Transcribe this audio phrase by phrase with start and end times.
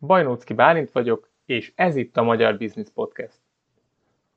[0.00, 3.38] Bajnócki Bálint vagyok, és ez itt a Magyar Business Podcast.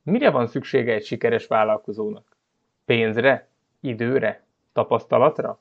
[0.04, 2.38] Mire van szüksége egy sikeres vállalkozónak?
[2.86, 3.48] Pénzre?
[3.80, 4.44] Időre?
[4.74, 5.60] Tapasztalatra?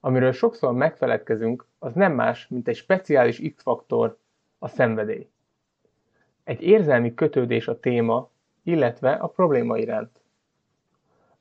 [0.00, 4.18] Amiről sokszor megfeledkezünk, az nem más, mint egy speciális X-faktor,
[4.58, 5.28] a szenvedély.
[6.44, 8.30] Egy érzelmi kötődés a téma,
[8.62, 10.20] illetve a probléma iránt.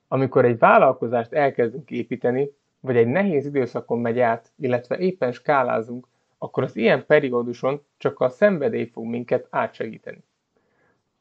[0.08, 6.08] Amikor egy vállalkozást elkezdünk építeni, vagy egy nehéz időszakon megy át, illetve éppen skálázunk,
[6.40, 10.24] akkor az ilyen perióduson csak a szenvedély fog minket átsegíteni.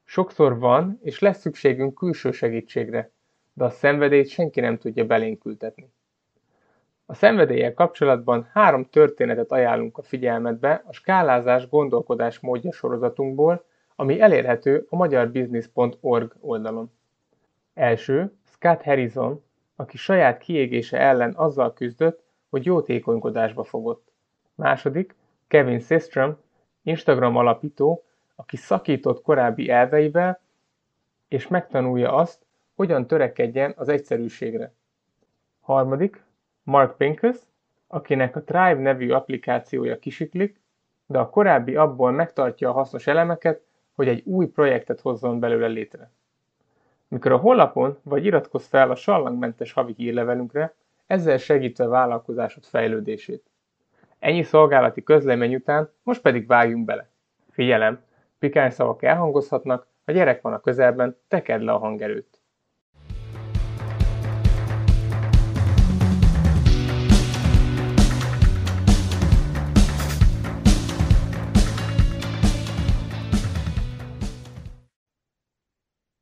[0.04, 3.10] Sokszor van és lesz szükségünk külső segítségre,
[3.52, 5.90] de a szenvedélyt senki nem tudja belénk ültetni.
[7.06, 13.64] A szenvedéllyel kapcsolatban három történetet ajánlunk a figyelmetbe a skálázás gondolkodás módja sorozatunkból,
[13.96, 16.90] ami elérhető a magyarbusiness.org oldalon.
[17.74, 19.42] Első, Scott Harrison,
[19.76, 24.07] aki saját kiégése ellen azzal küzdött, hogy jótékonykodásba fogott.
[24.58, 25.14] Második,
[25.48, 26.36] Kevin Systrom,
[26.82, 28.04] Instagram alapító,
[28.34, 30.40] aki szakított korábbi elveivel,
[31.28, 34.72] és megtanulja azt, hogyan törekedjen az egyszerűségre.
[35.60, 36.24] Harmadik,
[36.62, 37.36] Mark Pincus,
[37.86, 40.60] akinek a Thrive nevű applikációja kisiklik,
[41.06, 43.62] de a korábbi abból megtartja a hasznos elemeket,
[43.94, 46.10] hogy egy új projektet hozzon belőle létre.
[47.08, 50.74] Mikor a honlapon vagy iratkozz fel a sallangmentes havi hírlevelünkre,
[51.06, 53.50] ezzel segítve a vállalkozásod fejlődését.
[54.18, 57.10] Ennyi szolgálati közlemény után most pedig vágjunk bele.
[57.50, 58.00] Figyelem!
[58.38, 62.37] Pikány szavak elhangozhatnak, a gyerek van a közelben, tekerd le a hangerőt.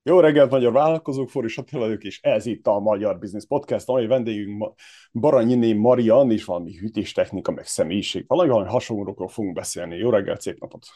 [0.09, 4.07] Jó reggelt, magyar vállalkozók, Foris Attila vagyok, és ez itt a Magyar Business Podcast, amely
[4.07, 4.75] vendégünk
[5.13, 8.25] Baranyiné Marian, és valami hűtéstechnika, meg személyiség.
[8.27, 9.97] Valami, valami hasonlókról fogunk beszélni.
[9.97, 10.87] Jó reggelt, szép napot!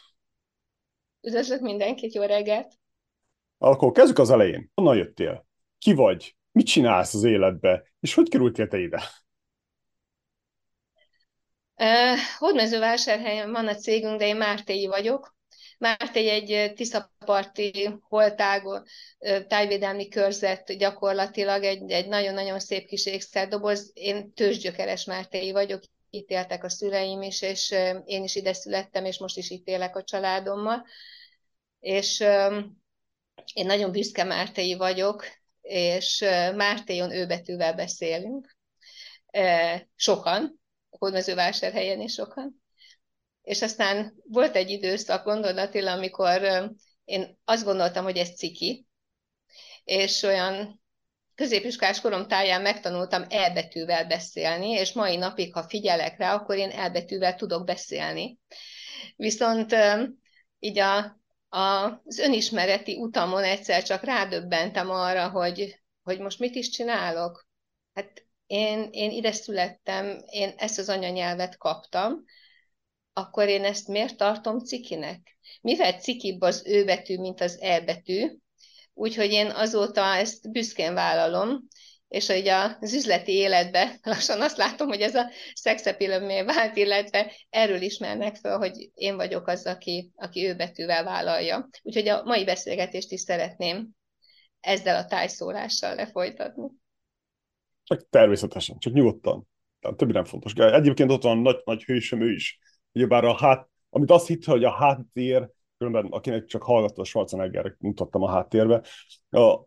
[1.21, 2.73] Üdvözlök mindenkit, jó reggelt!
[3.57, 4.71] Akkor kezdjük az elején.
[4.73, 5.47] Honnan jöttél?
[5.77, 6.35] Ki vagy?
[6.51, 7.83] Mit csinálsz az életbe?
[7.99, 9.01] És hogy kerültél te ide?
[11.75, 15.35] Uh, Hódmezővásárhelyen van a cégünk, de én Mártéi vagyok.
[15.81, 18.79] Mártény egy tiszaparti holtágó
[19.47, 23.91] tájvédelmi körzet gyakorlatilag egy, egy nagyon-nagyon szép kis ékszerdoboz.
[23.93, 27.75] Én tőzsgyökeres Mártéi vagyok, itt éltek a szüleim is, és
[28.05, 30.85] én is ide születtem, és most is itt élek a családommal.
[31.79, 32.19] És
[33.53, 35.25] én nagyon büszke Mártéi vagyok,
[35.61, 36.19] és
[36.55, 38.57] Mártéjon ő betűvel beszélünk.
[39.95, 40.59] Sokan,
[40.89, 42.60] Hódmezővásárhelyen is sokan.
[43.41, 46.41] És aztán volt egy időszak, gondold Attila, amikor
[47.03, 48.87] én azt gondoltam, hogy ez ciki,
[49.83, 50.81] és olyan
[51.35, 57.35] középiskolás korom táján megtanultam elbetűvel beszélni, és mai napig, ha figyelek rá, akkor én elbetűvel
[57.35, 58.39] tudok beszélni.
[59.15, 59.75] Viszont
[60.59, 60.97] így a,
[61.49, 67.47] a, az önismereti utamon egyszer csak rádöbbentem arra, hogy, hogy most mit is csinálok.
[67.93, 72.23] Hát én, én ide születtem, én ezt az anyanyelvet kaptam,
[73.13, 75.37] akkor én ezt miért tartom cikinek?
[75.61, 78.37] Mivel cikibb az ő betű, mint az e betű,
[78.93, 81.67] úgyhogy én azóta ezt büszkén vállalom,
[82.07, 87.81] és hogy az üzleti életben lassan azt látom, hogy ez a szexepilömmé vált, illetve erről
[87.81, 91.69] ismernek fel, hogy én vagyok az, aki, aki ő betűvel vállalja.
[91.81, 93.89] Úgyhogy a mai beszélgetést is szeretném
[94.59, 96.69] ezzel a tájszólással lefolytatni.
[97.83, 99.47] Csak természetesen, csak nyugodtan.
[99.79, 100.53] Tehát többi nem fontos.
[100.53, 102.59] Egyébként ott van nagy, nagy hősöm, ő is
[102.93, 107.75] ugyebár a hát, amit azt hitte, hogy a háttér, különben akinek csak hallgatta a Schwarzenegger,
[107.79, 108.83] mutattam a háttérbe,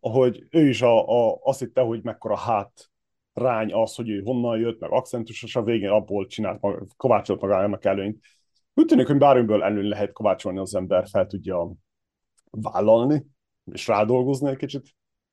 [0.00, 2.90] hogy ő is a, a, azt hitte, hogy mekkora hát
[3.32, 7.84] rány az, hogy ő honnan jött, meg akcentusos, a végén abból csinált, maga, kovácsolt magának
[7.84, 8.24] előnyt.
[8.74, 11.72] Úgy tűnik, hogy bármiből előny lehet kovácsolni az ember, fel tudja
[12.50, 13.26] vállalni,
[13.72, 14.86] és rádolgozni egy kicsit.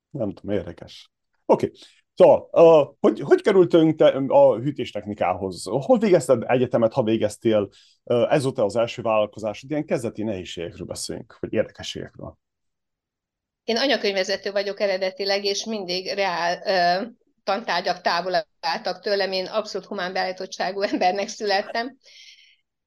[0.10, 1.12] Nem tudom, érdekes.
[1.46, 1.80] Oké, okay.
[2.16, 5.64] Szóval, hogy, hogy kerültünk te a hűtéstechnikához?
[5.66, 7.70] Hol végezted egyetemet, ha végeztél?
[8.04, 9.70] Uh, ez volt az első vállalkozásod?
[9.70, 12.38] Ilyen kezdeti nehézségekről beszélünk, vagy érdekességekről.
[13.64, 17.08] Én anyakönyvezető vagyok eredetileg, és mindig reál uh,
[17.44, 19.32] tantárgyak távol álltak tőlem.
[19.32, 21.98] Én abszolút humán beállítottságú embernek születtem.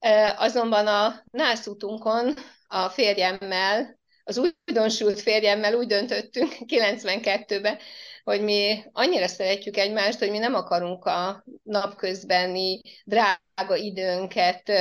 [0.00, 2.34] Uh, azonban a nászutunkon
[2.66, 7.78] a férjemmel, az újdonsült férjemmel úgy döntöttünk 92-ben,
[8.24, 14.72] hogy mi annyira szeretjük egymást, hogy mi nem akarunk a napközbeni drága időnket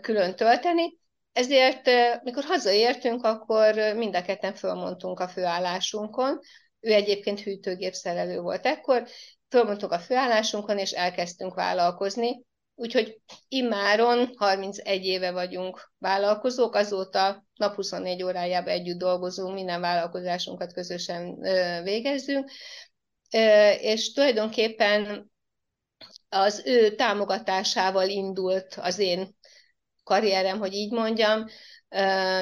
[0.00, 1.00] külön tölteni,
[1.32, 1.90] ezért,
[2.22, 6.40] mikor hazaértünk, akkor mind a ketten fölmondtunk a főállásunkon.
[6.80, 9.06] Ő egyébként hűtőgép szerelő volt ekkor,
[9.48, 12.42] fölmondtuk a főállásunkon, és elkezdtünk vállalkozni.
[12.82, 21.40] Úgyhogy immáron 31 éve vagyunk vállalkozók, azóta nap 24 órájában együtt dolgozunk, minden vállalkozásunkat közösen
[21.82, 22.50] végezzünk,
[23.80, 25.30] és tulajdonképpen
[26.28, 29.36] az ő támogatásával indult az én
[30.04, 31.44] karrierem, hogy így mondjam,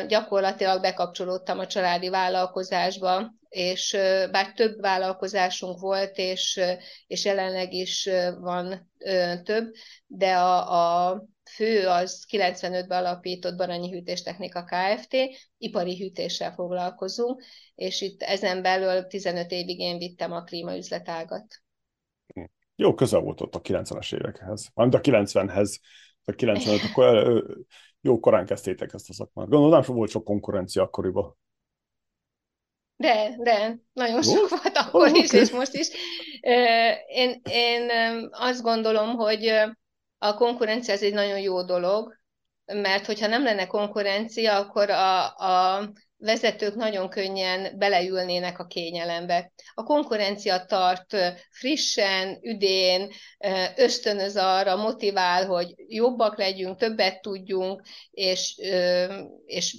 [0.07, 3.97] gyakorlatilag bekapcsolódtam a családi vállalkozásba, és
[4.31, 6.61] bár több vállalkozásunk volt, és,
[7.07, 8.09] és jelenleg is
[8.41, 8.91] van
[9.45, 9.75] több,
[10.07, 11.25] de a, a
[11.55, 15.17] fő az 95-ben alapított Baranyi Hűtéstechnika Kft.
[15.59, 17.43] Ipari hűtéssel foglalkozunk,
[17.75, 21.63] és itt ezen belül 15 évig én vittem a klímaüzletágat.
[22.77, 24.69] Jó, közel volt ott a 90-es évekhez.
[24.75, 25.79] Mármint a 90-hez,
[26.25, 27.43] a 95, akkor
[28.01, 29.49] jó korán kezdtétek ezt a szakmát.
[29.49, 31.37] Gondolom, nem volt sok konkurencia akkoriban.
[33.01, 35.41] De, de, nagyon sok oh, volt akkor oh, is, okay.
[35.41, 35.89] és most is.
[37.07, 37.91] Én, én
[38.31, 39.53] azt gondolom, hogy
[40.19, 42.19] a konkurencia ez egy nagyon jó dolog,
[42.65, 49.53] mert hogyha nem lenne konkurencia, akkor a, a vezetők nagyon könnyen beleülnének a kényelembe.
[49.75, 51.17] A konkurencia tart
[51.51, 53.11] frissen, üdén,
[53.77, 58.55] ösztönöz arra, motivál, hogy jobbak legyünk, többet tudjunk, és,
[59.45, 59.77] és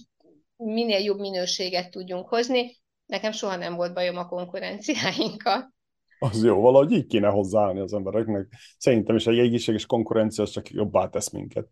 [0.56, 2.81] minél jobb minőséget tudjunk hozni.
[3.12, 5.74] Nekem soha nem volt bajom a konkurenciáinkkal.
[6.20, 8.48] Az jó, valahogy így kéne hozzáállni az embereknek.
[8.78, 11.68] Szerintem is egy egészséges konkurencia az csak jobbá tesz minket.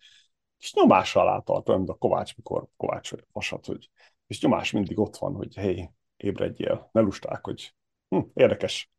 [0.58, 3.90] És nyomás alá tart, olyan, a Kovács, mikor Kovács vasat, hogy
[4.28, 7.76] és nyomás mindig ott van, hogy hé, ébredjél, ne lusták, hogy
[8.10, 8.92] hm, érdekes.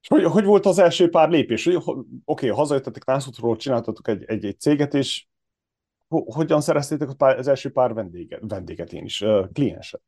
[0.00, 1.66] És hogy, hogy volt az első pár lépés?
[1.66, 5.26] Oké, okay, hazajöttetek Nászútról, csináltatok egy, egy, egy céget, és
[6.08, 10.02] hogyan szereztétek az első pár vendéget, vendéget én is, klienset?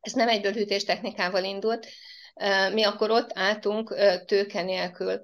[0.00, 1.86] Ez nem egyből hűtéstechnikával indult.
[2.72, 3.94] Mi akkor ott álltunk
[4.26, 5.20] tőke nélkül.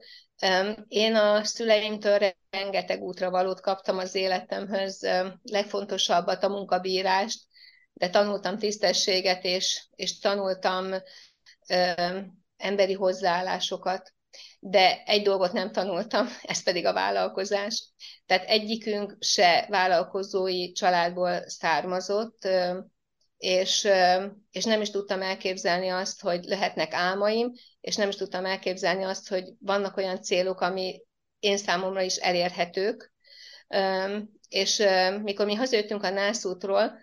[0.89, 5.07] Én a szüleimtől rengeteg útra valót kaptam az életemhöz,
[5.43, 7.41] legfontosabbat a munkabírást,
[7.93, 10.95] de tanultam tisztességet, és, és tanultam
[12.57, 14.13] emberi hozzáállásokat.
[14.61, 17.93] De egy dolgot nem tanultam, ez pedig a vállalkozás.
[18.27, 22.49] Tehát egyikünk se vállalkozói családból származott,
[23.37, 23.89] és,
[24.51, 29.29] és nem is tudtam elképzelni azt, hogy lehetnek álmaim, és nem is tudtam elképzelni azt,
[29.29, 31.03] hogy vannak olyan célok, ami
[31.39, 33.13] én számomra is elérhetők.
[34.49, 34.83] És
[35.23, 36.99] mikor mi hazajöttünk a nászútról,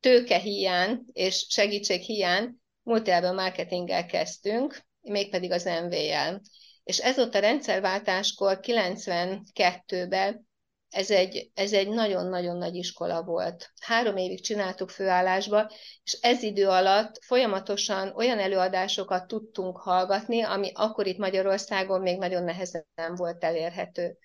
[0.00, 6.40] tőke hiány és segítség hiány multilevel marketinggel kezdtünk, mégpedig az MV-jel.
[6.84, 10.47] És ez ott a rendszerváltáskor 92-ben
[10.90, 13.72] ez egy, ez egy nagyon-nagyon nagy iskola volt.
[13.80, 15.70] Három évig csináltuk főállásba,
[16.02, 22.42] és ez idő alatt folyamatosan olyan előadásokat tudtunk hallgatni, ami akkor itt Magyarországon még nagyon
[22.42, 22.84] nehezen
[23.16, 24.16] volt elérhető.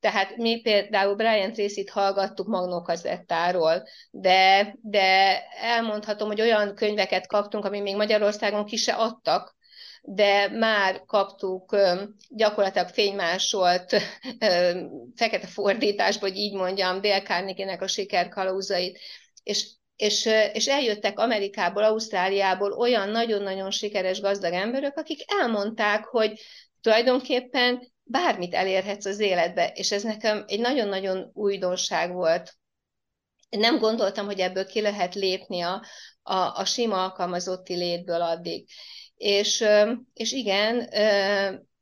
[0.00, 7.80] Tehát mi például Brian Tracy-t hallgattuk magnókazettáról, de, de elmondhatom, hogy olyan könyveket kaptunk, ami
[7.80, 9.56] még Magyarországon ki se adtak,
[10.10, 11.76] de már kaptuk
[12.28, 13.96] gyakorlatilag fénymásolt
[15.14, 18.98] fekete fordításba, hogy így mondjam, Dale Carnegie-nek a sikerkalauzait,
[19.42, 26.40] és és, és eljöttek Amerikából, Ausztráliából olyan nagyon-nagyon sikeres gazdag emberek, akik elmondták, hogy
[26.80, 32.54] tulajdonképpen bármit elérhetsz az életbe, és ez nekem egy nagyon-nagyon újdonság volt.
[33.50, 35.84] Nem gondoltam, hogy ebből ki lehet lépni a,
[36.22, 38.68] a, a sima alkalmazotti létből addig.
[39.18, 39.64] És,
[40.14, 40.88] és igen,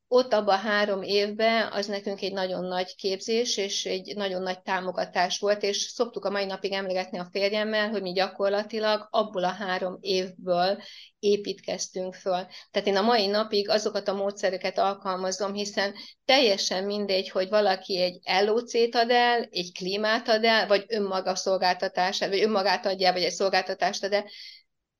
[0.08, 5.38] ott abban három évben az nekünk egy nagyon nagy képzés, és egy nagyon nagy támogatás
[5.38, 9.98] volt, és szoktuk a mai napig emlegetni a férjemmel, hogy mi gyakorlatilag abból a három
[10.00, 10.82] évből
[11.18, 12.46] építkeztünk föl.
[12.70, 18.44] Tehát én a mai napig azokat a módszereket alkalmazom, hiszen teljesen mindegy, hogy valaki egy
[18.44, 23.32] LOC-t ad el, egy klímát ad el, vagy önmaga szolgáltatását, vagy önmagát adja, vagy egy
[23.32, 24.24] szolgáltatást ad el,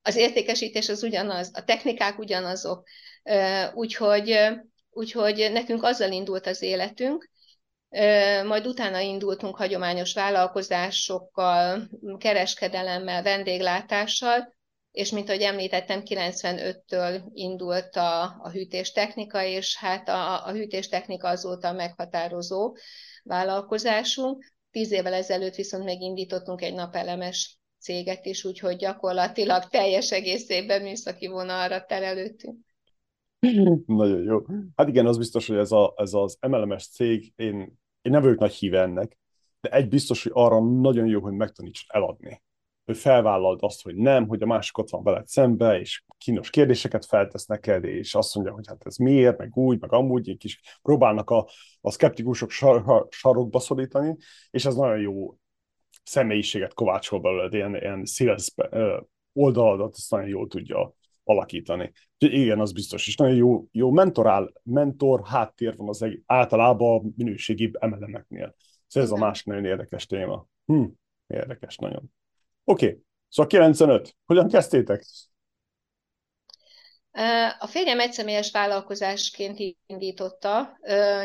[0.07, 2.89] az értékesítés az ugyanaz, a technikák ugyanazok,
[3.75, 4.39] úgyhogy
[4.91, 7.31] úgyhogy nekünk azzal indult az életünk,
[8.45, 14.55] majd utána indultunk hagyományos vállalkozásokkal, kereskedelemmel, vendéglátással,
[14.91, 21.73] és mint ahogy említettem, 95-től indult a, a hűtéstechnika, és hát a, a hűtéstechnika azóta
[21.73, 22.77] meghatározó
[23.23, 24.55] vállalkozásunk.
[24.71, 31.85] Tíz évvel ezelőtt viszont megindítottunk egy napelemes céget is, úgyhogy gyakorlatilag teljes egészében műszaki vonalra
[31.85, 32.56] terelődtünk.
[33.87, 34.40] Nagyon jó.
[34.76, 37.56] Hát igen, az biztos, hogy ez, a, ez az MLMS cég, én,
[38.02, 39.18] én nem vagyok nagy híve ennek,
[39.61, 42.42] de egy biztos, hogy arra nagyon jó, hogy megtaníts eladni.
[42.85, 47.04] hogy felvállald azt, hogy nem, hogy a másik ott van veled szembe, és kínos kérdéseket
[47.04, 50.61] feltesz neked, és azt mondja, hogy hát ez miért, meg úgy, meg amúgy, egy kis
[50.83, 51.49] próbálnak a,
[51.80, 54.16] a szkeptikusok sar, sarokba szorítani,
[54.50, 55.37] és ez nagyon jó
[56.07, 58.55] személyiséget kovácsol belőled, ilyen, ilyen sales
[59.33, 60.95] oldaladat, ezt nagyon jól tudja
[61.25, 61.93] alakítani.
[62.19, 63.07] Igen, az biztos.
[63.07, 68.55] És nagyon jó, jó mentorál, mentor háttér van az egy, általában minőségi emelemeknél.
[68.87, 70.47] Szóval ez a másik nagyon érdekes téma.
[70.67, 70.85] Hm,
[71.27, 72.13] érdekes nagyon.
[72.65, 73.01] Oké, okay.
[73.29, 74.17] szóval 95.
[74.25, 75.07] Hogyan kezdtétek?
[77.59, 80.79] A férjem egyszemélyes vállalkozásként indította.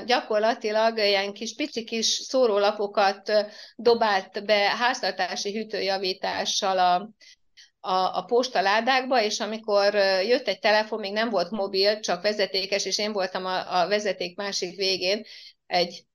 [0.06, 3.32] Gyakorlatilag ilyen kis pici kis szórólapokat
[3.76, 7.10] dobált be háztartási hűtőjavítással a,
[7.80, 9.94] a, a postaládákba, és amikor
[10.26, 14.36] jött egy telefon, még nem volt mobil, csak vezetékes, és én voltam a, a vezeték
[14.36, 15.24] másik végén
[15.66, 16.06] egy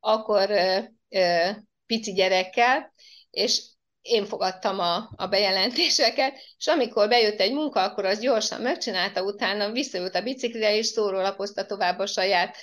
[0.00, 1.50] akkor ö, ö,
[1.86, 2.92] pici gyerekkel,
[3.30, 3.62] és
[4.04, 9.70] én fogadtam a, a bejelentéseket, és amikor bejött egy munka, akkor az gyorsan megcsinálta, utána
[9.70, 12.56] visszajött a biciklire, és szórólapozta tovább a saját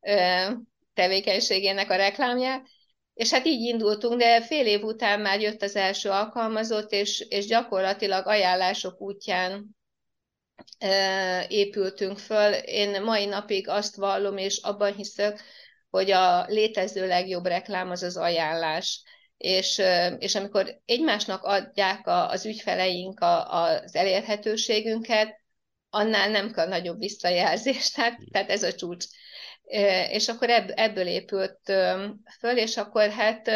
[0.00, 0.46] ö,
[0.94, 2.66] tevékenységének a reklámját,
[3.14, 7.46] és hát így indultunk, de fél év után már jött az első alkalmazott, és, és
[7.46, 9.76] gyakorlatilag ajánlások útján
[10.80, 12.52] ö, épültünk föl.
[12.52, 15.42] Én mai napig azt vallom, és abban hiszek,
[15.90, 19.02] hogy a létező legjobb reklám az az ajánlás
[19.38, 19.82] és,
[20.18, 25.36] és amikor egymásnak adják a, az ügyfeleink a, az elérhetőségünket,
[25.90, 29.04] annál nem kell nagyobb visszajelzés, tehát, tehát ez a csúcs.
[30.10, 31.60] És akkor ebből épült
[32.38, 33.50] föl, és akkor hát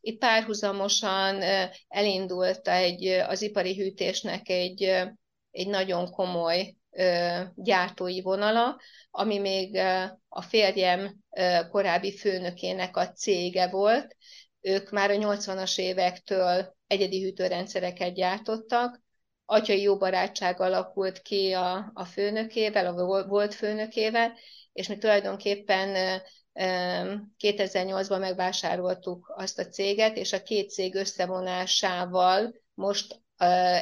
[0.00, 1.42] itt párhuzamosan
[1.88, 4.82] elindult egy, az ipari hűtésnek egy,
[5.50, 6.74] egy nagyon komoly
[7.54, 9.76] gyártói vonala, ami még
[10.28, 11.16] a férjem
[11.70, 14.16] korábbi főnökének a cége volt,
[14.60, 19.00] ők már a 80-as évektől egyedi hűtőrendszereket gyártottak,
[19.44, 24.32] atyai jó barátság alakult ki a, a főnökével, a volt főnökével,
[24.72, 26.20] és mi tulajdonképpen
[27.38, 33.20] 2008-ban megvásároltuk azt a céget, és a két cég összevonásával most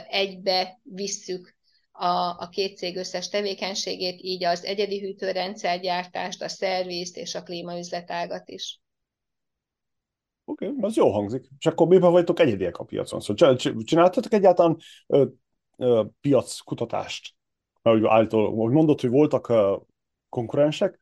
[0.08, 1.56] egybe visszük
[1.92, 2.06] a,
[2.42, 8.80] a két cég összes tevékenységét, így az egyedi hűtőrendszergyártást, a szervizt és a klímaüzletágat is.
[10.48, 11.48] Oké, okay, az jó hangzik.
[11.58, 13.20] És akkor miben vagytok egyediek a piacon?
[13.20, 14.76] Szóval csináltatok egyáltalán
[15.06, 15.24] ö,
[15.76, 17.34] ö, piackutatást?
[17.82, 19.76] Mert úgy állítól, hogy mondod, hogy voltak ö,
[20.28, 21.00] konkurensek,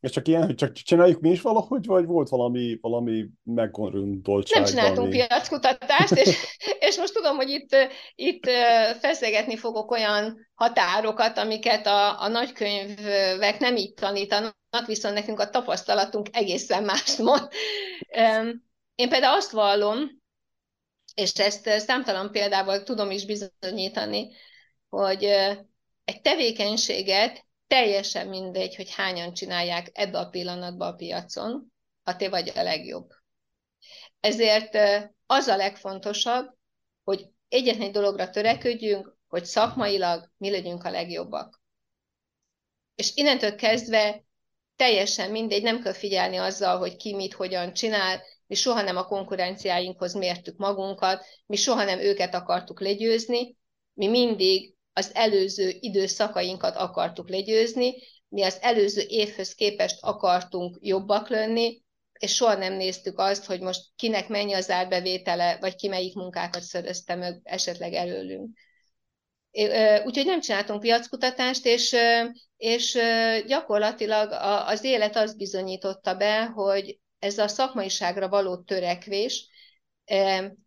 [0.00, 4.62] és csak ilyen, hogy csak csináljuk mi is valahogy, vagy volt valami, valami meggondoltság?
[4.62, 5.16] Nem csináltunk valami...
[5.16, 6.36] piackutatást, és,
[6.88, 7.76] és most tudom, hogy itt,
[8.14, 8.46] itt
[9.00, 16.28] feszegetni fogok olyan határokat, amiket a, a nagykönyvek nem így tanítanak, viszont nekünk a tapasztalatunk
[16.32, 17.48] egészen mást mond.
[18.94, 20.22] Én például azt vallom,
[21.14, 24.36] és ezt számtalan példával tudom is bizonyítani,
[24.88, 25.24] hogy
[26.04, 31.72] egy tevékenységet teljesen mindegy, hogy hányan csinálják ebbe a pillanatban a piacon,
[32.02, 33.10] ha te vagy a legjobb.
[34.20, 34.78] Ezért
[35.26, 36.54] az a legfontosabb,
[37.04, 41.62] hogy egyetlen egy dologra törekedjünk, hogy szakmailag mi legyünk a legjobbak.
[42.94, 44.24] És innentől kezdve
[44.76, 49.06] teljesen mindegy, nem kell figyelni azzal, hogy ki mit, hogyan csinál, mi soha nem a
[49.06, 53.56] konkurenciáinkhoz mértük magunkat, mi soha nem őket akartuk legyőzni,
[53.94, 57.94] mi mindig az előző időszakainkat akartuk legyőzni,
[58.28, 61.82] mi az előző évhöz képest akartunk jobbak lenni,
[62.18, 66.62] és soha nem néztük azt, hogy most kinek mennyi az árbevétele, vagy ki melyik munkákat
[66.62, 68.56] szerezte meg esetleg előlünk.
[70.04, 71.96] Úgyhogy nem csináltunk piackutatást, és,
[72.56, 72.98] és
[73.46, 74.30] gyakorlatilag
[74.66, 79.48] az élet azt bizonyította be, hogy ez a szakmaiságra való törekvés,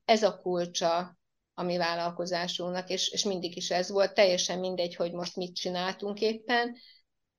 [0.06, 1.18] ez a kulcsa
[1.54, 6.22] a mi vállalkozásunknak, és, és mindig is ez volt, teljesen mindegy, hogy most mit csináltunk
[6.22, 6.76] éppen,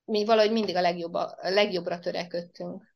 [0.05, 2.95] mi valahogy mindig a, legjobb, a legjobbra törekedtünk.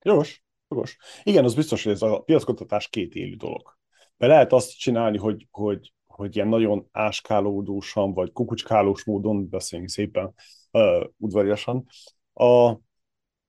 [0.00, 0.96] Jogos, jogos.
[1.22, 3.78] Igen, az biztos, hogy ez a piackutatás két élő dolog.
[4.16, 10.34] Mert lehet azt csinálni, hogy, hogy, hogy ilyen nagyon áskálódósan, vagy kukucskálós módon beszéljünk szépen,
[10.70, 11.86] uh, udvariasan,
[12.32, 12.78] a,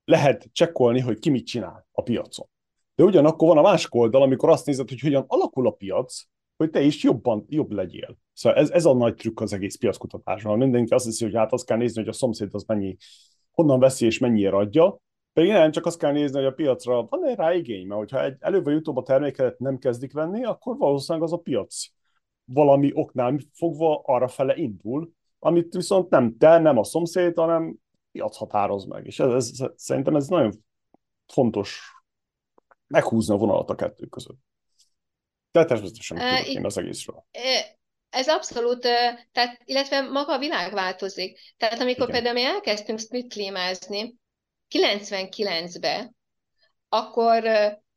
[0.09, 2.47] lehet csekkolni, hogy ki mit csinál a piacon.
[2.95, 6.21] De ugyanakkor van a másik oldal, amikor azt nézed, hogy hogyan alakul a piac,
[6.57, 8.17] hogy te is jobban, jobb legyél.
[8.33, 10.57] Szóval ez, ez a nagy trükk az egész piackutatásban.
[10.57, 12.97] Mindenki azt hiszi, hogy hát azt kell nézni, hogy a szomszéd az mennyi,
[13.51, 14.99] honnan veszi és mennyire adja,
[15.33, 18.35] pedig nem csak azt kell nézni, hogy a piacra van-e rá igény, mert hogyha egy
[18.39, 21.85] előbb vagy utóbb a terméket nem kezdik venni, akkor valószínűleg az a piac
[22.45, 27.75] valami oknál fogva arra fele indul, amit viszont nem te, nem a szomszéd, hanem
[28.11, 29.05] piac határoz meg.
[29.05, 30.63] És ez, ez, szerintem ez nagyon
[31.27, 31.91] fontos
[32.87, 34.39] meghúzni a vonalat a kettő között.
[35.51, 37.25] De természetesen uh, tudok én az egészről.
[38.09, 38.81] Ez abszolút,
[39.31, 41.39] tehát, illetve maga a világ változik.
[41.57, 42.11] Tehát amikor Igen.
[42.11, 44.15] például mi elkezdtünk split klímázni
[44.69, 46.15] 99-ben,
[46.89, 47.43] akkor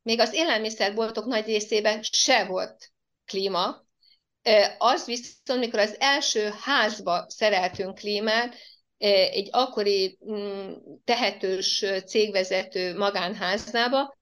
[0.01, 2.91] még az élelmiszerboltok nagy részében se volt
[3.25, 3.85] klíma.
[4.77, 8.55] Az viszont, mikor az első házba szereltünk klímát,
[9.09, 10.71] egy akkori mm,
[11.03, 14.17] tehetős cégvezető magánháznába,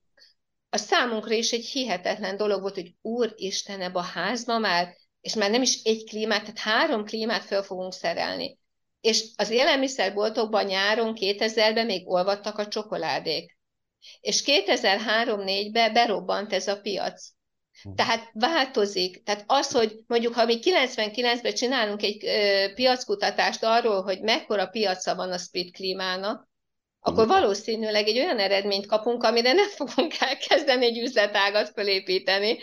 [0.70, 5.52] a számunkra is egy hihetetlen dolog volt, hogy úristen, ebbe a házba már, és már
[5.52, 8.60] nem is egy klímát, tehát három klímát fel fogunk szerelni.
[9.02, 13.58] És az élelmiszerboltokban nyáron 2000-ben még olvadtak a csokoládék.
[14.20, 17.32] És 2003-4-ben berobbant ez a piac.
[17.84, 17.94] Hm.
[17.96, 19.24] Tehát változik.
[19.24, 25.16] Tehát az, hogy mondjuk, ha mi 99-ben csinálunk egy ö, piackutatást arról, hogy mekkora piaca
[25.16, 26.50] van a split klímának,
[27.04, 32.58] akkor valószínűleg egy olyan eredményt kapunk, amire nem fogunk elkezdeni egy üzletágat felépíteni.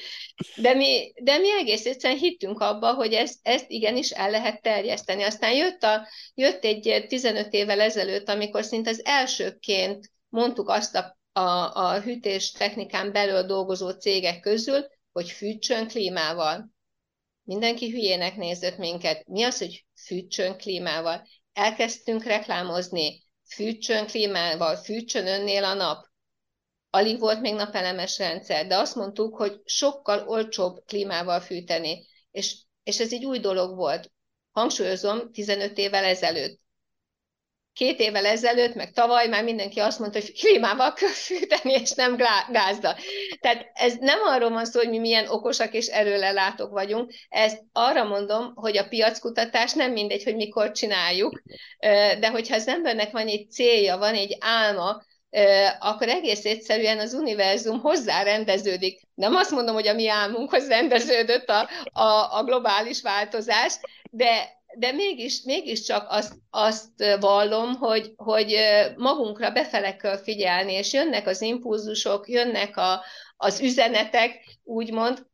[0.56, 5.22] De mi, de mi egész egyszerűen hittünk abba, hogy ezt, ezt igenis el lehet terjeszteni.
[5.22, 11.18] Aztán jött, a, jött egy 15 évvel ezelőtt, amikor szinte az elsőként mondtuk azt a,
[11.32, 16.70] a, a hűtés technikán belül dolgozó cégek közül, hogy fűtsön klímával.
[17.42, 19.26] Mindenki hülyének nézett minket.
[19.26, 21.26] Mi az, hogy fűtsön klímával?
[21.52, 23.22] Elkezdtünk reklámozni,
[23.54, 26.06] fűtsön klímával, fűtsön önnél a nap.
[26.90, 33.00] Alig volt még napelemes rendszer, de azt mondtuk, hogy sokkal olcsóbb klímával fűteni, és, és
[33.00, 34.12] ez egy új dolog volt.
[34.50, 36.60] Hangsúlyozom, 15 évvel ezelőtt
[37.78, 42.16] két évvel ezelőtt, meg tavaly már mindenki azt mondta, hogy klímával kell fűteni, és nem
[42.50, 42.96] gázda.
[43.40, 48.04] Tehát ez nem arról van szó, hogy mi milyen okosak és erőlelátók vagyunk, ez arra
[48.04, 51.42] mondom, hogy a piackutatás nem mindegy, hogy mikor csináljuk,
[52.20, 55.02] de hogyha az embernek van egy célja, van egy álma,
[55.78, 59.00] akkor egész egyszerűen az univerzum hozzárendeződik.
[59.14, 61.68] Nem azt mondom, hogy a mi álmunkhoz rendeződött a,
[62.00, 63.74] a, a globális változás,
[64.10, 68.56] de de mégis, mégiscsak azt, azt vallom, hogy, hogy
[68.96, 73.04] magunkra befele kell figyelni, és jönnek az impulzusok, jönnek a,
[73.36, 75.26] az üzenetek, úgymond,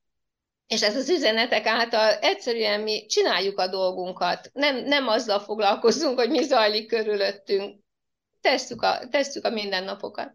[0.66, 4.50] és ez az üzenetek által egyszerűen mi csináljuk a dolgunkat.
[4.52, 7.80] Nem, nem azzal foglalkozunk, hogy mi zajlik körülöttünk.
[8.40, 10.34] Tesszük a, tesszük a mindennapokat.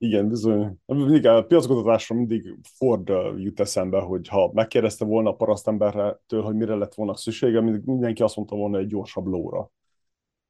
[0.00, 0.78] Igen, bizony.
[0.86, 6.74] Mindig a piackutatásra mindig Ford jut eszembe, hogy ha megkérdezte volna a parasztembertől, hogy mire
[6.74, 9.70] lett volna szüksége, mindenki azt mondta volna egy gyorsabb lóra.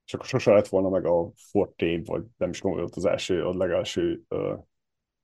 [0.07, 3.45] És akkor sose lett volna meg a Ford T, vagy nem is volt az első,
[3.45, 4.59] a legelső uh,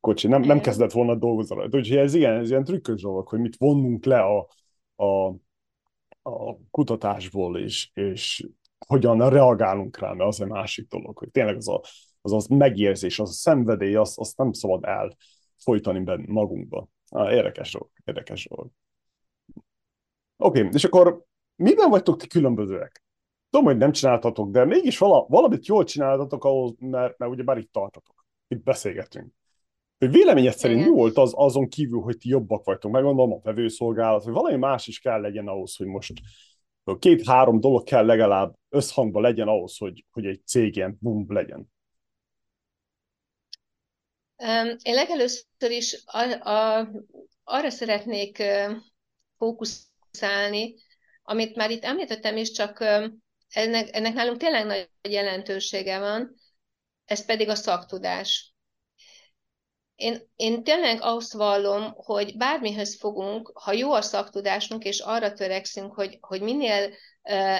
[0.01, 0.29] kocsi.
[0.29, 1.77] Nem, nem kezdett volna dolgozni rajta.
[1.77, 4.49] Úgyhogy ez igen, ez ilyen trükkös dolog, hogy mit vonunk le a,
[5.05, 5.29] a,
[6.23, 8.49] a kutatásból, és, és
[8.87, 11.81] hogyan reagálunk rá, mert az egy másik dolog, hogy tényleg az a
[12.25, 16.89] az az megérzés, az a szenvedély, azt, azt nem szabad elfolytani benne magunkba.
[17.09, 18.71] Ah, érdekes dolog, érdekes dolog.
[20.37, 21.25] Oké, okay, és akkor
[21.57, 23.05] miben vagytok ti különbözőek?
[23.51, 27.59] Tudom, hogy nem csináltatok, de mégis vala, valamit jól csináltatok ahhoz, mert, mert ugye bár
[27.59, 29.33] itt tartatok, itt beszélgetünk.
[29.99, 34.25] Hogy véleményed szerint mi volt az azon kívül, hogy ti jobbak vagytok, megmondom a vevőszolgálat,
[34.25, 36.13] hogy valami más is kell legyen ahhoz, hogy most
[36.99, 41.73] két-három dolog kell legalább összhangban legyen ahhoz, hogy, hogy egy cég ilyen boom legyen.
[44.83, 46.89] Én legelőször is a, a,
[47.45, 48.43] arra szeretnék
[49.39, 50.75] fókuszálni,
[51.23, 52.81] amit már itt említettem is, csak
[53.49, 56.35] ennek, ennek nálunk tényleg nagy jelentősége van,
[57.05, 58.53] ez pedig a szaktudás.
[59.95, 65.93] Én, én tényleg azt vallom, hogy bármihez fogunk, ha jó a szaktudásunk, és arra törekszünk,
[65.95, 66.95] hogy, hogy minél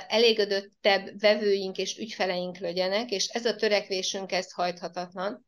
[0.09, 5.47] elégedöttebb vevőink és ügyfeleink legyenek, és ez a törekvésünk, ez hajthatatlan,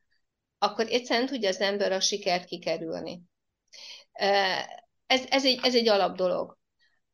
[0.58, 3.22] akkor egyszerűen tudja az ember a sikert kikerülni.
[5.06, 6.58] Ez, ez, egy, ez egy alap dolog.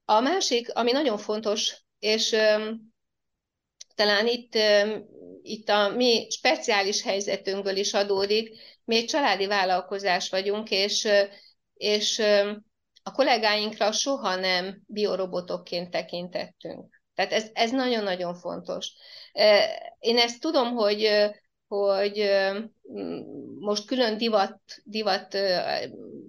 [0.04, 2.36] A másik, ami nagyon fontos, és
[3.94, 4.58] talán itt,
[5.42, 11.08] itt a mi speciális helyzetünkből is adódik, mi egy családi vállalkozás vagyunk, és,
[11.74, 12.22] és
[13.02, 17.02] a kollégáinkra soha nem biorobotokként tekintettünk.
[17.14, 18.92] Tehát ez, ez nagyon-nagyon fontos.
[19.98, 21.30] Én ezt tudom, hogy
[21.72, 22.30] hogy
[23.58, 25.38] most külön divat, divat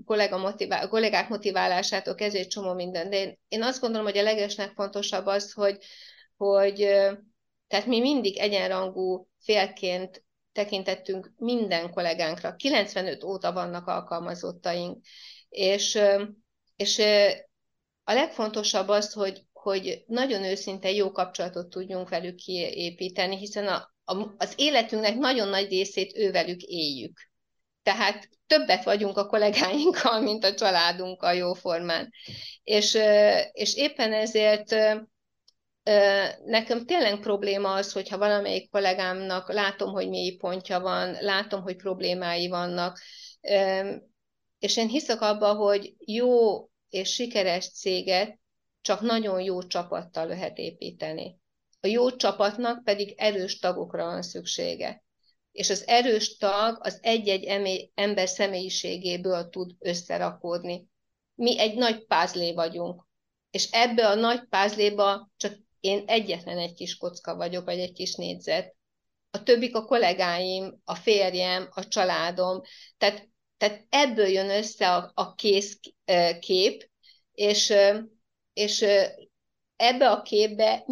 [0.05, 4.23] kollega motivál, kollégák motiválásától kezdve egy csomó minden, de én, én azt gondolom, hogy a
[4.23, 5.77] legesnek fontosabb az, hogy,
[6.37, 6.75] hogy
[7.67, 12.55] tehát mi mindig egyenrangú félként tekintettünk minden kollégánkra.
[12.55, 15.05] 95 óta vannak alkalmazottaink,
[15.49, 15.99] és,
[16.75, 16.99] és
[18.03, 23.92] a legfontosabb az, hogy, hogy nagyon őszinte jó kapcsolatot tudjunk velük kiépíteni, hiszen a,
[24.37, 27.31] az életünknek nagyon nagy részét ővelük éljük.
[27.83, 32.11] Tehát többet vagyunk a kollégáinkkal, mint a családunkkal jóformán.
[32.63, 32.97] És,
[33.51, 34.75] és éppen ezért
[36.45, 42.47] nekem tényleg probléma az, hogyha valamelyik kollégámnak látom, hogy mély pontja van, látom, hogy problémái
[42.47, 42.99] vannak,
[44.59, 46.57] és én hiszek abba, hogy jó
[46.89, 48.39] és sikeres céget
[48.81, 51.41] csak nagyon jó csapattal lehet építeni.
[51.85, 55.03] A jó csapatnak pedig erős tagokra van szüksége.
[55.51, 57.43] És az erős tag az egy-egy
[57.93, 60.87] ember személyiségéből tud összerakódni.
[61.35, 63.07] Mi egy nagy pázlé vagyunk,
[63.51, 68.15] és ebbe a nagy pázléba csak én egyetlen egy kis kocka vagyok, vagy egy kis
[68.15, 68.75] négyzet.
[69.31, 72.61] A többik a kollégáim, a férjem, a családom.
[72.97, 75.79] Tehát, tehát ebből jön össze a, a kész
[76.39, 76.89] kép,
[77.33, 77.73] és,
[78.53, 78.85] és
[79.75, 80.83] ebbe a képbe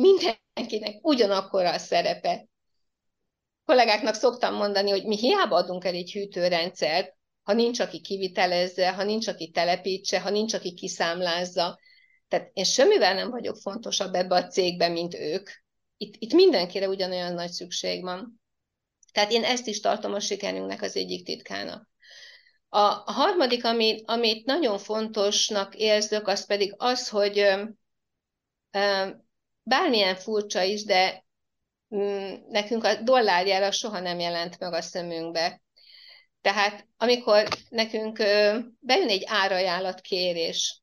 [0.54, 2.48] mindenkinek ugyanakkor a szerepe.
[3.66, 9.04] Kollégáknak szoktam mondani, hogy mi hiába adunk el egy hűtőrendszert, ha nincs, aki kivitelezze, ha
[9.04, 11.80] nincs, aki telepítse, ha nincs, aki kiszámlázza.
[12.28, 15.50] Tehát én semmivel nem vagyok fontosabb ebbe a cégbe, mint ők.
[15.98, 18.42] Itt, itt mindenkire ugyanolyan nagy szükség van.
[19.12, 21.90] Tehát én ezt is tartom a sikerünknek az egyik titkának.
[22.70, 27.64] A, a harmadik, ami, amit nagyon fontosnak érzök, az pedig az, hogy ö,
[28.72, 29.10] ö,
[29.64, 31.26] bármilyen furcsa is, de
[31.96, 35.62] mm, nekünk a dollárjára soha nem jelent meg a szemünkbe.
[36.42, 38.18] Tehát amikor nekünk
[38.80, 40.82] bejön egy árajánlat kérés,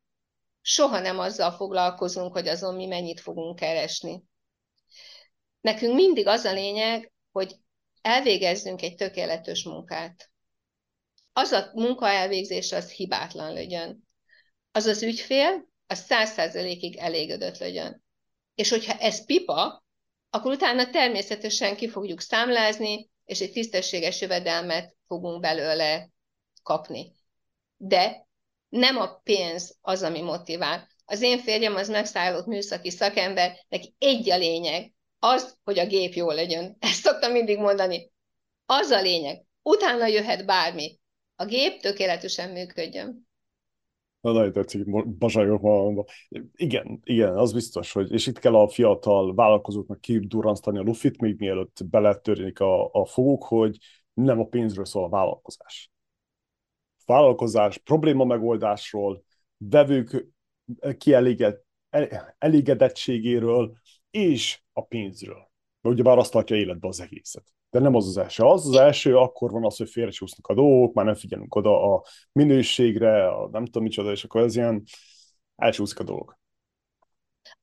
[0.60, 4.22] soha nem azzal foglalkozunk, hogy azon mi mennyit fogunk keresni.
[5.60, 7.54] Nekünk mindig az a lényeg, hogy
[8.00, 10.30] elvégezzünk egy tökéletes munkát
[11.38, 14.08] az a munka elvégzés az hibátlan legyen.
[14.72, 18.02] Az az ügyfél, az száz százalékig elégedett legyen.
[18.58, 19.84] És hogyha ez pipa,
[20.30, 26.08] akkor utána természetesen ki fogjuk számlázni, és egy tisztességes jövedelmet fogunk belőle
[26.62, 27.12] kapni.
[27.76, 28.26] De
[28.68, 30.88] nem a pénz az, ami motivál.
[31.04, 36.14] Az én férjem az megszállott műszaki szakember, neki egy a lényeg, az, hogy a gép
[36.14, 36.76] jó legyen.
[36.80, 38.12] Ezt szoktam mindig mondani.
[38.66, 39.44] Az a lényeg.
[39.62, 40.98] Utána jöhet bármi
[41.36, 43.27] a gép tökéletesen működjön.
[44.20, 46.04] Na, nagyon tetszik, bazsajok magamban.
[46.52, 51.38] Igen, igen, az biztos, hogy, és itt kell a fiatal vállalkozóknak kidurransztani a lufit, még
[51.38, 53.78] mielőtt beletörjék a, a foguk, hogy
[54.14, 55.90] nem a pénzről szól a vállalkozás.
[57.06, 59.24] Vállalkozás, probléma megoldásról,
[59.56, 60.26] vevők
[60.98, 61.60] kieléged,
[62.38, 63.76] elégedettségéről
[64.10, 65.47] és a pénzről.
[65.88, 68.42] Mert ugyebár azt tartja életbe az egészet de nem az az első.
[68.42, 72.04] Az az első, akkor van az, hogy félrecsúsznak a dolgok, már nem figyelünk oda a
[72.32, 74.84] minőségre, a nem tudom micsoda, és akkor ez ilyen
[75.56, 76.36] elcsúszik a dolog.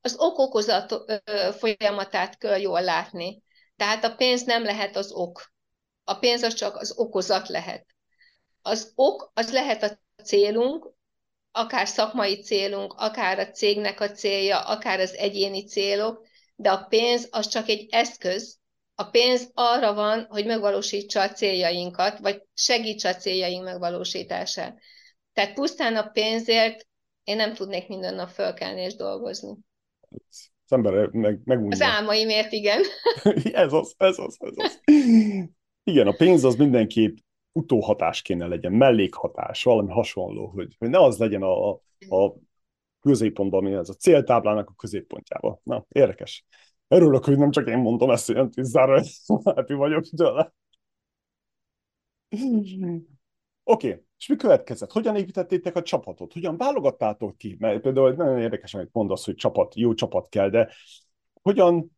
[0.02, 1.22] Az ok-okozat
[1.58, 3.42] folyamatát kell jól látni.
[3.76, 5.54] Tehát a pénz nem lehet az ok.
[6.04, 7.86] A pénz az csak az okozat lehet.
[8.62, 10.94] Az ok az lehet a célunk,
[11.52, 17.28] akár szakmai célunk, akár a cégnek a célja, akár az egyéni célok, de a pénz
[17.32, 18.60] az csak egy eszköz,
[18.96, 24.80] a pénz arra van, hogy megvalósítsa a céljainkat, vagy segítse a céljaink megvalósítását.
[25.34, 26.88] Tehát pusztán a pénzért
[27.24, 29.58] én nem tudnék minden nap fölkelni és dolgozni.
[30.68, 31.86] Az ember meg, megmondja.
[31.86, 32.82] Az álmaimért, igen.
[33.66, 34.82] ez az, ez az, ez az.
[35.84, 37.16] Igen, a pénz az mindenképp
[37.52, 41.72] utóhatás kéne legyen, mellékhatás, valami hasonló, hogy, hogy ne az legyen a,
[42.10, 42.36] a
[43.06, 45.60] középpontban, ami ez a céltáblának a középpontjában.
[45.64, 46.46] Na, érdekes.
[46.88, 49.02] Örülök, hogy nem csak én mondom ezt ilyen tízzára,
[49.44, 50.54] happy vagyok tőle.
[52.30, 53.04] Oké,
[53.64, 54.04] okay.
[54.18, 54.92] és mi következett?
[54.92, 56.34] Hogyan építettétek a csapatot?
[56.34, 57.56] Hogyan válogattátok ki?
[57.60, 60.72] Mert például nagyon érdekes, amit mondasz, hogy csapat, jó csapat kell, de
[61.42, 61.98] hogyan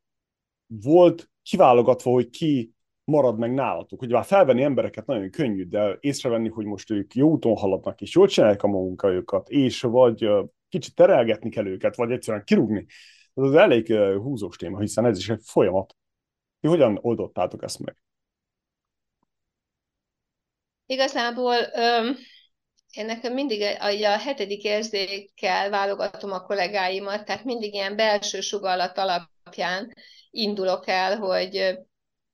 [0.67, 3.99] volt kiválogatva, hogy ki marad meg nálatok?
[3.99, 8.15] Hogy már felvenni embereket nagyon könnyű, de észrevenni, hogy most ők jó úton haladnak, és
[8.15, 10.29] jól csinálják a munkájukat, és vagy
[10.69, 12.85] kicsit terelgetni kell őket, vagy egyszerűen kirúgni
[13.37, 15.95] ez az elég húzós téma, hiszen ez is egy folyamat.
[16.59, 17.95] Ti hogyan oldottátok ezt meg?
[20.85, 22.15] Igazából öm,
[22.91, 28.97] én nekem mindig a, a hetedik érzékkel válogatom a kollégáimat, tehát mindig ilyen belső sugallat
[28.97, 29.93] alapján
[30.29, 31.77] indulok el, hogy,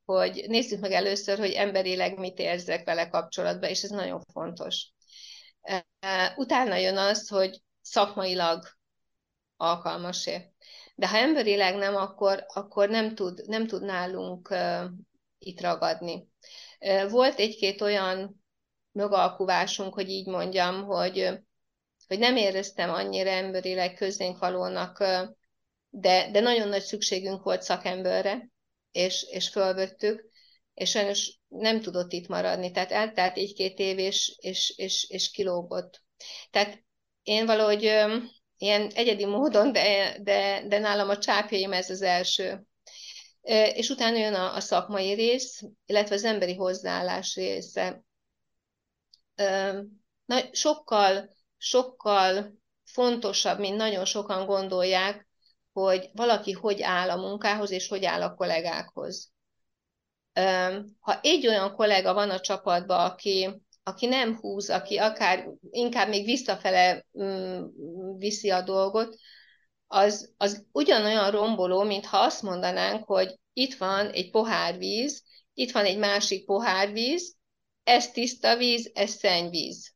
[0.06, 4.88] hogy nézzük meg először, hogy emberileg mit érzek vele kapcsolatban, és ez nagyon fontos.
[6.36, 8.64] Utána jön az, hogy szakmailag
[9.58, 10.54] alkalmasé.
[10.96, 14.84] De ha emberileg nem, akkor, akkor nem, tud, nem tud nálunk uh,
[15.38, 16.28] itt ragadni.
[16.80, 18.44] Uh, volt egy-két olyan
[18.92, 21.30] mögalkuvásunk, hogy így mondjam, hogy,
[22.08, 25.28] hogy nem éreztem annyira emberileg közénk valónak, uh,
[25.90, 28.50] de, de nagyon nagy szükségünk volt szakemberre,
[28.92, 30.32] és, és fölvettük.
[30.74, 36.02] és sajnos nem tudott itt maradni, tehát eltelt egy-két év, és, és, és, és kilógott.
[36.52, 36.84] Tehát
[37.24, 37.84] én valahogy
[38.58, 42.66] ilyen egyedi módon, de, de, de nálam a csápjaim ez az első.
[43.74, 48.04] És utána jön a, a szakmai rész, illetve az emberi hozzáállás része.
[50.26, 55.28] Na, sokkal, sokkal fontosabb, mint nagyon sokan gondolják,
[55.72, 59.32] hogy valaki hogy áll a munkához, és hogy áll a kollégákhoz.
[61.00, 66.26] Ha egy olyan kollega van a csapatban, aki, aki nem húz, aki akár inkább még
[66.26, 67.64] visszafele mm,
[68.18, 69.16] viszi a dolgot,
[69.88, 75.72] az, az ugyanolyan romboló, mint ha azt mondanánk, hogy itt van egy pohár víz, itt
[75.72, 77.36] van egy másik pohár víz,
[77.84, 79.96] ez tiszta víz, ez szennyvíz.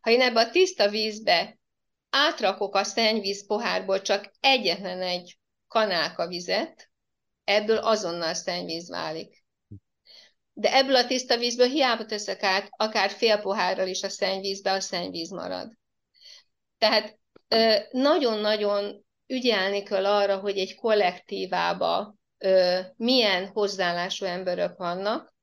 [0.00, 1.58] Ha én ebbe a tiszta vízbe
[2.10, 6.90] átrakok a szennyvíz pohárból csak egyetlen egy kanálka vizet,
[7.44, 9.43] ebből azonnal szennyvíz válik.
[10.56, 14.80] De ebből a tiszta vízből hiába teszek át, akár fél pohárral is a szennyvízbe, a
[14.80, 15.72] szennyvíz marad.
[16.78, 17.18] Tehát
[17.90, 22.14] nagyon-nagyon ügyelni kell arra, hogy egy kollektívába
[22.96, 25.34] milyen hozzáállású emberek vannak,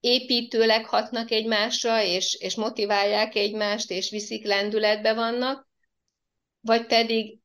[0.00, 5.68] építőleg hatnak egymásra, és, és motiválják egymást, és viszik lendületbe vannak,
[6.60, 7.38] vagy pedig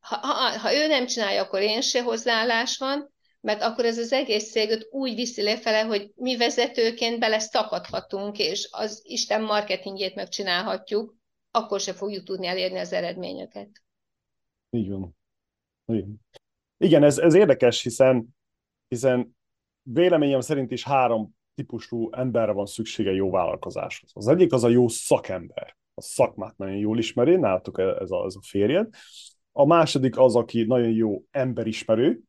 [0.00, 3.11] ha, ha, ha ő nem csinálja, akkor én se hozzáállás van,
[3.42, 8.68] mert akkor ez az egész céget úgy viszi lefele, hogy mi vezetőként bele szakadhatunk, és
[8.70, 11.16] az Isten marketingjét megcsinálhatjuk,
[11.50, 13.82] akkor se fogjuk tudni elérni az eredményeket.
[14.70, 15.16] Így van.
[15.86, 16.20] Igen,
[16.76, 18.28] Igen ez, ez érdekes, hiszen,
[18.88, 19.36] hiszen
[19.82, 24.10] véleményem szerint is három típusú emberre van szüksége jó vállalkozáshoz.
[24.14, 25.76] Az egyik az a jó szakember.
[25.94, 28.94] A szakmát nagyon jól ismeri, nálatok ez a, ez a férjed.
[29.52, 32.20] A második az, aki nagyon jó emberismerő,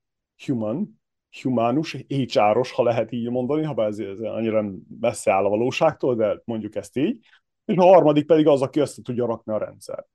[0.45, 1.01] human,
[1.41, 6.41] humanus, HR-os, ha lehet így mondani, ha ez, ez annyira messze áll a valóságtól, de
[6.45, 7.25] mondjuk ezt így.
[7.65, 10.05] És a harmadik pedig az, aki össze tudja rakni a rendszer.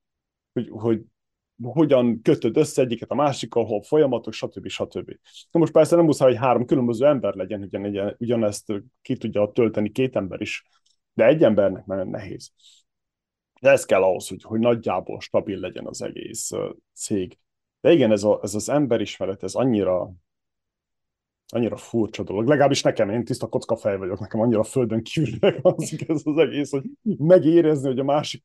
[0.53, 1.01] Hogy, hogy
[1.63, 4.67] hogyan kötöd össze egyiket a másikkal, hol folyamatok, stb.
[4.67, 5.11] stb.
[5.51, 9.91] Na most persze nem muszáj, hogy három különböző ember legyen, ugyan, ugyanezt ki tudja tölteni
[9.91, 10.63] két ember is,
[11.13, 12.51] de egy embernek nagyon nehéz.
[13.61, 16.49] De ez kell ahhoz, hogy, hogy nagyjából stabil legyen az egész
[16.93, 17.37] cég.
[17.81, 20.11] De igen, ez, a, ez az emberismeret, ez annyira,
[21.51, 22.47] annyira furcsa dolog.
[22.47, 26.71] Legalábbis nekem, én tiszta kocka fej vagyok, nekem annyira földön kívül az, ez az egész,
[26.71, 26.83] hogy
[27.17, 28.43] megérezni, hogy a másik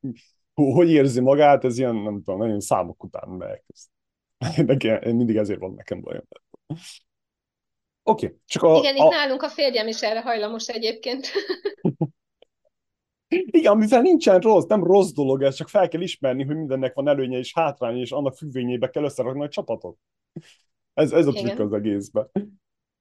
[0.54, 3.62] hogy érzi magát, ez ilyen, nem tudom, nagyon számok után megy.
[4.66, 6.24] Nekem, mindig ezért van nekem bajom.
[8.02, 8.78] Oké, okay, csak a...
[8.78, 9.04] Igen, a...
[9.04, 11.26] itt nálunk a férjem is erre hajlamos egyébként.
[13.28, 17.08] Igen, mivel nincsen rossz, nem rossz dolog ez, csak fel kell ismerni, hogy mindennek van
[17.08, 19.98] előnye és hátránya, és annak függvényébe kell összerakni a csapatot.
[20.94, 22.30] Ez, ez a trükk az egészben.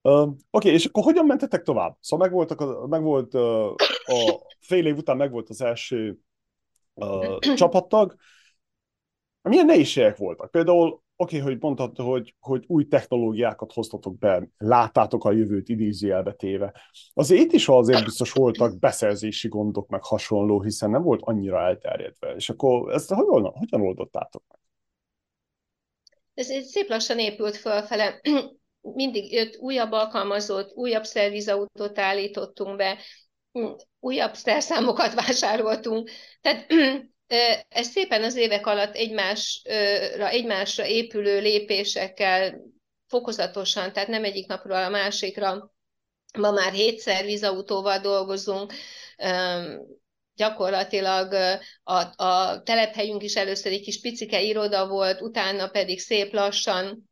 [0.06, 1.98] Uh, Oké, okay, és akkor hogyan mentetek tovább?
[2.00, 3.66] Szóval megvoltak a, megvolt uh,
[4.06, 6.18] a fél év után megvolt az első
[6.94, 8.16] uh, csapattag.
[9.42, 10.52] Milyen nehézségek voltak?
[10.52, 16.34] Például, oké, okay, hogy mondtad, hogy, hogy új technológiákat hoztatok be, láttátok a jövőt idézőjelbe
[16.34, 16.74] téve.
[17.14, 22.34] Azért itt is azért biztos voltak beszerzési gondok, meg hasonló, hiszen nem volt annyira elterjedve.
[22.36, 24.60] És akkor ezt hogyan, hogyan oldottátok meg?
[26.34, 28.22] Ez egy szép lassan épült fölfele.
[28.84, 32.98] Mindig jött újabb alkalmazott, újabb szervizautót állítottunk be,
[34.00, 36.10] újabb szerszámokat vásároltunk.
[36.42, 36.66] Tehát
[37.70, 42.62] ez szépen az évek alatt egymásra, egymásra épülő lépésekkel
[43.08, 45.72] fokozatosan, tehát nem egyik napról a másikra,
[46.38, 48.74] ma már hétszer vízautóval dolgozunk,
[50.36, 51.34] gyakorlatilag
[51.84, 57.12] a, a telephelyünk is először egy kis picike iroda volt, utána pedig szép lassan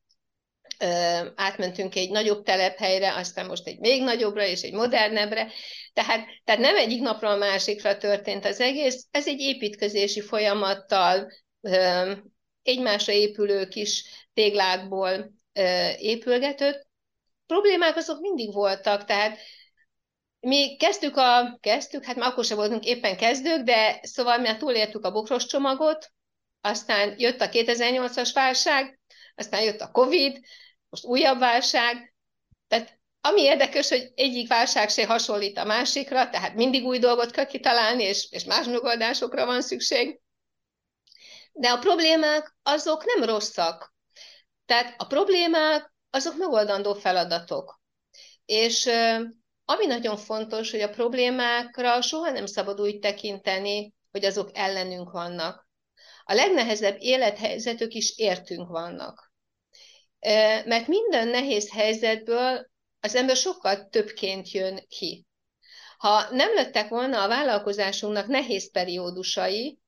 [1.35, 5.51] átmentünk egy nagyobb telephelyre, aztán most egy még nagyobbra és egy modernebbre.
[5.93, 11.31] Tehát, tehát nem egyik napról a másikra történt az egész, ez egy építkezési folyamattal,
[12.63, 15.31] egymásra épülő kis téglákból
[15.97, 16.87] épülgetött.
[17.45, 19.37] Problémák azok mindig voltak, tehát
[20.39, 25.05] mi kezdtük a, kezdtük, hát már akkor sem voltunk éppen kezdők, de szóval mi túléltük
[25.05, 26.11] a bokros csomagot,
[26.61, 28.99] aztán jött a 2008-as válság,
[29.35, 30.39] aztán jött a Covid,
[30.91, 32.15] most újabb válság,
[32.67, 37.45] tehát ami érdekes, hogy egyik válság se hasonlít a másikra, tehát mindig új dolgot kell
[37.45, 40.19] kitalálni, és, és más megoldásokra van szükség.
[41.53, 43.93] De a problémák azok nem rosszak.
[44.65, 47.81] Tehát a problémák azok megoldandó feladatok.
[48.45, 48.89] És
[49.65, 55.67] ami nagyon fontos, hogy a problémákra soha nem szabad úgy tekinteni, hogy azok ellenünk vannak.
[56.23, 59.30] A legnehezebb élethelyzetük is értünk vannak.
[60.65, 65.25] Mert minden nehéz helyzetből az ember sokkal többként jön ki.
[65.97, 69.79] Ha nem lettek volna a vállalkozásunknak nehéz periódusai,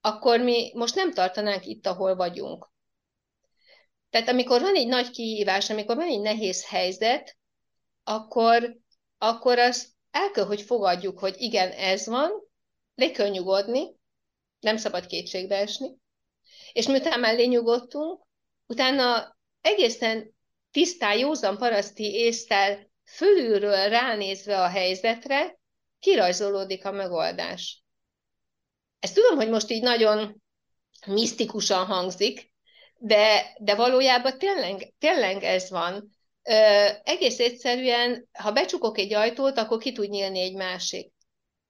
[0.00, 2.70] akkor mi most nem tartanánk itt, ahol vagyunk.
[4.10, 7.36] Tehát amikor van egy nagy kihívás, amikor van egy nehéz helyzet,
[8.04, 8.76] akkor,
[9.18, 12.30] akkor azt el kell, hogy fogadjuk, hogy igen, ez van,
[12.94, 13.94] le kell nyugodni,
[14.60, 15.96] nem szabad kétségbe esni,
[16.72, 18.22] és miután mellé nyugodtunk,
[18.66, 20.34] utána egészen
[20.70, 25.58] tisztán, józan paraszti észtel fölülről ránézve a helyzetre,
[25.98, 27.82] kirajzolódik a megoldás.
[28.98, 30.42] Ezt tudom, hogy most így nagyon
[31.06, 32.52] misztikusan hangzik,
[32.96, 36.18] de, de valójában tényleg, tényleg ez van.
[36.42, 41.12] Ö, egész egyszerűen, ha becsukok egy ajtót, akkor ki tud nyílni egy másik.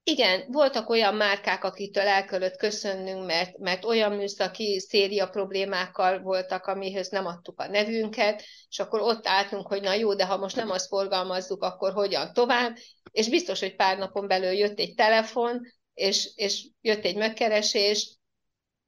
[0.03, 6.65] Igen, voltak olyan márkák, akitől el kellett köszönnünk, mert, mert olyan műszaki széria problémákkal voltak,
[6.65, 10.55] amihez nem adtuk a nevünket, és akkor ott álltunk, hogy na jó, de ha most
[10.55, 12.77] nem azt forgalmazzuk, akkor hogyan tovább,
[13.11, 15.61] és biztos, hogy pár napon belül jött egy telefon,
[15.93, 18.17] és, és jött egy megkeresés,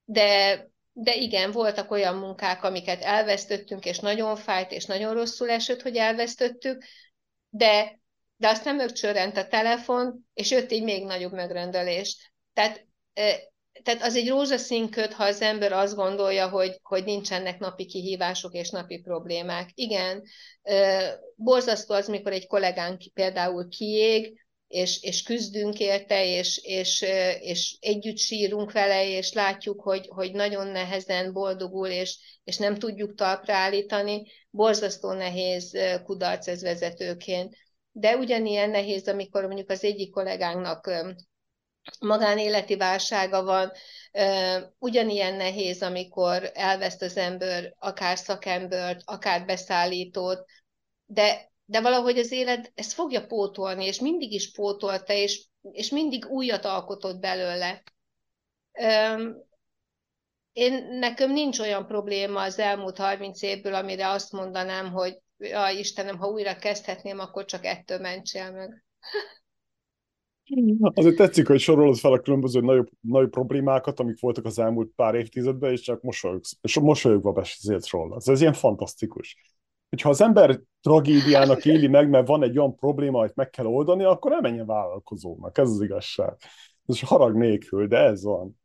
[0.06, 5.82] de, de igen, voltak olyan munkák, amiket elvesztettünk, és nagyon fájt, és nagyon rosszul esett,
[5.82, 6.84] hogy elvesztettük,
[7.49, 8.02] de
[8.38, 12.34] de aztán megcsörrent a telefon, és jött egy még nagyobb megrendelés.
[12.54, 12.86] Tehát,
[13.84, 18.54] tehát az egy rózsaszín köt, ha az ember azt gondolja, hogy, hogy nincsenek napi kihívások
[18.54, 19.69] és napi problémák.
[19.74, 20.24] Igen,
[21.36, 27.06] borzasztó az, mikor egy kollégánk például kiég, és, és küzdünk érte, és, és,
[27.39, 33.15] és együtt sírunk vele, és látjuk, hogy, hogy nagyon nehezen boldogul, és, és nem tudjuk
[33.15, 34.24] talpra állítani.
[34.50, 37.58] Borzasztó nehéz kudarc ez vezetőként
[37.95, 40.89] de ugyanilyen nehéz, amikor mondjuk az egyik kollégánknak
[41.99, 43.71] magánéleti válsága van,
[44.79, 50.45] ugyanilyen nehéz, amikor elveszt az ember akár szakembert, akár beszállítót,
[51.06, 56.25] de, de valahogy az élet ezt fogja pótolni, és mindig is pótolta, és, és mindig
[56.25, 57.84] újat alkotott belőle.
[60.51, 66.17] Én, nekem nincs olyan probléma az elmúlt 30 évből, amire azt mondanám, hogy ja, Istenem,
[66.17, 68.84] ha újra kezdhetném, akkor csak ettől mentsél meg.
[70.79, 75.15] Azért tetszik, hogy sorolod fel a különböző nagyobb, nagyobb problémákat, amik voltak az elmúlt pár
[75.15, 78.15] évtizedben, és csak mosolyogsz, és mosolyogva beszélsz róla.
[78.15, 79.38] Ez, ez ilyen fantasztikus.
[79.89, 84.03] Hogyha az ember tragédiának éli meg, mert van egy olyan probléma, amit meg kell oldani,
[84.03, 85.58] akkor nem menjen vállalkozónak.
[85.58, 86.38] Ez az igazság.
[86.86, 88.62] Ez harag nélkül, de ez van.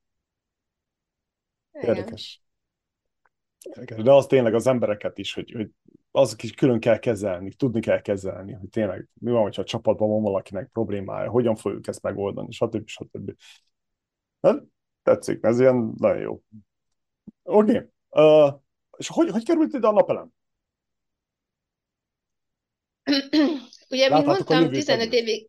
[1.73, 2.43] Érdekes.
[3.63, 4.03] Érdekes.
[4.03, 5.71] De az tényleg az embereket is, hogy, hogy
[6.11, 10.09] az is külön kell kezelni, tudni kell kezelni, hogy tényleg mi van, hogyha a csapatban
[10.09, 12.89] van valakinek problémája, hogyan fogjuk ezt megoldani, stb.
[12.89, 13.33] stb.
[14.41, 14.63] Hát,
[15.03, 16.43] tetszik, ez ilyen nagyon jó.
[17.43, 17.77] Oké.
[17.77, 17.89] Okay.
[18.11, 18.61] Uh,
[18.97, 20.33] és hogy, hogy került ide a napelem?
[23.91, 25.49] Ugye, mint mondtam, 15 évig...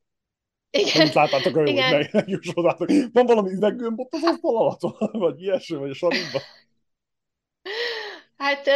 [0.72, 1.02] Igen.
[1.02, 4.80] Amit láttátok a jövőt, meg Van valami üveggömb ott az asztal alatt,
[5.12, 6.41] vagy ilyesmi, vagy a sarokban?
[8.38, 8.67] Hát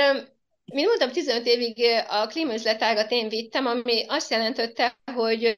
[0.66, 5.56] mint mondtam, 15 évig a klímaüzletágat én vittem, ami azt jelentette, hogy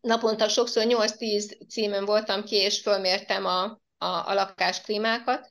[0.00, 3.62] naponta sokszor 8-10 címen voltam ki, és fölmértem a,
[3.98, 5.50] a, a lakásklímákat.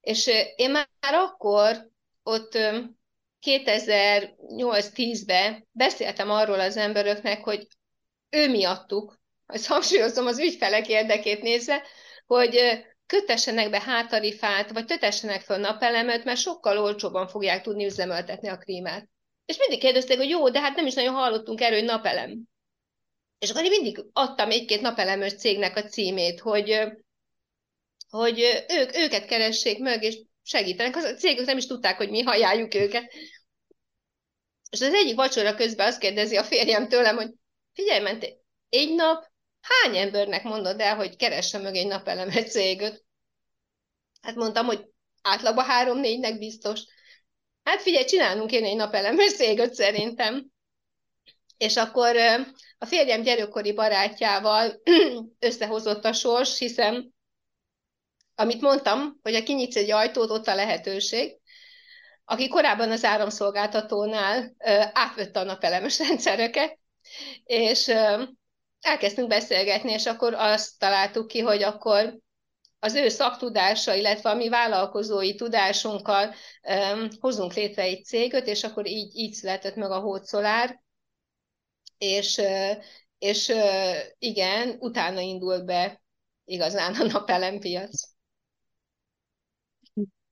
[0.00, 1.88] És én már akkor
[2.22, 2.58] ott
[3.46, 7.66] 2008-10-ben beszéltem arról az emberöknek, hogy
[8.30, 11.82] ő miattuk, ezt hangsúlyozom az ügyfelek érdekét nézve,
[12.26, 18.58] hogy kötessenek be hátarifát, vagy kötessenek fel napelemet, mert sokkal olcsóban fogják tudni üzemeltetni a
[18.58, 19.08] klímát.
[19.46, 22.38] És mindig kérdezték, hogy jó, de hát nem is nagyon hallottunk erről, hogy napelem.
[23.38, 26.80] És akkor én mindig adtam egy-két napelemes cégnek a címét, hogy,
[28.08, 30.96] hogy ők, őket keressék meg, és segítenek.
[30.96, 33.12] A cégek nem is tudták, hogy mi hallják őket.
[34.70, 37.30] És az egyik vacsora közben azt kérdezi a férjem tőlem, hogy
[37.72, 38.26] figyelj, ment
[38.68, 39.26] egy nap
[39.60, 43.04] hány embernek mondod el, hogy keresse meg egy napelemet céget?
[44.20, 44.86] Hát mondtam, hogy
[45.22, 46.80] átlagban három-négynek biztos.
[47.62, 50.46] Hát figyelj, csinálunk én egy napelemes céget szerintem.
[51.56, 52.16] És akkor
[52.78, 54.82] a férjem gyerekkori barátjával
[55.38, 57.14] összehozott a sors, hiszen
[58.34, 61.36] amit mondtam, hogy a kinyitsz egy ajtót, ott a lehetőség,
[62.24, 64.54] aki korábban az áramszolgáltatónál
[64.92, 66.78] átvette a napelemes rendszereket,
[67.44, 67.90] és
[68.80, 72.18] elkezdtünk beszélgetni, és akkor azt találtuk ki, hogy akkor
[72.78, 78.86] az ő szaktudása, illetve a mi vállalkozói tudásunkkal um, hozunk létre egy céget, és akkor
[78.86, 80.82] így, így született meg a Hódszolár,
[81.98, 82.40] és,
[83.18, 83.52] és
[84.18, 86.02] igen, utána indult be
[86.44, 88.00] igazán a napelempiac.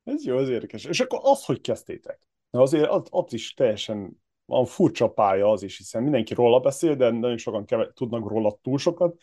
[0.04, 0.84] Ez jó, az érdekes.
[0.84, 2.20] És akkor az, hogy kezdtétek?
[2.50, 7.10] Azért az, az is teljesen van furcsa pálya az is, hiszen mindenki róla beszél, de
[7.10, 9.16] nagyon sokan keve- tudnak róla túl sokat.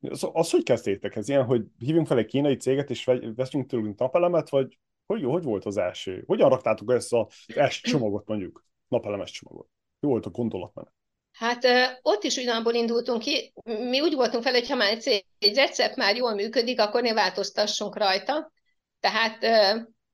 [0.00, 1.16] Az, az hogy kezdtétek?
[1.16, 5.42] Ez ilyen, hogy hívjunk fel egy kínai céget, és veszünk tőlünk napelemet, vagy hogy, hogy
[5.42, 6.24] volt az első?
[6.26, 9.68] Hogyan raktátok ezt az első csomagot mondjuk, napelemes csomagot?
[10.00, 10.92] Jó volt a gondolatmenet?
[11.32, 11.66] Hát
[12.02, 13.52] ott is ugyanabból indultunk ki.
[13.64, 14.98] Mi úgy voltunk fel, hogy ha már
[15.38, 18.52] egy recept már jól működik, akkor ne változtassunk rajta.
[19.00, 19.38] Tehát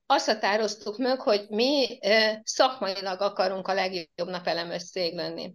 [0.07, 1.99] azt határoztuk meg, hogy mi
[2.43, 5.53] szakmailag akarunk a legjobb napelemes cég lenni.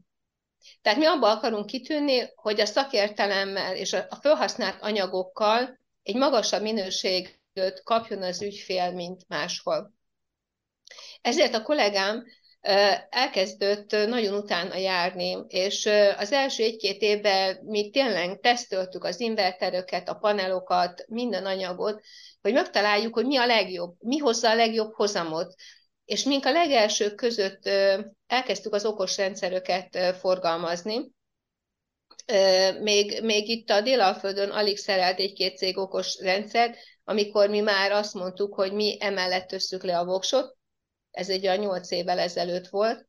[0.82, 7.82] Tehát mi abba akarunk kitűnni, hogy a szakértelemmel és a felhasznált anyagokkal egy magasabb minőséget
[7.84, 9.92] kapjon az ügyfél, mint máshol.
[11.20, 12.24] Ezért a kollégám
[13.10, 20.14] elkezdett nagyon utána járni, és az első egy-két évben mi tényleg tesztöltük az inverteröket, a
[20.14, 22.02] panelokat, minden anyagot,
[22.40, 25.54] hogy megtaláljuk, hogy mi a legjobb, mi hozza a legjobb hozamot.
[26.04, 27.68] És mink a legelsők között
[28.26, 31.10] elkezdtük az okos rendszeröket forgalmazni,
[32.80, 38.14] még, még itt a Délalföldön alig szerelt egy-két cég okos rendszert, amikor mi már azt
[38.14, 40.56] mondtuk, hogy mi emellett tesszük le a voksot,
[41.12, 43.06] ez egy olyan nyolc évvel ezelőtt volt,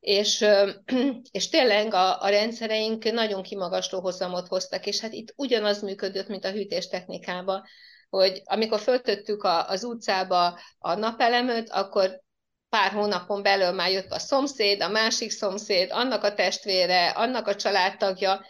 [0.00, 0.46] és,
[1.30, 6.44] és tényleg a, a rendszereink nagyon kimagasló hozamot hoztak, és hát itt ugyanaz működött, mint
[6.44, 7.62] a hűtéstechnikában,
[8.10, 12.22] hogy amikor föltöttük a, az utcába a napelemöt, akkor
[12.68, 17.56] pár hónapon belül már jött a szomszéd, a másik szomszéd, annak a testvére, annak a
[17.56, 18.46] családtagja,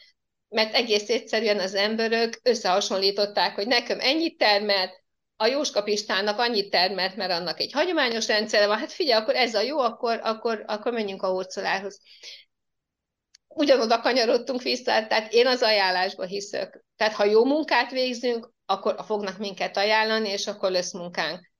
[0.48, 5.02] mert egész egyszerűen az emberök összehasonlították, hogy nekem ennyit termelt,
[5.40, 9.54] a Jóska Pistának annyit termelt, mert annak egy hagyományos rendszere van, hát figyelj, akkor ez
[9.54, 12.00] a jó, akkor, akkor, akkor menjünk a hurcolárhoz.
[13.48, 16.84] Ugyanoda kanyarodtunk vissza, tehát én az ajánlásba hiszek.
[16.96, 21.50] Tehát ha jó munkát végzünk, akkor fognak minket ajánlani, és akkor lesz munkánk.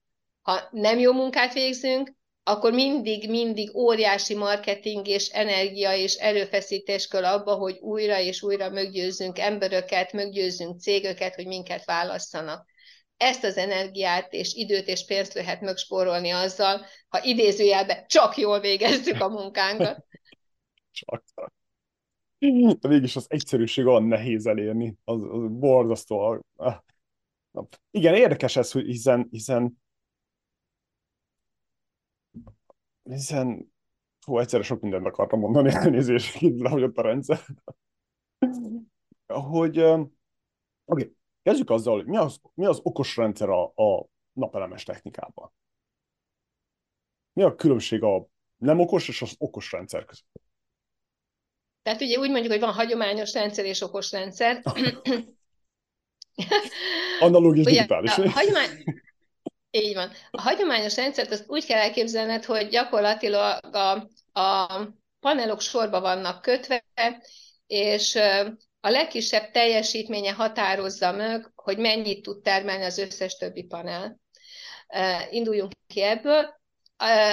[0.42, 2.12] Ha nem jó munkát végzünk,
[2.42, 8.70] akkor mindig, mindig óriási marketing és energia és erőfeszítés kell abba, hogy újra és újra
[8.70, 12.69] meggyőzzünk emberöket, meggyőzzünk cégöket, hogy minket válasszanak
[13.20, 19.20] ezt az energiát és időt és pénzt lehet megspórolni azzal, ha idézőjelben csak jól végezzük
[19.20, 20.06] a munkánkat.
[20.90, 21.24] Csak.
[22.78, 26.44] De mégis az egyszerűség olyan nehéz elérni, az, az borzasztó.
[27.90, 29.78] Igen, érdekes ez, hiszen, hiszen
[33.02, 33.72] hiszen
[34.26, 37.40] hú, egyszerre sok mindent akartam mondani, elnézést, hogy ott a rendszer.
[39.50, 40.10] hogy, oké,
[40.84, 45.52] okay, Kezdjük azzal, hogy mi az, mi az okos rendszer a, a napelemes technikában?
[47.32, 48.26] Mi a különbség a
[48.56, 50.42] nem okos és az okos rendszer között?
[51.82, 54.62] Tehát ugye úgy mondjuk, hogy van hagyományos rendszer és okos rendszer.
[57.20, 58.18] Analóg és digitális.
[58.18, 58.84] A hagyomány...
[59.70, 60.10] Így van.
[60.30, 64.08] A hagyományos rendszert azt úgy kell elképzelned, hogy gyakorlatilag a,
[64.40, 64.88] a
[65.20, 66.84] panelok sorba vannak kötve,
[67.66, 68.18] és
[68.80, 74.20] a legkisebb teljesítménye határozza meg, hogy mennyit tud termelni az összes többi panel.
[75.30, 76.58] Induljunk ki ebből.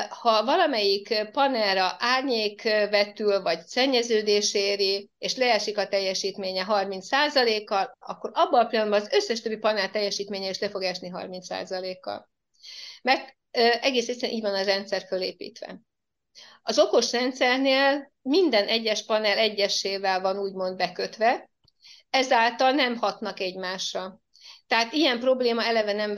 [0.09, 8.65] Ha valamelyik panelra árnyék vetül, vagy szennyeződés éri, és leesik a teljesítménye 30%-kal, akkor abban
[8.65, 12.29] a pillanatban az összes többi panel teljesítménye is le fog esni 30%-kal.
[13.01, 13.35] Mert
[13.81, 15.81] egész egyszerűen így van a rendszer fölépítve.
[16.63, 21.49] Az okos rendszernél minden egyes panel egyesével van úgymond bekötve,
[22.09, 24.19] ezáltal nem hatnak egymásra.
[24.67, 26.15] Tehát ilyen probléma eleve nem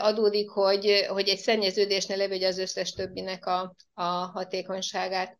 [0.00, 5.38] adódik, hogy, hogy egy szennyeződésnél levegye az összes többinek a, a hatékonyságát.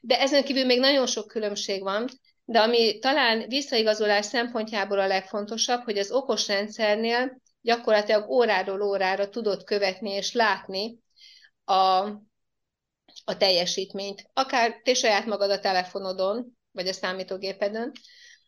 [0.00, 2.08] De ezen kívül még nagyon sok különbség van,
[2.44, 9.64] de ami talán visszaigazolás szempontjából a legfontosabb, hogy az okos rendszernél gyakorlatilag óráról órára tudod
[9.64, 10.98] követni és látni
[11.64, 12.08] a,
[13.24, 14.30] a teljesítményt.
[14.32, 17.92] Akár te saját magad a telefonodon, vagy a számítógépedön,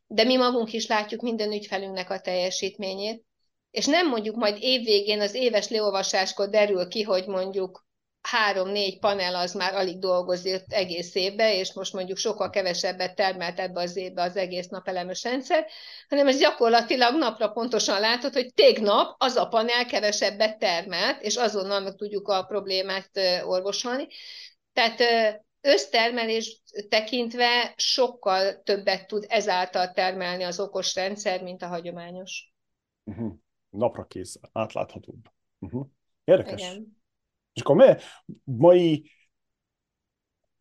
[0.06, 3.24] de mi magunk is látjuk minden ügyfelünknek a teljesítményét,
[3.70, 7.86] és nem mondjuk majd évvégén az éves leolvasáskor derül ki, hogy mondjuk
[8.22, 13.80] három-négy panel az már alig dolgozott egész évbe, és most mondjuk sokkal kevesebbet termelt ebbe
[13.80, 15.66] az évbe az egész napelemes rendszer,
[16.08, 21.80] hanem ez gyakorlatilag napra pontosan látod, hogy tegnap az a panel kevesebbet termelt, és azonnal
[21.80, 23.10] meg tudjuk a problémát
[23.44, 24.06] orvosolni.
[24.72, 25.00] Tehát
[25.60, 32.52] össztermelés tekintve sokkal többet tud ezáltal termelni az okos rendszer, mint a hagyományos.
[33.04, 33.32] Uh-huh.
[33.70, 35.28] Napra kész, átláthatóbb.
[35.58, 35.86] Uh-huh.
[36.24, 36.60] Érdekes.
[36.60, 37.00] Igen.
[37.52, 37.94] És akkor mi,
[38.44, 39.10] mai,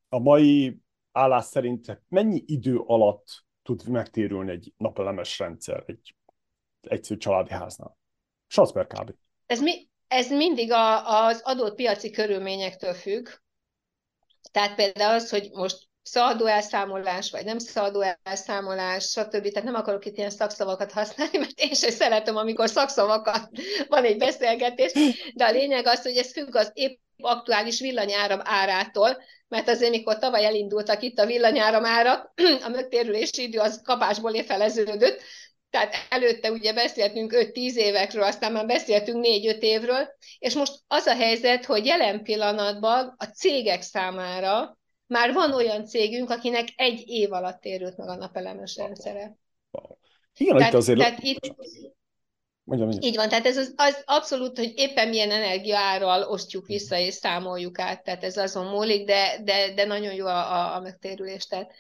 [0.10, 0.80] a mai
[1.12, 6.16] állás szerint mennyi idő alatt tud megtérülni egy napelemes rendszer egy
[6.82, 7.98] egyszerű családi háznál?
[8.48, 9.14] Salzberg kb.
[9.46, 13.28] Ez, mi, ez mindig a, az adott piaci körülményektől függ.
[14.52, 19.48] Tehát például az, hogy most szaladó elszámolás, vagy nem szaladó elszámolás, stb.
[19.48, 23.50] Tehát nem akarok itt ilyen szakszavakat használni, mert én sem szeretem, amikor szakszavakat
[23.88, 24.92] van egy beszélgetés,
[25.34, 29.18] de a lényeg az, hogy ez függ az épp aktuális villanyáram árától,
[29.48, 32.34] mert azért, mikor tavaly elindultak itt a villanyáram árak,
[32.66, 35.22] a megtérülési idő az kapásból feleződött,
[35.72, 40.08] tehát előtte ugye beszéltünk 5-10 évekről, aztán már beszéltünk 4-5 évről,
[40.40, 46.30] és most az a helyzet, hogy jelen pillanatban a cégek számára már van olyan cégünk,
[46.30, 49.38] akinek egy év alatt térült meg a napelemes rendszere.
[50.38, 51.00] Igen, tehát, itt azért...
[51.00, 51.56] Tehát itt,
[52.64, 53.12] Mondjam, mondjam.
[53.12, 57.80] Így van, tehát ez az, az abszolút, hogy éppen milyen energiaárral osztjuk vissza és számoljuk
[57.80, 61.46] át, tehát ez azon múlik, de, de, de nagyon jó a, a, a megtérülés.
[61.48, 61.72] Tehát,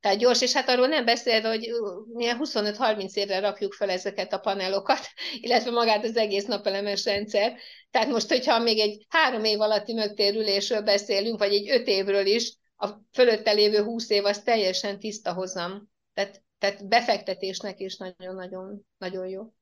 [0.00, 1.68] tehát gyors, és hát arról nem beszél, hogy
[2.12, 4.98] milyen 25-30 évre rakjuk fel ezeket a panelokat,
[5.40, 7.56] illetve magát az egész napelemes rendszer.
[7.90, 12.58] Tehát most, hogyha még egy három év alatti megtérülésről beszélünk, vagy egy öt évről is,
[12.76, 15.88] a fölötte lévő 20 év az teljesen tiszta hozam.
[16.14, 19.52] Tehát, tehát befektetésnek is nagyon-nagyon nagyon jó.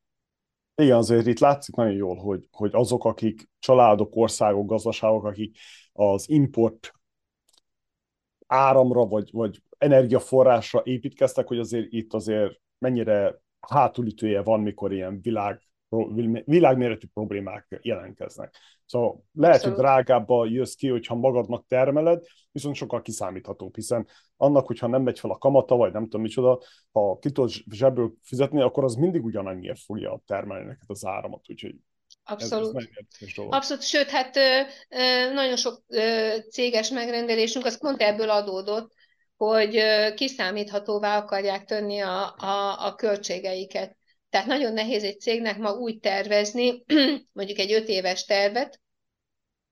[0.75, 5.57] Igen, azért itt látszik nagyon jól, hogy, hogy azok, akik családok, országok, gazdaságok, akik
[5.93, 6.93] az import
[8.47, 15.61] áramra vagy, vagy energiaforrásra építkeztek, hogy azért itt azért mennyire hátulütője van, mikor ilyen világ
[16.45, 18.55] világméretű problémák jelentkeznek.
[18.85, 19.77] Szóval lehet, Abszolút.
[19.77, 24.07] hogy drágábba jössz ki, hogyha magadnak termeled, viszont sokkal kiszámíthatóbb, hiszen
[24.37, 26.61] annak, hogyha nem megy fel a kamata, vagy nem tudom micsoda,
[26.91, 31.75] ha ki tudod zsebből fizetni, akkor az mindig ugyanannyiért fogja termelni neked az áramot, úgyhogy
[32.23, 32.75] Abszolút.
[32.75, 32.87] Ez,
[33.19, 34.35] ez Abszolút, sőt, hát
[35.33, 35.83] nagyon sok
[36.49, 38.93] céges megrendelésünk az pont ebből adódott,
[39.39, 39.83] hogy
[40.15, 43.97] kiszámíthatóvá akarják tenni a, a, a költségeiket.
[44.29, 46.83] Tehát nagyon nehéz egy cégnek ma úgy tervezni,
[47.37, 48.81] mondjuk egy öt éves tervet,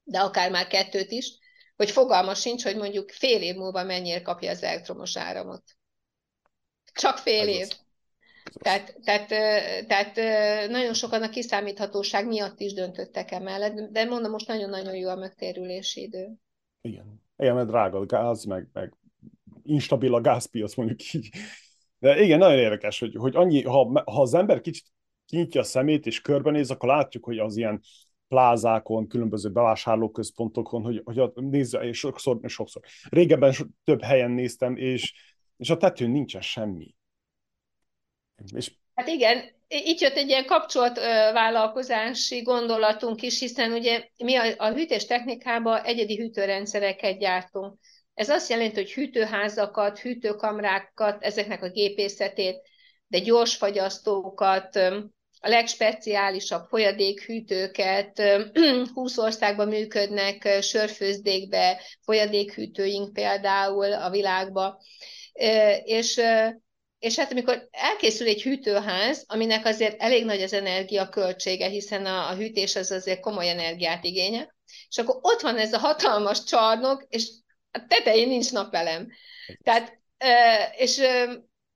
[0.04, 1.38] de akár már kettőt is,
[1.76, 5.64] hogy fogalma sincs, hogy mondjuk fél év múlva mennyire kapja az elektromos áramot.
[6.94, 7.68] Csak fél év.
[8.60, 9.28] Tehát, tehát,
[9.88, 10.16] tehát
[10.70, 16.02] nagyon sokan a kiszámíthatóság miatt is döntöttek emellett, de mondom, most nagyon-nagyon jó a megtérülési
[16.02, 16.34] idő.
[16.82, 17.22] Igen.
[17.38, 18.94] Igen, mert drága gáz, meg, meg
[19.70, 21.30] instabil a gázpiac, mondjuk így.
[22.00, 24.86] De igen, nagyon érdekes, hogy, hogy annyi, ha, ha az ember kicsit
[25.26, 27.82] kinyitja a szemét és körbenéz, akkor látjuk, hogy az ilyen
[28.28, 32.82] plázákon, különböző bevásárlóközpontokon, hogy, hogy nézze, és sokszor, és sokszor.
[33.10, 35.14] Régebben so, több helyen néztem, és,
[35.58, 36.96] és a tetőn nincsen semmi.
[38.56, 38.72] És...
[38.94, 40.98] Hát igen, itt jött egy ilyen kapcsolt
[41.34, 47.80] vállalkozási gondolatunk is, hiszen ugye mi a, a hűtés technikában egyedi hűtőrendszereket gyártunk.
[48.18, 52.62] Ez azt jelenti, hogy hűtőházakat, hűtőkamrákat, ezeknek a gépészetét,
[53.08, 54.76] de gyorsfagyasztókat,
[55.40, 58.22] a legspeciálisabb folyadékhűtőket,
[58.94, 64.82] 20 országban működnek sörfőzdékbe, folyadékhűtőink például a világba,
[65.84, 66.22] és,
[67.00, 72.30] és hát amikor elkészül egy hűtőház, aminek azért elég nagy az energia költsége, hiszen a,
[72.30, 74.56] a hűtés az azért komoly energiát igénye,
[74.90, 77.30] és akkor ott van ez a hatalmas csarnok, és
[77.78, 79.08] a tetején nincs napelem.
[79.64, 80.00] Tehát,
[80.78, 81.02] és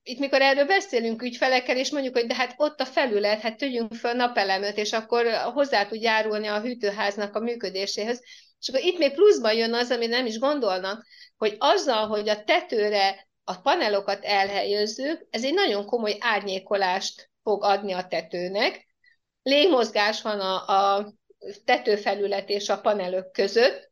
[0.03, 3.93] itt mikor erről beszélünk ügyfelekkel, és mondjuk, hogy de hát ott a felület, hát tegyünk
[3.93, 8.21] fel napelemet, és akkor hozzá tud járulni a hűtőháznak a működéséhez.
[8.59, 11.05] És akkor itt még pluszban jön az, ami nem is gondolnak,
[11.37, 17.93] hogy azzal, hogy a tetőre a panelokat elhelyezzük, ez egy nagyon komoly árnyékolást fog adni
[17.93, 18.87] a tetőnek.
[19.43, 21.13] Légmozgás van a, a
[21.65, 23.90] tetőfelület és a panelök között,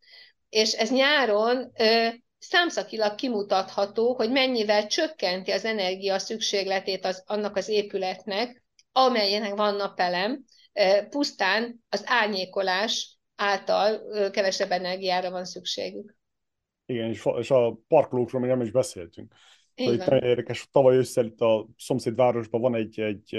[0.50, 7.68] és ez nyáron ö, számszakilag kimutatható, hogy mennyivel csökkenti az energia szükségletét az, annak az
[7.68, 10.44] épületnek, amelyenek van napelem,
[10.74, 16.18] ö, pusztán az árnyékolás által ö, kevesebb energiára van szükségük.
[16.86, 19.34] Igen, és, és a parkolókról még nem is beszéltünk.
[19.76, 23.38] Szóval itt nagyon érdekes, tavaly ősszel itt a szomszédvárosban van egy, egy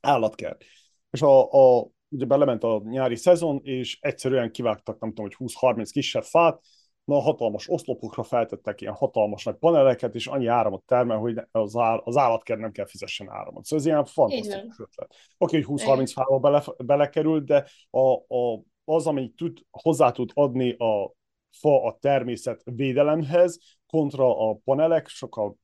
[0.00, 0.64] állatkert.
[1.10, 5.88] És a, a ugye belement a nyári szezon, és egyszerűen kivágtak, nem tudom, hogy 20-30
[5.92, 6.60] kisebb fát,
[7.04, 11.76] na a hatalmas oszlopokra feltettek ilyen hatalmas nagy paneleket, és annyi áramot termel, hogy az,
[11.76, 13.64] áll, az állatkert nem kell fizessen áramot.
[13.64, 15.14] Szóval ez ilyen fantasztikus ötlet.
[15.38, 20.72] Oké, hogy 20-30 fába bele, belekerült, de a, a, az, ami tud, hozzá tud adni
[20.72, 21.12] a
[21.50, 25.56] fa a természet védelemhez, kontra a panelek, sokkal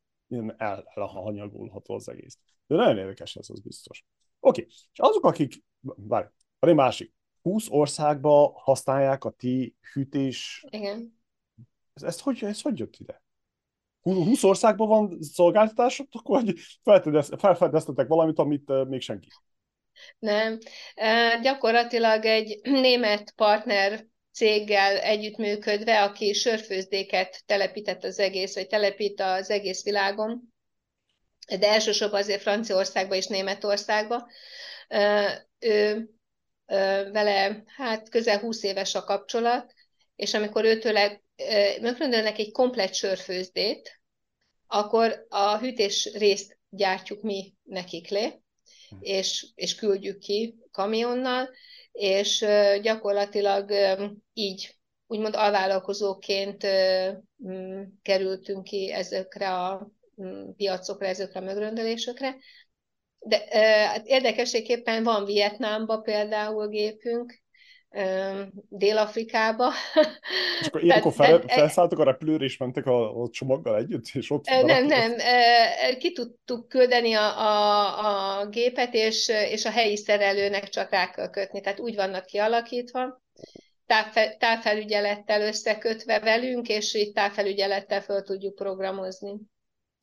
[0.56, 2.38] el, elhanyagolható az egész.
[2.66, 4.04] De nagyon érdekes ez, az biztos.
[4.40, 6.26] Oké, és azok, akik, várj,
[6.58, 10.64] van egy másik, 20 országba használják a ti hűtés...
[10.70, 11.20] Igen.
[11.94, 13.22] Ez, ez, hogy, ez hogy jött ide?
[14.00, 16.54] 20 országban van szolgáltatásotok, hogy
[17.38, 19.28] felfedeztetek valamit, amit még senki?
[20.18, 20.58] Nem.
[21.42, 29.84] Gyakorlatilag egy német partner céggel együttműködve, aki sörfőzdéket telepített az egész, vagy telepít az egész
[29.84, 30.54] világon,
[31.58, 34.28] de elsősorban azért Franciaországba és Németországba.
[35.58, 36.10] Ő
[37.12, 39.72] vele hát közel 20 éves a kapcsolat,
[40.16, 41.22] és amikor őtőle
[41.80, 44.00] megrendelnek egy komplet sörfőzdét,
[44.66, 48.40] akkor a hűtés részt gyártjuk mi nekik le,
[49.00, 51.50] és, és küldjük ki kamionnal,
[51.92, 52.44] és
[52.82, 53.72] gyakorlatilag
[54.32, 56.66] így úgymond alvállalkozóként
[58.02, 59.90] kerültünk ki ezekre a
[60.56, 62.36] piacokra, ezekre a megrendelésekre.
[63.26, 63.44] De
[63.86, 67.44] hát érdekességképpen van Vietnámba például gépünk,
[68.68, 69.72] Dél-Afrikába.
[70.60, 74.44] És akkor ilyenkor fel, felszálltak a repülőre, és mentek a, a csomaggal együtt, és ott...
[74.44, 75.12] Nem, nem.
[75.98, 81.30] Ki tudtuk küldeni a, a, a gépet, és, és a helyi szerelőnek csak rá kell
[81.30, 81.60] kötni.
[81.60, 83.22] Tehát úgy vannak kialakítva,
[83.86, 89.32] távfe, távfelügyelettel összekötve velünk, és így távfelügyelettel föl tudjuk programozni.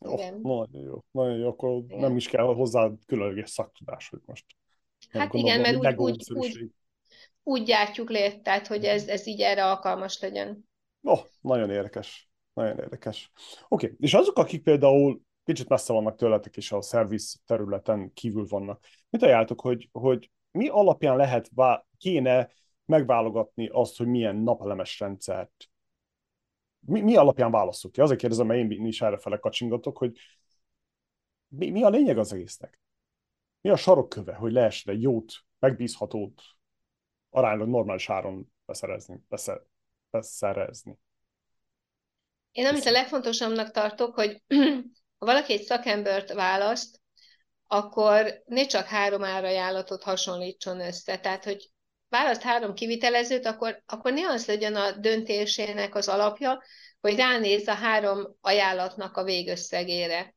[0.06, 0.40] Oh, Igen.
[0.42, 1.04] Nagyon jó.
[1.12, 2.00] Nagyon jó, akkor Igen.
[2.00, 4.46] nem is kell hozzá különleges szaktudás, hogy most...
[5.10, 6.72] Hát igen, mert úgy, úgy, úgy,
[7.44, 10.70] úgy gyártjuk le, tehát hogy ez, ez így erre alkalmas legyen.
[11.02, 12.30] Oh, nagyon érdekes.
[12.54, 13.32] Nagyon érdekes.
[13.68, 13.98] Oké, okay.
[14.00, 19.24] és azok, akik például kicsit messze vannak tőletek, és a szerviz területen kívül vannak, mit
[19.24, 21.50] ajánltok, hogy, hogy mi alapján lehet,
[21.98, 22.52] kéne
[22.86, 25.70] megválogatni azt, hogy milyen napelemes rendszert
[26.86, 28.02] mi, mi alapján válaszol ki?
[28.02, 30.18] Azért kérdezem, mert én is erre fele kacsingatok, hogy
[31.48, 32.80] mi, mi a lényeg az egésznek?
[33.62, 36.42] Mi a sarokköve, hogy lehessen egy jót, megbízhatót,
[37.30, 39.62] aránylag normális áron beszerezni, beszer,
[40.10, 41.00] beszerezni?
[42.52, 44.44] Én amit a legfontosabbnak tartok, hogy
[45.18, 47.02] ha valaki egy szakembert választ,
[47.68, 51.20] akkor ne csak három árajánlatot hasonlítson össze.
[51.20, 51.73] Tehát, hogy
[52.14, 56.64] választ három kivitelezőt, akkor, akkor ne az legyen a döntésének az alapja,
[57.02, 60.36] hogy ránéz a három ajánlatnak a végösszegére.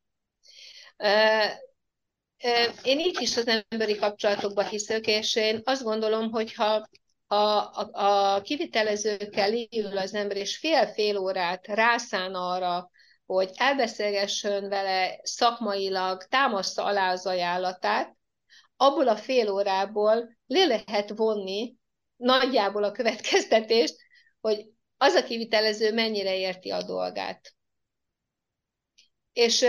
[2.82, 6.88] Én így is az emberi kapcsolatokba hiszek, és én azt gondolom, hogy ha
[7.26, 12.90] a, a, a kivitelezőkkel ül az ember, és fél-fél órát rászán arra,
[13.26, 18.16] hogy elbeszélgessen vele szakmailag, támaszta alá az ajánlatát,
[18.76, 21.76] abból a fél órából le lehet vonni
[22.16, 23.96] nagyjából a következtetést,
[24.40, 24.66] hogy
[24.96, 27.54] az a kivitelező mennyire érti a dolgát.
[29.32, 29.66] És,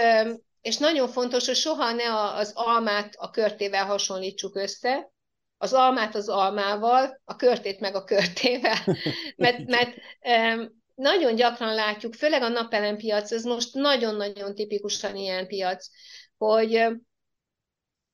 [0.62, 5.12] és nagyon fontos, hogy soha ne az almát a körtével hasonlítsuk össze,
[5.58, 8.78] az almát az almával, a körtét meg a körtével.
[9.36, 9.96] Mert, mert
[10.96, 15.88] nagyon gyakran látjuk, főleg a napelempiac, ez most nagyon-nagyon tipikusan ilyen piac,
[16.38, 16.72] hogy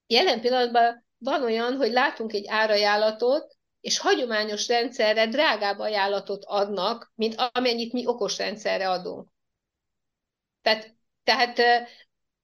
[0.08, 7.36] jelen pillanatban van olyan, hogy látunk egy árajánlatot, és hagyományos rendszerre drágább ajánlatot adnak, mint
[7.52, 9.30] amennyit mi okos rendszerre adunk.
[10.62, 11.62] Tehát, tehát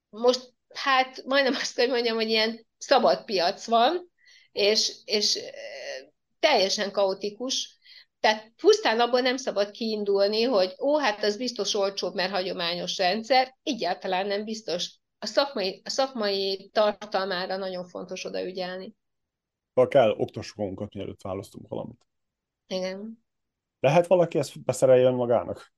[0.09, 4.11] most hát majdnem azt kell mondjam, hogy ilyen szabad piac van,
[4.51, 5.39] és, és
[6.39, 7.77] teljesen kaotikus,
[8.19, 13.57] tehát pusztán abból nem szabad kiindulni, hogy ó, hát az biztos olcsóbb, mert hagyományos rendszer,
[13.63, 14.98] egyáltalán nem biztos.
[15.19, 18.95] A szakmai, a szakmai tartalmára nagyon fontos odaügyelni.
[19.73, 22.05] Ha kell, oktassuk magunkat, mielőtt választunk valamit.
[22.67, 23.23] Igen.
[23.79, 25.73] Lehet valaki ezt beszereljen magának?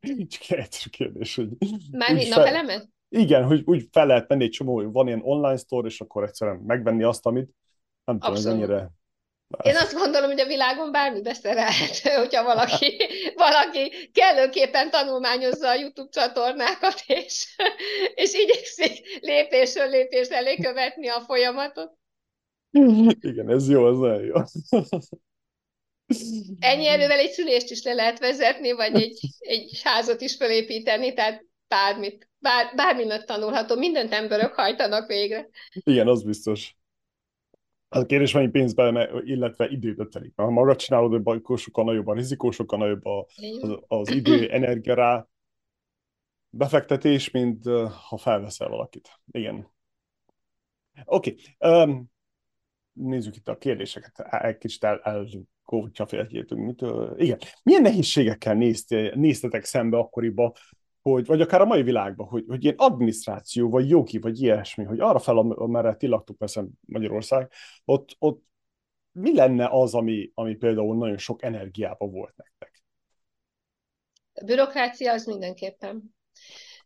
[0.00, 1.48] Csak egy egyszerű kérdés, hogy...
[1.90, 2.88] Mármint napelemet?
[3.08, 6.22] Igen, hogy úgy fel lehet menni egy csomó, hogy van ilyen online store, és akkor
[6.22, 7.50] egyszerűen megvenni azt, amit
[8.04, 8.90] nem tudom, hogy mennyire...
[9.62, 12.96] Én azt gondolom, hogy a világon bármi beszerelt, hogyha valaki,
[13.34, 17.56] valaki kellőképpen tanulmányozza a YouTube csatornákat, és,
[18.14, 21.92] és igyekszik lépésről lépés elé követni a folyamatot.
[23.20, 24.34] Igen, ez jó, az nagyon jó.
[26.58, 31.44] Ennyi erővel egy szülést is le lehet vezetni, vagy egy, egy házat is felépíteni, tehát
[31.68, 35.48] bármit, bár, bármit tanulható, mindent emberök hajtanak végre.
[35.72, 36.76] Igen, az biztos.
[37.94, 40.32] Az a kérdés, mennyi pénzbe, illetve időbe telik.
[40.36, 43.26] Ha magad csinálod, akkor sokkal nagyobb a rizikó, sokkal nagyobb a,
[43.60, 45.26] az, az idő, energia rá
[46.50, 47.64] befektetés, mint
[48.08, 49.08] ha felveszel valakit.
[49.30, 49.70] Igen.
[51.04, 51.34] Oké.
[51.58, 51.82] Okay.
[51.82, 52.10] Um,
[52.92, 54.18] nézzük itt a kérdéseket.
[54.18, 55.28] Egy kicsit el, el
[55.64, 56.64] kótya féltjétünk.
[56.64, 57.38] Mit, igen.
[57.62, 60.52] Milyen nehézségekkel nézte, néztetek szembe akkoriban,
[61.10, 65.00] hogy, vagy akár a mai világban, hogy, hogy ilyen adminisztráció, vagy jogi, vagy ilyesmi, hogy
[65.00, 67.50] arra fel, amerre ti laktuk persze Magyarország,
[67.84, 68.42] ott, ott
[69.12, 72.82] mi lenne az, ami, ami például nagyon sok energiában volt nektek?
[74.32, 76.14] A bürokrácia az mindenképpen.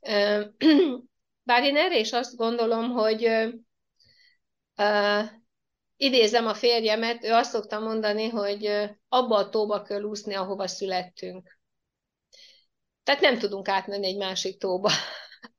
[1.49, 3.31] Bár én erre is azt gondolom, hogy
[5.97, 11.58] idézem a férjemet, ő azt szokta mondani, hogy abba a tóba kell úszni, ahova születtünk.
[13.09, 14.91] Tehát nem tudunk átmenni egy másik tóba.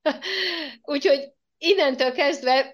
[0.82, 2.74] Úgyhogy innentől kezdve,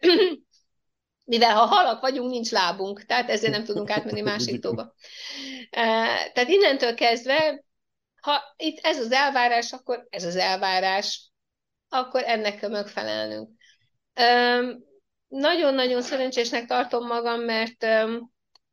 [1.32, 4.94] mivel ha halak vagyunk, nincs lábunk, tehát ezért nem tudunk átmenni másik tóba.
[6.34, 7.64] Tehát innentől kezdve,
[8.22, 11.32] ha itt ez az elvárás, akkor ez az elvárás,
[11.90, 13.50] akkor ennek kell megfelelnünk.
[15.28, 17.86] Nagyon-nagyon szerencsésnek tartom magam, mert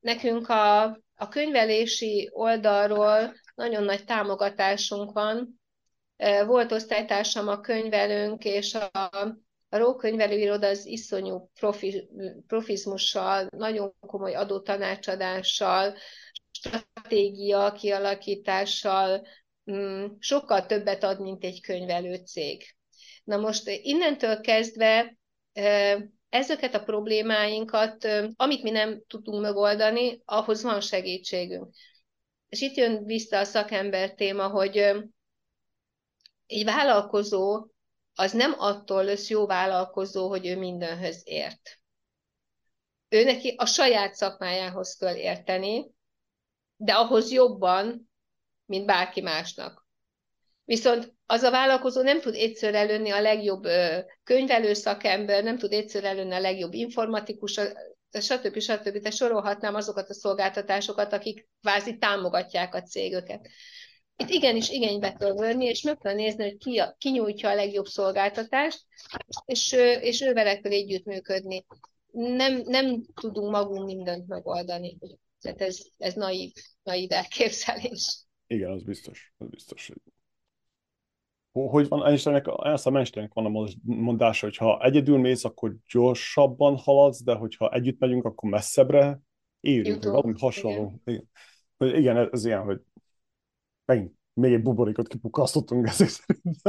[0.00, 0.82] nekünk a,
[1.14, 5.61] a könyvelési oldalról nagyon nagy támogatásunk van.
[6.46, 8.90] Volt osztálytársam a könyvelőnk, és a,
[9.68, 12.08] a Rókönyvelő az iszonyú profi,
[12.46, 15.94] profizmussal, nagyon komoly adótanácsadással,
[16.50, 19.26] stratégia kialakítással
[19.70, 22.76] mm, sokkal többet ad, mint egy könyvelő cég.
[23.24, 25.16] Na most innentől kezdve
[26.28, 31.74] ezeket a problémáinkat, amit mi nem tudunk megoldani, ahhoz van segítségünk.
[32.48, 34.94] És itt jön vissza a szakember téma, hogy
[36.53, 37.66] egy vállalkozó
[38.14, 41.80] az nem attól lesz jó vállalkozó, hogy ő mindenhöz ért.
[43.09, 45.90] Ő neki a saját szakmájához kell érteni,
[46.76, 48.11] de ahhoz jobban,
[48.66, 49.86] mint bárki másnak.
[50.64, 53.66] Viszont az a vállalkozó nem tud egyszer előni a legjobb
[54.24, 57.61] könyvelő szakember, nem tud egyszer előni a legjobb informatikus,
[58.20, 58.59] stb.
[58.59, 59.00] stb.
[59.03, 63.48] Te sorolhatnám azokat a szolgáltatásokat, akik kvázi támogatják a cégöket.
[64.16, 67.54] Itt igenis igénybe kell venni, és meg kell nézni, hogy ki, a, ki nyújtja a
[67.54, 68.86] legjobb szolgáltatást,
[69.44, 71.64] és, és ő vele kell együttműködni.
[72.12, 74.98] Nem, nem tudunk magunk mindent megoldani.
[75.40, 76.52] Tehát ez, ez naív,
[76.82, 78.24] naív elképzelés.
[78.46, 79.32] Igen, az biztos.
[79.38, 79.90] Az biztos,
[81.52, 86.76] hogy van Einsteinnek, ezt a Einsteinnek van a mondása, hogy ha egyedül mész, akkor gyorsabban
[86.76, 89.20] haladsz, de hogyha együtt megyünk, akkor messzebbre
[89.60, 91.00] érünk, valami hasonló.
[91.04, 91.30] Igen.
[91.78, 91.96] igen.
[91.96, 92.80] igen, ez ilyen, hogy
[93.93, 96.62] megint még egy buborékot kipukasztottunk ezek szerint.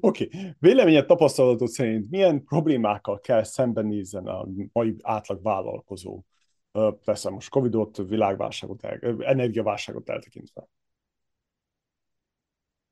[0.00, 0.54] Oké, okay.
[0.58, 6.22] véleményed tapasztalatod szerint milyen problémákkal kell szembenézzen a mai átlag vállalkozó?
[7.04, 8.84] Persze most Covidot, világválságot,
[9.18, 10.68] energiaválságot eltekintve.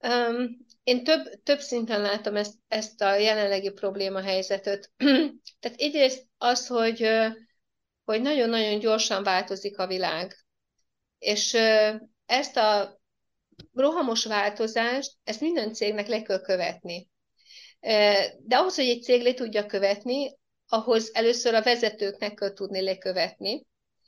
[0.05, 4.93] Um, én több, több szinten látom ezt, ezt a jelenlegi probléma helyzetet.
[5.61, 7.07] Tehát egyrészt az, hogy,
[8.05, 10.37] hogy nagyon-nagyon gyorsan változik a világ.
[11.19, 11.57] És
[12.27, 13.01] ezt a
[13.75, 17.09] rohamos változást, ezt minden cégnek le kell követni.
[18.39, 23.67] De ahhoz, hogy egy cég le tudja követni, ahhoz először a vezetőknek kell tudni lekövetni,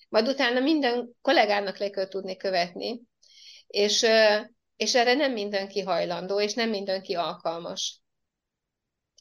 [0.08, 3.00] majd utána minden kollégának le kell tudni követni,
[3.66, 4.06] és
[4.76, 8.00] és erre nem mindenki hajlandó, és nem mindenki alkalmas.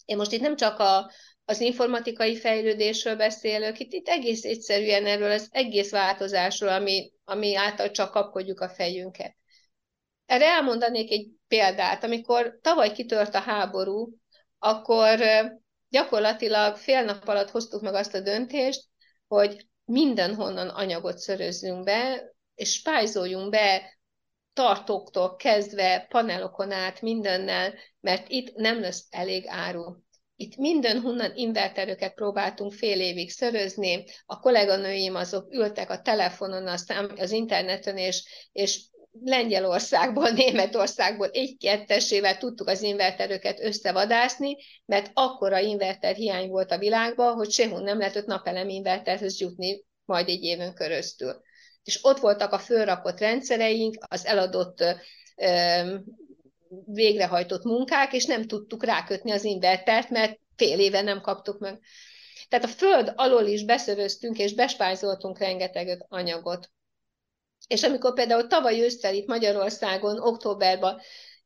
[0.06, 1.12] Én most itt nem csak a,
[1.46, 7.92] az informatikai fejlődésről beszélök, itt, itt egész egyszerűen erről az egész változásról, ami, ami által
[7.92, 9.36] csak kapkodjuk a fejünket.
[10.26, 12.04] Erre elmondanék egy példát.
[12.04, 14.18] Amikor tavaly kitört a háború,
[14.60, 15.20] akkor
[15.90, 18.84] gyakorlatilag fél nap alatt hoztuk meg azt a döntést,
[19.28, 23.98] hogy mindenhonnan anyagot szörözzünk be, és spájzoljunk be
[24.54, 30.03] tartóktól kezdve panelokon át mindennel, mert itt nem lesz elég áru.
[30.36, 37.32] Itt mindenhonnan inverterőket próbáltunk fél évig szörözni, a kolléganőim azok ültek a telefonon, aztán az
[37.32, 38.82] interneten, és, és
[39.22, 47.52] Lengyelországból, Németországból egy-kettesével tudtuk az inverterőket összevadászni, mert akkora inverter hiány volt a világban, hogy
[47.52, 51.42] sehol nem lehetett napelem inverterhez jutni majd egy éven köröztül.
[51.84, 54.84] És ott voltak a fölrakott rendszereink, az eladott
[56.86, 61.80] végrehajtott munkák, és nem tudtuk rákötni az invertert, mert fél éve nem kaptuk meg.
[62.50, 66.72] Tehát a föld alól is beszöröztünk, és bespájzoltunk rengeteg anyagot.
[67.68, 71.02] És amikor például tavaly ősszel itt Magyarországon, októberben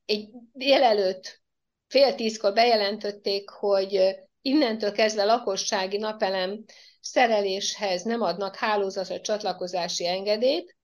[0.06, 1.42] egy délelőtt
[1.88, 6.64] fél tízkor bejelentették, hogy innentől kezdve lakossági napelem
[7.00, 10.76] szereléshez nem adnak hálózatra csatlakozási engedélyt,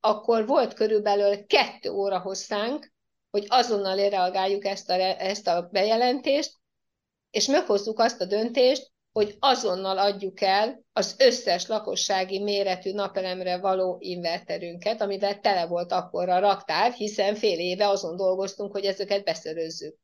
[0.00, 2.94] akkor volt körülbelül kettő óra hosszánk,
[3.30, 6.52] hogy azonnal reagáljuk ezt a, ezt a bejelentést,
[7.30, 13.96] és meghozzuk azt a döntést, hogy azonnal adjuk el az összes lakossági méretű napelemre való
[14.00, 19.96] inverterünket, amivel tele volt akkor a raktár, hiszen fél éve azon dolgoztunk, hogy ezeket beszörözzük.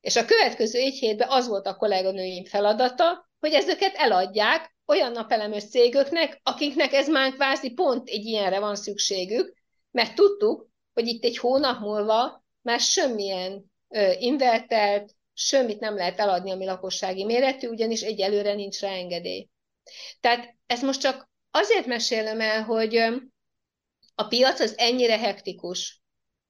[0.00, 5.64] És a következő egy hétben az volt a kolléganőim feladata, hogy ezeket eladják olyan napelemes
[5.68, 9.54] cégöknek, akiknek ez már kvázi pont egy ilyenre van szükségük,
[9.90, 16.50] mert tudtuk, hogy itt egy hónap múlva már semmilyen ö, invertert, semmit nem lehet eladni,
[16.50, 19.48] ami lakossági méretű, ugyanis egyelőre nincs rá engedély.
[20.20, 22.96] Tehát ezt most csak azért mesélem el, hogy
[24.14, 26.02] a piac az ennyire hektikus.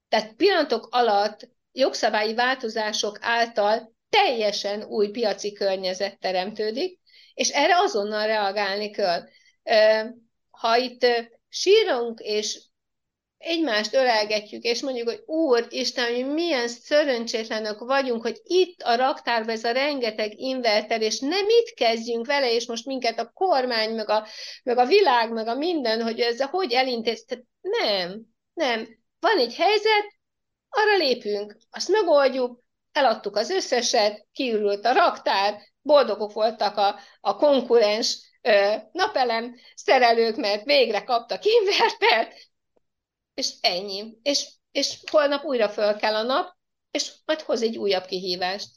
[0.08, 7.00] Tehát pillanatok alatt jogszabályi változások által teljesen új piaci környezet teremtődik,
[7.34, 9.28] és erre azonnal reagálni kell.
[10.50, 11.06] Ha itt
[11.48, 12.65] sírunk és
[13.46, 19.54] egymást ölelgetjük, és mondjuk, hogy Úr, Isten, hogy milyen szerencsétlenök vagyunk, hogy itt a raktárban
[19.54, 24.08] ez a rengeteg inverter, és nem itt kezdjünk vele, és most minket a kormány, meg
[24.08, 24.26] a,
[24.62, 27.24] meg a világ, meg a minden, hogy ez hogy elintéz.
[27.60, 28.22] Nem,
[28.54, 28.88] nem.
[29.20, 30.14] Van egy helyzet,
[30.68, 38.26] arra lépünk, azt megoldjuk, eladtuk az összeset, kiürült a raktár, boldogok voltak a, a konkurens
[38.92, 42.34] napelem szerelők, mert végre kaptak invertert,
[43.36, 44.18] és ennyi.
[44.22, 46.56] És, és holnap újra föl kell a nap,
[46.90, 48.70] és majd hoz egy újabb kihívást.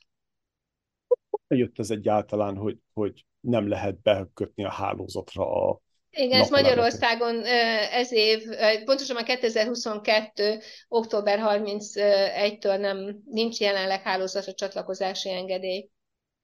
[1.47, 5.82] Jött ez egyáltalán, hogy, hogy nem lehet bekötni a hálózatra a
[6.12, 7.43] igen, ez Magyarországon
[7.91, 8.43] ez év,
[8.86, 10.60] pontosan 2022.
[10.88, 15.89] október 31-től nem, nincs jelenleg hálózatra csatlakozási engedély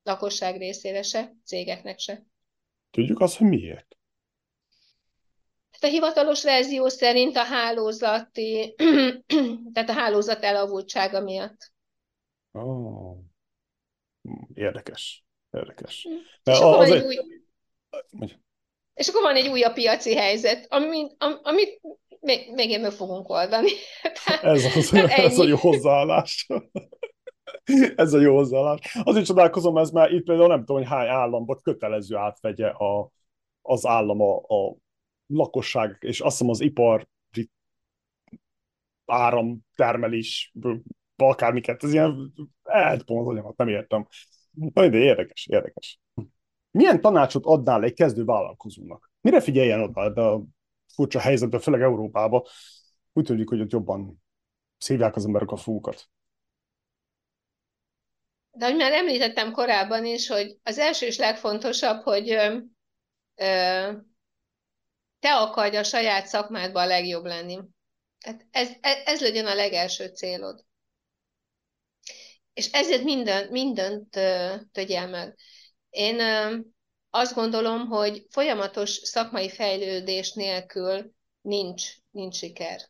[0.04, 2.26] lakosság részére se, cégeknek se.
[2.92, 3.98] Tudjuk azt, hogy miért?
[5.86, 8.76] Hát a hivatalos verzió szerint a hálózati,
[9.74, 11.72] tehát a hálózat elavultsága miatt.
[12.52, 13.18] Oh.
[14.54, 15.26] Érdekes.
[15.52, 16.08] Érdekes.
[16.44, 17.04] És akkor, az egy...
[17.04, 17.20] új...
[18.94, 21.82] és akkor van egy újabb piaci helyzet, amit, amit
[22.20, 23.70] még, még meg fogunk oldani.
[24.26, 26.48] Tehát, ez, az, ez a jó hozzáállás.
[27.96, 28.98] ez a jó hozzáállás.
[29.04, 33.12] Azért csodálkozom, ez már itt például nem tudom, hogy hány államban kötelező átvegye a,
[33.62, 34.84] az állam a, a
[35.28, 37.08] lakosság, és azt hiszem az ipar
[39.06, 40.54] áramtermelés,
[41.16, 44.08] akármiket, ez ilyen elpont, nem értem.
[44.52, 46.00] De érdekes, érdekes.
[46.72, 49.12] Milyen tanácsot adnál egy kezdő vállalkozónak?
[49.22, 50.44] Mire figyeljen oda ebbe a
[50.94, 52.44] furcsa helyzetben, főleg Európában?
[53.14, 54.24] Úgy tudjuk, hogy ott jobban
[54.78, 56.10] szívják az emberek a fúkat.
[58.52, 62.30] De hogy már említettem korábban is, hogy az első és legfontosabb, hogy
[63.36, 63.92] ö,
[65.20, 67.60] te akarj a saját szakmádban a legjobb lenni.
[68.20, 70.66] Tehát ez, ez, ez legyen a legelső célod.
[72.54, 74.10] És ezért minden, mindent
[74.72, 75.38] tegyél meg.
[75.90, 76.22] Én
[77.10, 82.82] azt gondolom, hogy folyamatos szakmai fejlődés nélkül nincs, nincs siker.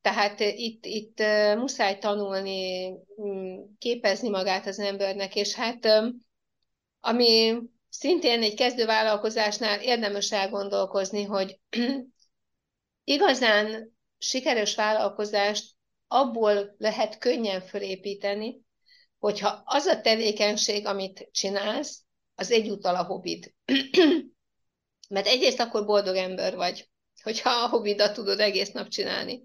[0.00, 1.18] Tehát itt, itt
[1.56, 2.92] muszáj tanulni,
[3.78, 5.88] képezni magát az embernek, és hát
[7.00, 7.58] ami
[7.92, 11.60] szintén egy kezdővállalkozásnál érdemes elgondolkozni, hogy
[13.04, 15.70] igazán sikeres vállalkozást
[16.06, 18.60] abból lehet könnyen fölépíteni,
[19.18, 22.02] hogyha az a tevékenység, amit csinálsz,
[22.34, 23.54] az egyúttal a hobbid.
[25.08, 26.90] Mert egyrészt akkor boldog ember vagy,
[27.22, 29.44] hogyha a hobbidat tudod egész nap csinálni.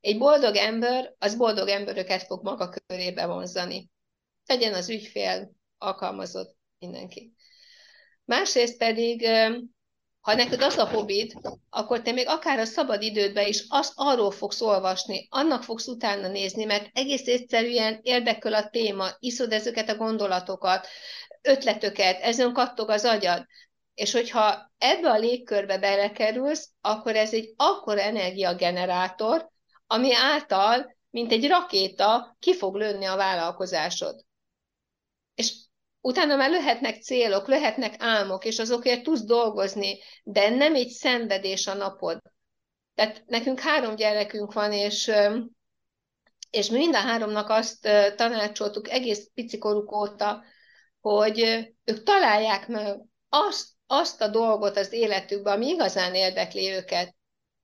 [0.00, 3.90] Egy boldog ember, az boldog emberöket fog maga körébe vonzani.
[4.46, 7.34] Legyen az ügyfél, alkalmazott, mindenki.
[8.24, 9.26] Másrészt pedig,
[10.20, 11.32] ha neked az a hobbid,
[11.70, 16.28] akkor te még akár a szabad idődben is azt arról fogsz olvasni, annak fogsz utána
[16.28, 20.86] nézni, mert egész egyszerűen érdekel a téma, iszod ezeket a gondolatokat,
[21.42, 23.46] ötletöket, ezen kattog az agyad.
[23.94, 29.50] És hogyha ebbe a légkörbe belekerülsz, akkor ez egy akkor energiagenerátor,
[29.86, 34.24] ami által, mint egy rakéta, ki fog lőni a vállalkozásod.
[36.04, 41.74] Utána már lehetnek célok, lehetnek álmok, és azokért tudsz dolgozni, de nem egy szenvedés a
[41.74, 42.18] napod.
[42.94, 45.12] Tehát nekünk három gyerekünk van, és,
[46.50, 50.44] és mi mind a háromnak azt tanácsoltuk egész picikoruk óta,
[51.00, 51.40] hogy
[51.84, 52.98] ők találják meg
[53.28, 57.14] azt, azt a dolgot az életükben, ami igazán érdekli őket.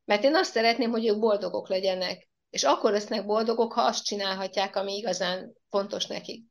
[0.05, 2.29] Mert én azt szeretném, hogy ők boldogok legyenek.
[2.51, 6.45] És akkor lesznek boldogok, ha azt csinálhatják, ami igazán fontos nekik.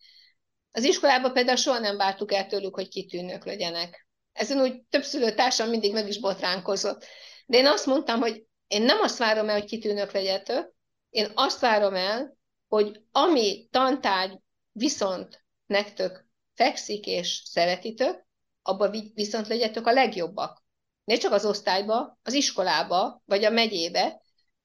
[0.78, 4.08] Az iskolában például soha nem vártuk el tőlük, hogy kitűnők legyenek.
[4.34, 7.06] Ezen úgy több szülőtársam mindig meg is botránkozott.
[7.46, 10.74] De én azt mondtam, hogy én nem azt várom el, hogy kitűnők legyetek,
[11.10, 14.38] én azt várom el, hogy ami tantárgy
[14.72, 18.28] viszont nektek fekszik és szeretitek,
[18.62, 20.64] abban viszont legyetek a legjobbak.
[21.04, 24.22] Ne csak az osztályba, az iskolába, vagy a megyébe,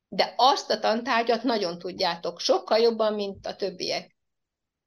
[0.09, 4.12] de azt a tantárgyat nagyon tudjátok, sokkal jobban, mint a többiek.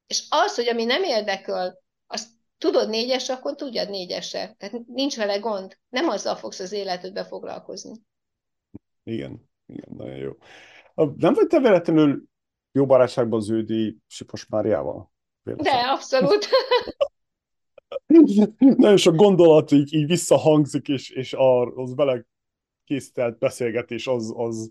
[0.06, 2.28] És az, hogy ami nem érdekel, azt
[2.58, 4.54] tudod négyes, akkor tudjad négyesre.
[4.58, 5.78] Tehát nincs vele gond.
[5.88, 7.92] Nem azzal fogsz az életedbe foglalkozni.
[9.02, 10.32] Igen, igen, nagyon jó.
[11.16, 12.24] Nem vagy te véletlenül
[12.72, 15.12] jó barátságban Ződi Sipos Máriával?
[15.42, 16.48] De, abszolút.
[18.76, 21.34] nagyon sok gondolat így, így visszahangzik, és, és
[21.74, 22.26] az vele
[22.84, 24.70] készített beszélgetés az, az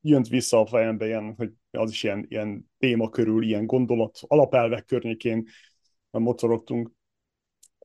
[0.00, 4.84] jönt vissza a fejembe, ilyen, hogy az is ilyen, ilyen téma körül, ilyen gondolat, alapelvek
[4.84, 5.46] környékén
[6.10, 6.90] mocorogtunk.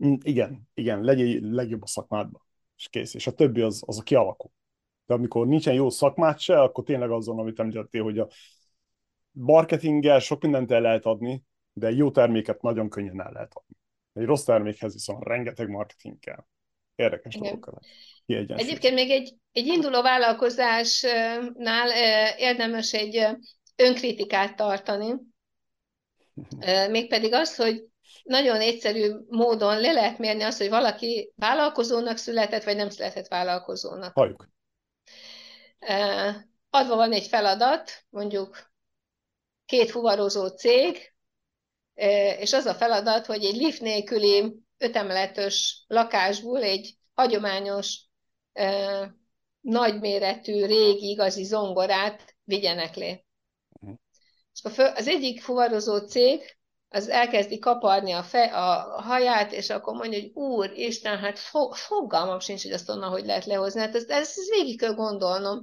[0.06, 2.42] Mm, igen, igen, legyél legjobb a szakmádban,
[2.78, 3.14] és kész.
[3.14, 4.52] És a többi az, az a kialakul.
[5.06, 8.28] De amikor nincsen jó szakmád se, akkor tényleg azon, amit említettél, hogy a
[9.32, 11.44] marketinggel sok mindent el lehet adni,
[11.74, 13.76] de jó terméket nagyon könnyen el lehet adni.
[14.14, 16.46] Egy rossz termékhez viszont rengeteg marketing kell.
[16.96, 17.80] Érdekes dolgok.
[18.58, 21.90] Egyébként még egy, egy induló vállalkozásnál
[22.38, 23.28] érdemes egy
[23.76, 25.14] önkritikát tartani,
[26.90, 27.84] mégpedig az, hogy
[28.24, 34.14] nagyon egyszerű módon le lehet mérni azt, hogy valaki vállalkozónak született, vagy nem született vállalkozónak.
[34.14, 34.50] Halljuk.
[36.70, 38.72] Adva van egy feladat, mondjuk
[39.66, 41.14] két fuvarozó cég,
[42.40, 48.05] és az a feladat, hogy egy lift nélküli ötemeletes lakásból egy hagyományos,
[49.62, 53.24] nagyméretű, régi, igazi zongorát vigyenek le.
[53.82, 54.96] Uh-huh.
[54.96, 56.58] Az egyik fuvarozó cég
[56.90, 61.40] az elkezdi kaparni a, fe, a haját, és akkor mondja, hogy úr, Isten, hát
[61.72, 63.80] fogalmam sincs, hogy azt onnan hogy lehet lehozni.
[63.80, 65.62] Hát ezt, ezt, ezt végig kell gondolnom.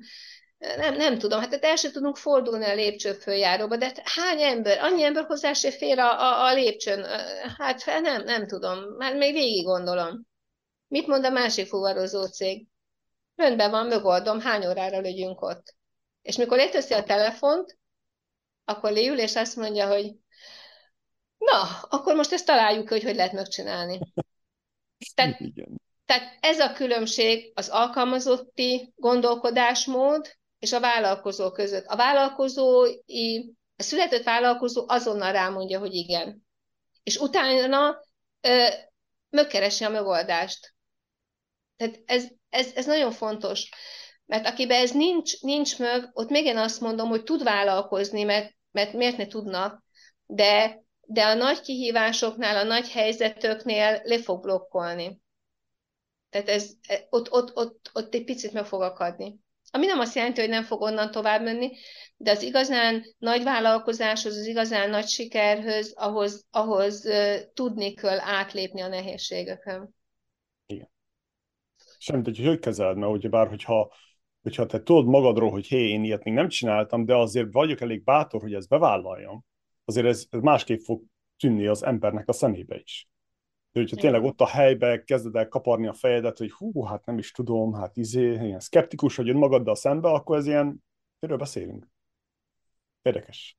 [0.77, 5.03] Nem, nem tudom, hát el sem tudunk fordulni a lépcsőföljáróba, de hát hány ember, annyi
[5.03, 7.05] ember hozzá se fér a, a, a lépcsőn.
[7.59, 10.27] Hát nem, nem tudom, már még végig gondolom.
[10.89, 12.67] Mit mond a másik fuvarozó cég?
[13.43, 15.75] Rendben van, megoldom, hány órára legyünk ott.
[16.23, 17.79] És mikor leteszi a telefont,
[18.65, 20.13] akkor leül, és azt mondja, hogy
[21.39, 23.99] na, akkor most ezt találjuk, hogy hogy lehet megcsinálni.
[25.15, 25.39] Tehát,
[26.05, 31.87] tehát ez a különbség az alkalmazotti gondolkodásmód és a vállalkozó között.
[31.87, 33.41] A vállalkozói,
[33.77, 36.47] a született vállalkozó azonnal rámondja, hogy igen.
[37.03, 38.01] És utána
[38.41, 38.67] ö,
[39.31, 40.72] megkeresi a megoldást.
[41.77, 43.69] Tehát ez, ez, ez nagyon fontos.
[44.27, 48.55] Mert akiben ez nincs, nincs mög, ott még én azt mondom, hogy tud vállalkozni, mert,
[48.71, 49.83] mert miért ne tudna,
[50.27, 55.21] de, de a nagy kihívásoknál, a nagy helyzetöknél le fog blokkolni.
[56.31, 56.71] Tehát ez,
[57.11, 59.41] ott, ott, ott, ott egy picit meg fog akadni.
[59.71, 61.71] Ami nem azt jelenti, hogy nem fog onnan tovább menni,
[62.17, 68.81] de az igazán nagy vállalkozáshoz, az igazán nagy sikerhöz, ahhoz, ahhoz uh, tudni kell átlépni
[68.81, 69.95] a nehézségekön.
[72.03, 73.93] Semmit, hogy hogy kezeled, mert ugye bár, hogyha,
[74.43, 78.05] hogyha te tudod magadról, hogy hé, én ilyet még nem csináltam, de azért vagyok elég
[78.05, 79.45] bátor, hogy ezt bevállaljam,
[79.85, 81.03] azért ez, ez másképp fog
[81.37, 83.09] tűnni az embernek a szemébe is.
[83.73, 87.19] De hogyha tényleg ott a helybe kezded el kaparni a fejedet, hogy hú, hát nem
[87.19, 90.85] is tudom, hát izé, ilyen szkeptikus vagy önmagaddal szembe, akkor ez ilyen,
[91.19, 91.89] miről beszélünk?
[93.03, 93.59] Érdekes.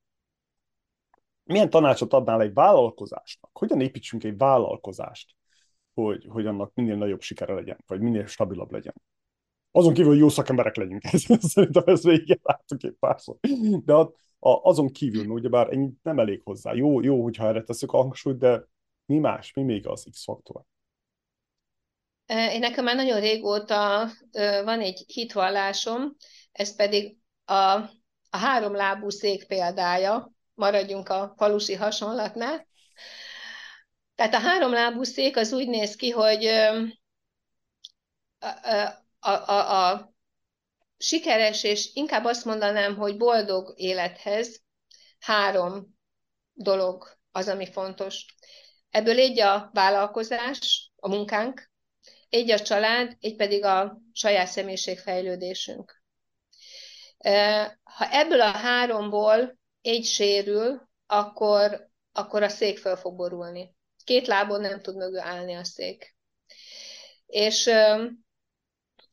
[1.44, 3.50] Milyen tanácsot adnál egy vállalkozásnak?
[3.58, 5.34] Hogyan építsünk egy vállalkozást,
[5.94, 8.94] hogy, hogy annak minél nagyobb sikere legyen, vagy minél stabilabb legyen?
[9.70, 11.02] Azon kívül, hogy jó szakemberek legyünk,
[11.54, 13.36] szerintem ezt végig láttuk egy párszor.
[13.84, 16.72] De a, azon kívül, ugyebár ennyi nem elég hozzá.
[16.72, 18.68] Jó, jó, hogyha erre teszük a hangsúlyt, de
[19.06, 20.62] mi más, mi még az X-faktor?
[22.26, 24.08] Én nekem már nagyon régóta
[24.64, 26.16] van egy hitvallásom,
[26.52, 27.52] ez pedig a,
[28.30, 32.66] a három lábú szék példája, maradjunk a falusi hasonlatnál.
[34.14, 36.46] Tehát a három lábú szék az úgy néz ki, hogy
[38.38, 40.14] a, a, a, a
[40.98, 44.62] sikeres, és inkább azt mondanám, hogy boldog élethez
[45.18, 45.98] három
[46.52, 48.24] dolog az, ami fontos.
[48.90, 51.70] Ebből egy a vállalkozás, a munkánk,
[52.28, 56.02] egy a család, egy pedig a saját személyiségfejlődésünk.
[57.82, 63.74] Ha ebből a háromból egy sérül, akkor, akkor a szék föl fog borulni.
[64.04, 66.16] Két lábon nem tud mögül állni a szék.
[67.26, 67.70] És,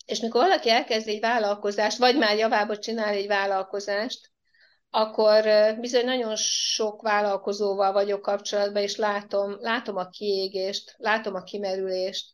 [0.05, 4.31] és mikor valaki elkezd egy vállalkozást, vagy már javába csinál egy vállalkozást,
[4.89, 5.43] akkor
[5.79, 12.29] bizony nagyon sok vállalkozóval vagyok kapcsolatban, és látom, látom a kiégést, látom a kimerülést,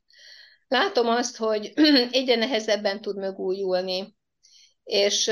[0.67, 1.71] látom azt, hogy
[2.11, 4.15] egyre nehezebben tud megújulni.
[4.83, 5.31] És,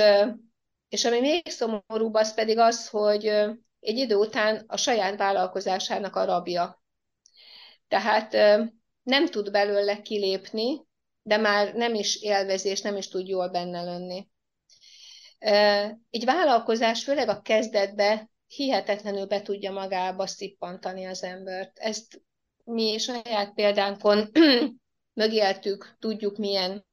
[0.89, 3.25] és ami még szomorúbb, az pedig az, hogy
[3.79, 6.83] egy idő után a saját vállalkozásának a rabja.
[7.87, 8.31] Tehát
[9.03, 10.85] nem tud belőle kilépni,
[11.21, 14.27] de már nem is élvezi, és nem is tud jól benne lenni.
[16.09, 21.79] Egy vállalkozás, főleg a kezdetbe hihetetlenül be tudja magába szippantani az embert.
[21.79, 22.21] Ezt
[22.63, 24.31] mi saját példánkon
[25.13, 26.85] megéltük, tudjuk milyen.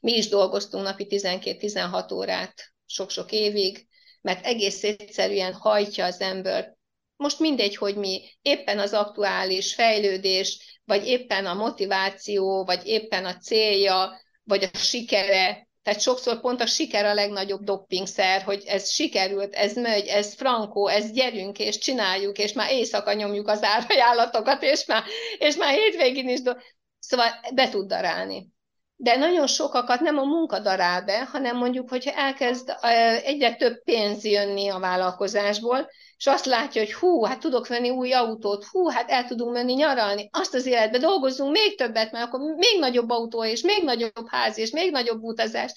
[0.00, 3.86] Mi is dolgoztunk napi 12-16 órát sok-sok évig,
[4.20, 6.76] mert egész egyszerűen hajtja az embert
[7.24, 13.36] most mindegy, hogy mi éppen az aktuális fejlődés, vagy éppen a motiváció, vagy éppen a
[13.36, 19.54] célja, vagy a sikere, tehát sokszor pont a siker a legnagyobb doppingszer, hogy ez sikerült,
[19.54, 24.84] ez megy, ez frankó, ez gyerünk, és csináljuk, és már éjszaka nyomjuk az árajánlatokat, és
[24.86, 25.04] már,
[25.38, 26.42] és már hétvégén is.
[26.42, 26.62] Do-
[26.98, 28.53] szóval be tud darálni.
[28.96, 32.76] De nagyon sokakat nem a munka darál be, hanem mondjuk, hogyha elkezd
[33.22, 38.12] egyre több pénz jönni a vállalkozásból, és azt látja, hogy hú, hát tudok venni új
[38.12, 42.40] autót, hú, hát el tudunk menni nyaralni, azt az életbe dolgozzunk még többet, mert akkor
[42.40, 45.72] még nagyobb autó, és még nagyobb ház, és még nagyobb utazás,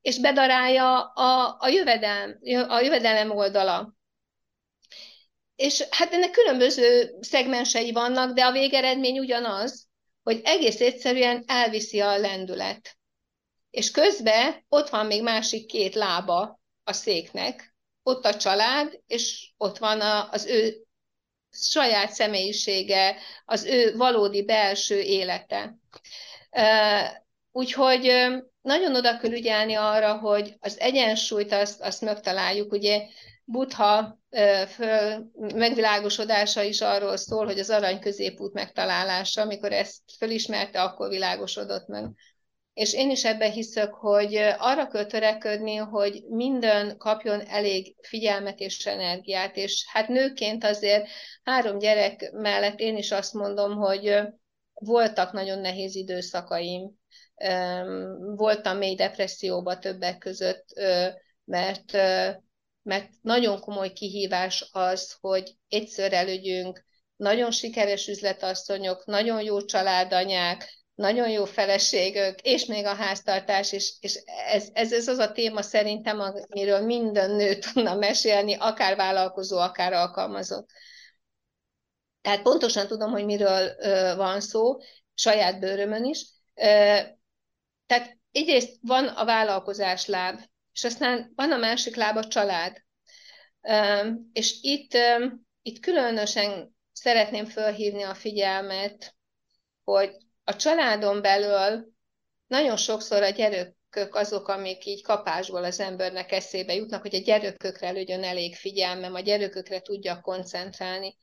[0.00, 2.38] és bedarálja a, a, jövedelem,
[2.68, 3.94] a jövedelem oldala.
[5.56, 9.88] És hát ennek különböző szegmensei vannak, de a végeredmény ugyanaz,
[10.24, 12.96] hogy egész egyszerűen elviszi a lendület.
[13.70, 19.78] És közben ott van még másik két lába a széknek, ott a család, és ott
[19.78, 20.86] van a, az ő
[21.50, 25.76] saját személyisége, az ő valódi belső élete.
[27.52, 28.02] Úgyhogy
[28.62, 32.72] nagyon oda kell ügyelni arra, hogy az egyensúlyt azt, azt megtaláljuk.
[32.72, 33.06] Ugye
[34.68, 41.86] Föl, megvilágosodása is arról szól, hogy az arany középút megtalálása, amikor ezt fölismerte, akkor világosodott
[41.86, 42.04] meg.
[42.74, 48.86] És én is ebben hiszek, hogy arra kell törekedni, hogy minden kapjon elég figyelmet és
[48.86, 51.08] energiát, és hát nőként azért
[51.42, 54.20] három gyerek mellett én is azt mondom, hogy
[54.72, 56.90] voltak nagyon nehéz időszakaim.
[58.36, 60.66] Voltam mély depresszióba többek között,
[61.44, 61.92] mert,
[62.84, 66.84] mert nagyon komoly kihívás az, hogy egyszer elődjünk
[67.16, 74.22] nagyon sikeres üzletasszonyok, nagyon jó családanyák, nagyon jó feleségök, és még a háztartás, és, és
[74.46, 79.92] ez, ez, ez az a téma szerintem, amiről minden nő tudna mesélni, akár vállalkozó, akár
[79.92, 80.68] alkalmazott.
[82.20, 84.76] Tehát pontosan tudom, hogy miről ö, van szó,
[85.14, 86.26] saját bőrömön is.
[86.54, 86.98] Ö,
[87.86, 90.40] tehát egyrészt van a vállalkozás láb,
[90.74, 92.82] és aztán van a másik láb a család.
[94.32, 94.92] És itt,
[95.62, 99.14] itt különösen szeretném felhívni a figyelmet,
[99.84, 101.92] hogy a családon belül
[102.46, 107.90] nagyon sokszor a gyerekök azok, amik így kapásból az embernek eszébe jutnak, hogy a gyerekökre
[107.90, 111.16] lőjön elég figyelmem, a gyerekökre tudja koncentrálni.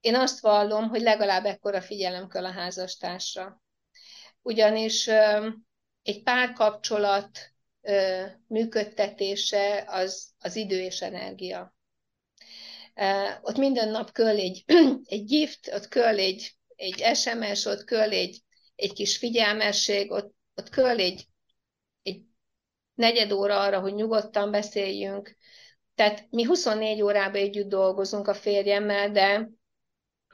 [0.00, 3.62] Én azt vallom, hogy legalább ekkora figyelem kell a házastársra.
[4.42, 5.08] Ugyanis
[6.02, 7.53] egy párkapcsolat
[8.46, 11.74] működtetése az, az idő és energia.
[13.42, 14.64] Ott minden nap köl egy,
[15.04, 18.44] egy gift, ott köl egy, egy SMS, ott köl egy
[18.76, 21.28] egy kis figyelmesség, ott, ott kell egy,
[22.02, 22.22] egy
[22.94, 25.36] negyed óra arra, hogy nyugodtan beszéljünk.
[25.94, 29.50] Tehát mi 24 órában együtt dolgozunk a férjemmel, de,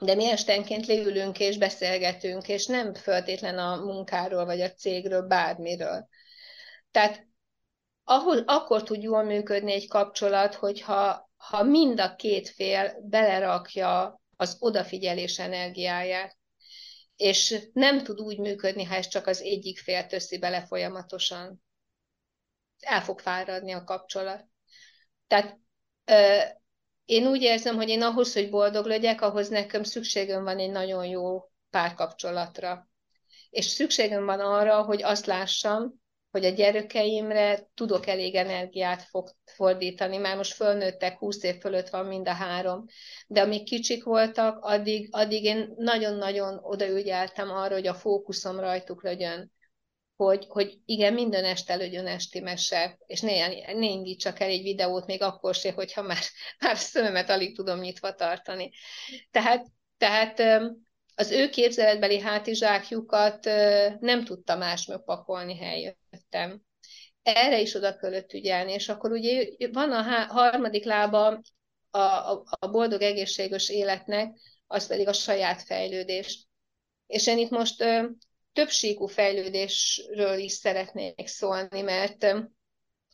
[0.01, 6.07] de mi estenként leülünk és beszélgetünk, és nem föltétlen a munkáról, vagy a cégről, bármiről.
[6.91, 7.27] Tehát
[8.11, 14.57] ahol, akkor tud jól működni egy kapcsolat, hogyha ha mind a két fél belerakja az
[14.59, 16.39] odafigyelés energiáját
[17.21, 21.63] és nem tud úgy működni, ha ez csak az egyik fél teszi bele folyamatosan.
[22.79, 24.45] El fog fáradni a kapcsolat.
[25.27, 25.59] Tehát
[26.05, 26.37] ö,
[27.05, 31.05] én úgy érzem, hogy én ahhoz, hogy boldog legyek, ahhoz nekem szükségem van egy nagyon
[31.05, 32.89] jó párkapcsolatra.
[33.49, 36.00] És szükségem van arra, hogy azt lássam,
[36.31, 39.07] hogy a gyerekeimre tudok elég energiát
[39.45, 40.17] fordítani.
[40.17, 42.85] Már most fölnőttek, 20 év fölött van mind a három.
[43.27, 49.51] De amíg kicsik voltak, addig, addig én nagyon-nagyon odaügyeltem arra, hogy a fókuszom rajtuk legyen.
[50.15, 55.05] Hogy, hogy igen, minden este legyen esti mese, és ne, ne indítsak el egy videót
[55.05, 56.23] még akkor se, hogyha már,
[56.59, 58.71] már szememet alig tudom nyitva tartani.
[59.31, 59.65] Tehát,
[59.97, 60.41] tehát
[61.15, 63.45] az ő képzeletbeli hátizsákjukat
[63.99, 66.61] nem tudta másnak pakolni helyettem.
[67.23, 70.01] Erre is oda kellett ügyelni, és akkor ugye van a
[70.33, 71.41] harmadik lába
[71.91, 76.47] a, a, a boldog, egészséges életnek, az pedig a saját fejlődés.
[77.07, 78.05] És én itt most ö,
[79.05, 82.39] fejlődésről is szeretnék szólni, mert ö,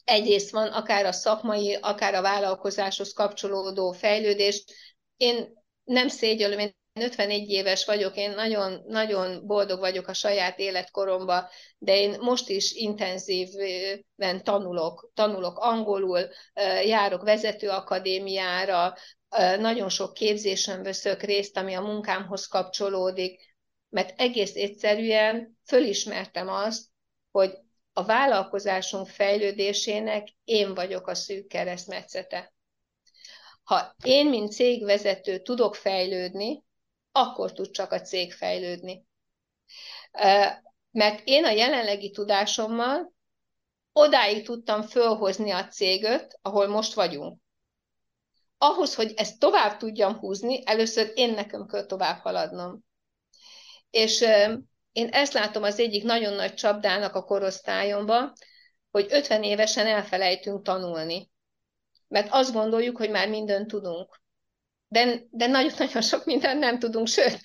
[0.03, 4.63] egyrészt van akár a szakmai, akár a vállalkozáshoz kapcsolódó fejlődés.
[5.17, 5.53] Én
[5.83, 11.47] nem szégyellem, én 51 éves vagyok, én nagyon, nagyon boldog vagyok a saját életkoromban,
[11.77, 16.29] de én most is intenzíven tanulok, tanulok angolul,
[16.85, 18.95] járok vezetőakadémiára,
[19.59, 23.55] nagyon sok képzésen veszök részt, ami a munkámhoz kapcsolódik,
[23.89, 26.85] mert egész egyszerűen fölismertem azt,
[27.31, 27.57] hogy
[27.93, 32.53] a vállalkozásunk fejlődésének én vagyok a szűk keresztmetszete.
[33.63, 36.63] Ha én, mint cégvezető tudok fejlődni,
[37.11, 39.05] akkor tud csak a cég fejlődni.
[40.91, 43.13] Mert én a jelenlegi tudásommal
[43.91, 47.39] odáig tudtam fölhozni a céget, ahol most vagyunk.
[48.57, 52.83] Ahhoz, hogy ezt tovább tudjam húzni, először én nekem kell tovább haladnom.
[53.89, 54.21] És
[54.91, 58.33] én ezt látom az egyik nagyon nagy csapdának a korosztályomban,
[58.91, 61.31] hogy 50 évesen elfelejtünk tanulni.
[62.07, 64.21] Mert azt gondoljuk, hogy már mindent tudunk.
[64.89, 67.39] De, de nagyon-nagyon sok mindent nem tudunk, sőt,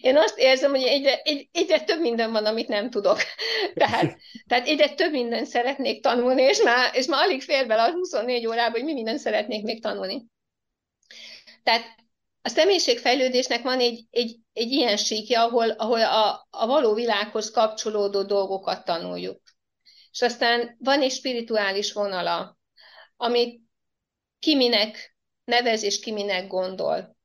[0.00, 3.18] én azt érzem, hogy egyre, egy, egyre több minden van, amit nem tudok.
[3.74, 7.90] Tehát, tehát egyre több mindent szeretnék tanulni, és már, és már alig fér bele a
[7.90, 10.26] 24 órában, hogy mi mindent szeretnék még tanulni.
[11.62, 11.96] Tehát
[12.42, 18.22] a személyiségfejlődésnek van egy, egy, egy ilyen síkja, ahol, ahol a, a való világhoz kapcsolódó
[18.22, 19.40] dolgokat tanuljuk.
[20.10, 22.58] És aztán van egy spirituális vonala,
[23.16, 23.60] amit
[24.38, 25.15] ki minek
[25.46, 27.16] nevez és ki minek gondol.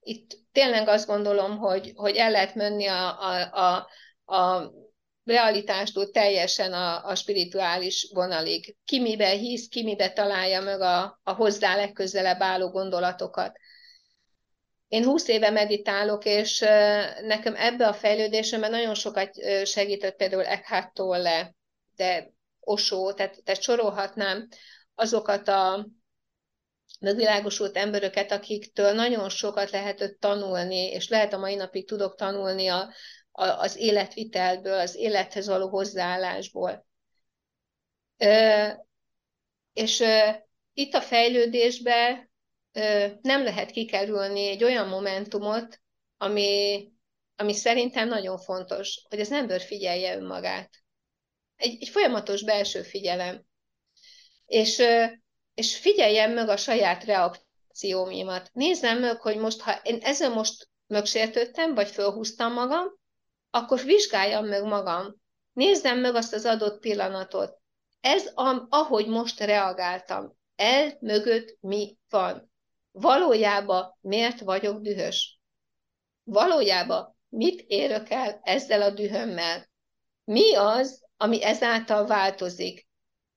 [0.00, 3.88] Itt tényleg azt gondolom, hogy, hogy el lehet menni a, a, a,
[4.34, 4.72] a
[5.24, 8.76] realitástól teljesen a, a spirituális vonalig.
[8.84, 13.56] Ki mibe hisz, ki mibe találja meg a, a hozzá legközelebb álló gondolatokat.
[14.88, 16.58] Én húsz éve meditálok, és
[17.22, 19.30] nekem ebbe a fejlődésemben nagyon sokat
[19.64, 21.54] segített például Eckhart Tolle,
[21.96, 24.48] de Osó, tehát, tehát sorolhatnám
[24.94, 25.86] azokat a
[27.00, 32.92] megvilágosult embereket, akiktől nagyon sokat lehetett tanulni, és lehet a mai napig tudok tanulni a,
[33.30, 36.86] a, az életvitelből, az élethez való hozzáállásból.
[38.16, 38.66] Ö,
[39.72, 40.28] és ö,
[40.72, 42.30] itt a fejlődésben
[43.20, 45.80] nem lehet kikerülni egy olyan momentumot,
[46.16, 46.88] ami,
[47.36, 50.70] ami szerintem nagyon fontos, hogy az ember figyelje önmagát.
[51.56, 53.44] Egy, egy folyamatos belső figyelem.
[54.46, 54.82] És,
[55.60, 58.50] és figyeljem meg a saját reakcióimat.
[58.52, 62.98] Nézzem meg, hogy most, ha én ezzel most megsértődtem, vagy fölhúztam magam,
[63.50, 65.20] akkor vizsgáljam meg magam.
[65.52, 67.58] Nézzem meg azt az adott pillanatot.
[68.00, 68.30] Ez,
[68.68, 72.52] ahogy most reagáltam, el mögött mi van
[72.92, 75.40] valójában miért vagyok dühös?
[76.22, 79.70] Valójában mit érök el ezzel a dühömmel?
[80.24, 82.88] Mi az, ami ezáltal változik?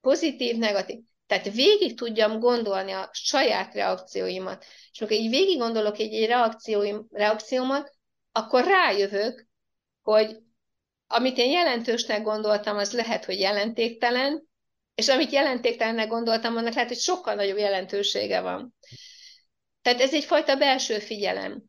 [0.01, 0.99] Pozitív, negatív.
[1.39, 4.65] Tehát végig tudjam gondolni a saját reakcióimat.
[4.91, 7.91] És amikor így végig gondolok egy, egy reakcióim, reakciómat,
[8.31, 9.47] akkor rájövök,
[10.01, 10.37] hogy
[11.07, 14.47] amit én jelentősnek gondoltam, az lehet, hogy jelentéktelen,
[14.95, 18.75] és amit jelentéktelennek gondoltam, annak lehet, hogy sokkal nagyobb jelentősége van.
[19.81, 21.63] Tehát ez egyfajta belső figyelem.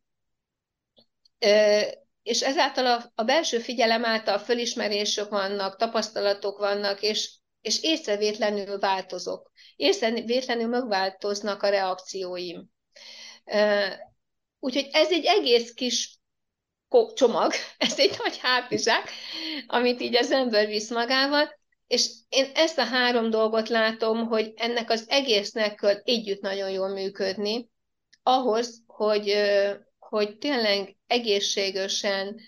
[2.23, 7.31] És ezáltal a, a belső figyelem által fölismerések vannak, tapasztalatok vannak, és,
[7.65, 9.51] és észrevétlenül változok.
[9.77, 12.69] Észrevétlenül megváltoznak a reakcióim.
[14.59, 16.19] Úgyhogy ez egy egész kis
[17.15, 19.11] csomag, ez egy nagy hátizsák,
[19.67, 24.91] amit így az ember visz magával, és én ezt a három dolgot látom, hogy ennek
[24.91, 27.69] az egésznek kell együtt nagyon jól működni,
[28.23, 29.35] ahhoz, hogy,
[29.99, 32.41] hogy tényleg egészségesen,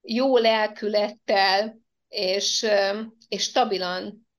[0.00, 2.66] jó lelkülettel és,
[3.28, 4.30] és stabilan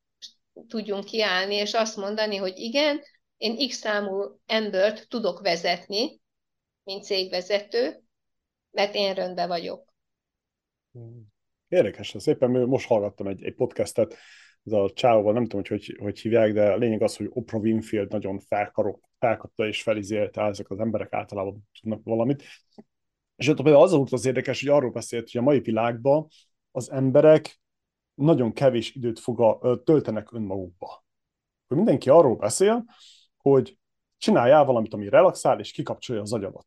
[0.67, 3.01] tudjunk kiállni, és azt mondani, hogy igen,
[3.37, 6.21] én X számú embert tudok vezetni,
[6.83, 8.03] mint cégvezető,
[8.71, 9.93] mert én rendben vagyok.
[11.67, 14.15] Érdekes, ez éppen most hallgattam egy, egy podcastet,
[14.65, 17.61] ez a csávóval, nem tudom, hogy, hogy hogy hívják, de a lényeg az, hogy Oprah
[17.61, 22.43] Winfield nagyon felkarok, felkapta és felizélte, ezek az emberek általában tudnak valamit.
[23.35, 26.27] És ott például az volt az érdekes, hogy arról beszélt, hogy a mai világban
[26.71, 27.61] az emberek
[28.13, 31.03] nagyon kevés időt foga, töltenek önmagukba.
[31.67, 32.85] Hogy mindenki arról beszél,
[33.37, 33.77] hogy
[34.17, 36.65] csináljál valamit, ami relaxál, és kikapcsolja az agyadat.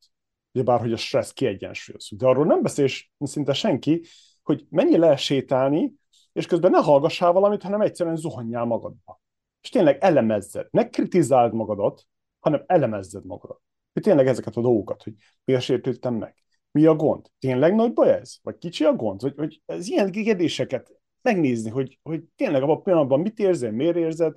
[0.53, 2.19] Ugyebár, hogy a stressz kiegyensúlyozzuk.
[2.19, 2.87] De arról nem beszél
[3.19, 4.05] szinte senki,
[4.43, 5.95] hogy mennyi lehet sétálni,
[6.33, 9.21] és közben ne hallgassál valamit, hanem egyszerűen zuhanjál magadba.
[9.61, 10.67] És tényleg elemezzed.
[10.71, 12.07] Ne kritizáld magadat,
[12.39, 13.61] hanem elemezzed magadat.
[13.93, 15.15] Hogy tényleg ezeket a dolgokat, hogy
[15.45, 16.35] miért sértődtem meg?
[16.71, 17.27] Mi a gond?
[17.39, 18.37] Tényleg nagy baj ez?
[18.43, 19.21] Vagy kicsi a gond?
[19.21, 20.96] Vagy, vagy ez ilyen kérdéseket
[21.27, 24.37] megnézni, hogy, hogy tényleg abban a pillanatban mit érzel, miért érzed,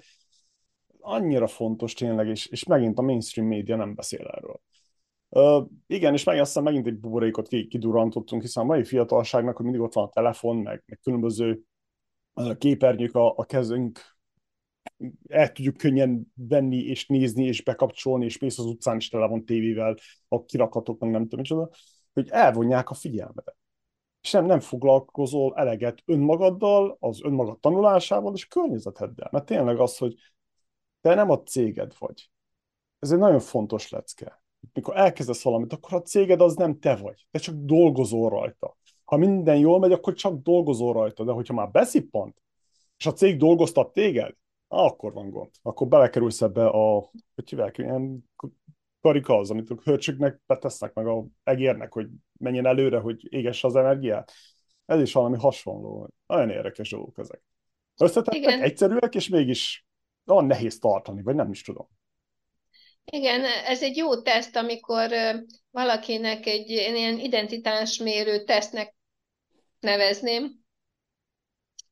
[0.99, 4.61] annyira fontos tényleg, és, és megint a mainstream média nem beszél erről.
[5.29, 9.81] Uh, igen, és meg aztán megint egy buborékot kidurantottunk, hiszen a mai fiatalságnak, hogy mindig
[9.81, 11.59] ott van a telefon, meg, meg különböző
[12.57, 13.99] képernyők a, a kezünk,
[15.27, 19.45] el tudjuk könnyen venni és nézni és bekapcsolni, és mész az utcán is tele van
[19.45, 19.97] tévével,
[20.27, 21.69] a kirakatok, meg nem tudom micsoda,
[22.13, 23.58] hogy elvonják a figyelmedet.
[24.21, 29.29] És nem, nem foglalkozol eleget önmagaddal, az önmagad tanulásával és a környezeteddel.
[29.31, 30.15] Mert tényleg az, hogy
[31.01, 32.29] te nem a céged vagy.
[32.99, 34.43] Ez egy nagyon fontos lecke.
[34.73, 38.77] mikor elkezdesz valamit, akkor a céged az nem te vagy, te csak dolgozol rajta.
[39.03, 42.41] Ha minden jól megy, akkor csak dolgozol rajta, de hogyha már beszippant,
[42.97, 44.35] és a cég dolgoztat téged,
[44.67, 45.49] akkor van gond.
[45.61, 48.29] Akkor belekerülsz ebbe a, hogy hívják, ilyen
[49.01, 52.07] karika az, amit a hörcsöknek betesznek, meg a egérnek, hogy
[52.37, 54.31] menjen előre, hogy égesse az energiát.
[54.85, 56.09] Ez is valami hasonló.
[56.27, 57.41] Nagyon érdekes dolgok ezek.
[57.97, 59.85] Összetettek, egyszerűek, és mégis
[60.25, 61.87] olyan nehéz tartani, vagy nem is tudom.
[63.11, 65.09] Igen, ez egy jó teszt, amikor
[65.71, 68.95] valakinek egy ilyen identitásmérő tesztnek
[69.79, 70.59] nevezném.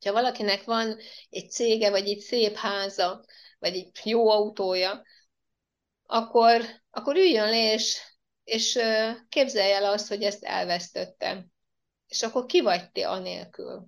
[0.05, 0.97] Ha valakinek van
[1.29, 3.25] egy cége, vagy egy szép háza,
[3.59, 5.01] vagy egy jó autója,
[6.07, 8.01] akkor, akkor üljön le, és,
[8.43, 8.79] és
[9.29, 11.45] képzelje el azt, hogy ezt elvesztettem.
[12.07, 13.85] És akkor ki vagy te anélkül?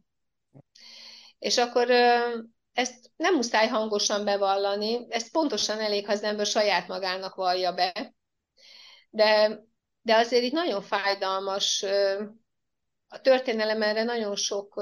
[1.39, 1.89] És akkor
[2.73, 8.13] ezt nem muszáj hangosan bevallani, ez pontosan elég, ha az ember saját magának vallja be.
[9.09, 9.59] De,
[10.01, 11.85] de azért itt nagyon fájdalmas,
[13.07, 14.81] a történelem erre nagyon sok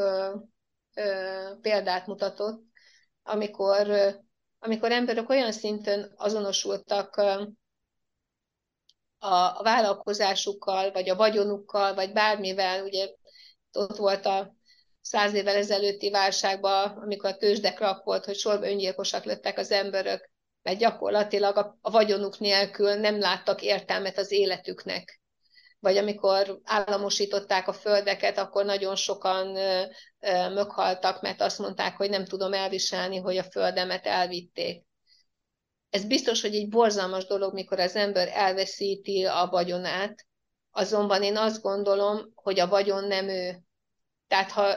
[1.62, 2.64] példát mutatott,
[3.24, 3.88] amikor,
[4.68, 7.16] amikor emberek olyan szinten azonosultak
[9.20, 13.10] a, vállalkozásukkal, vagy a vagyonukkal, vagy bármivel, ugye
[13.72, 14.56] ott volt a
[15.02, 20.32] száz évvel ezelőtti válságban, amikor a tőzsdek volt, hogy sorba öngyilkosak lettek az emberek,
[20.62, 25.22] mert gyakorlatilag a vagyonuk nélkül nem láttak értelmet az életüknek.
[25.80, 29.48] Vagy amikor államosították a földeket, akkor nagyon sokan
[30.54, 34.86] möghaltak, mert azt mondták, hogy nem tudom elviselni, hogy a földemet elvitték.
[35.90, 40.26] Ez biztos, hogy egy borzalmas dolog, mikor az ember elveszíti a vagyonát,
[40.72, 43.62] azonban én azt gondolom, hogy a vagyon nem ő.
[44.28, 44.76] Tehát ha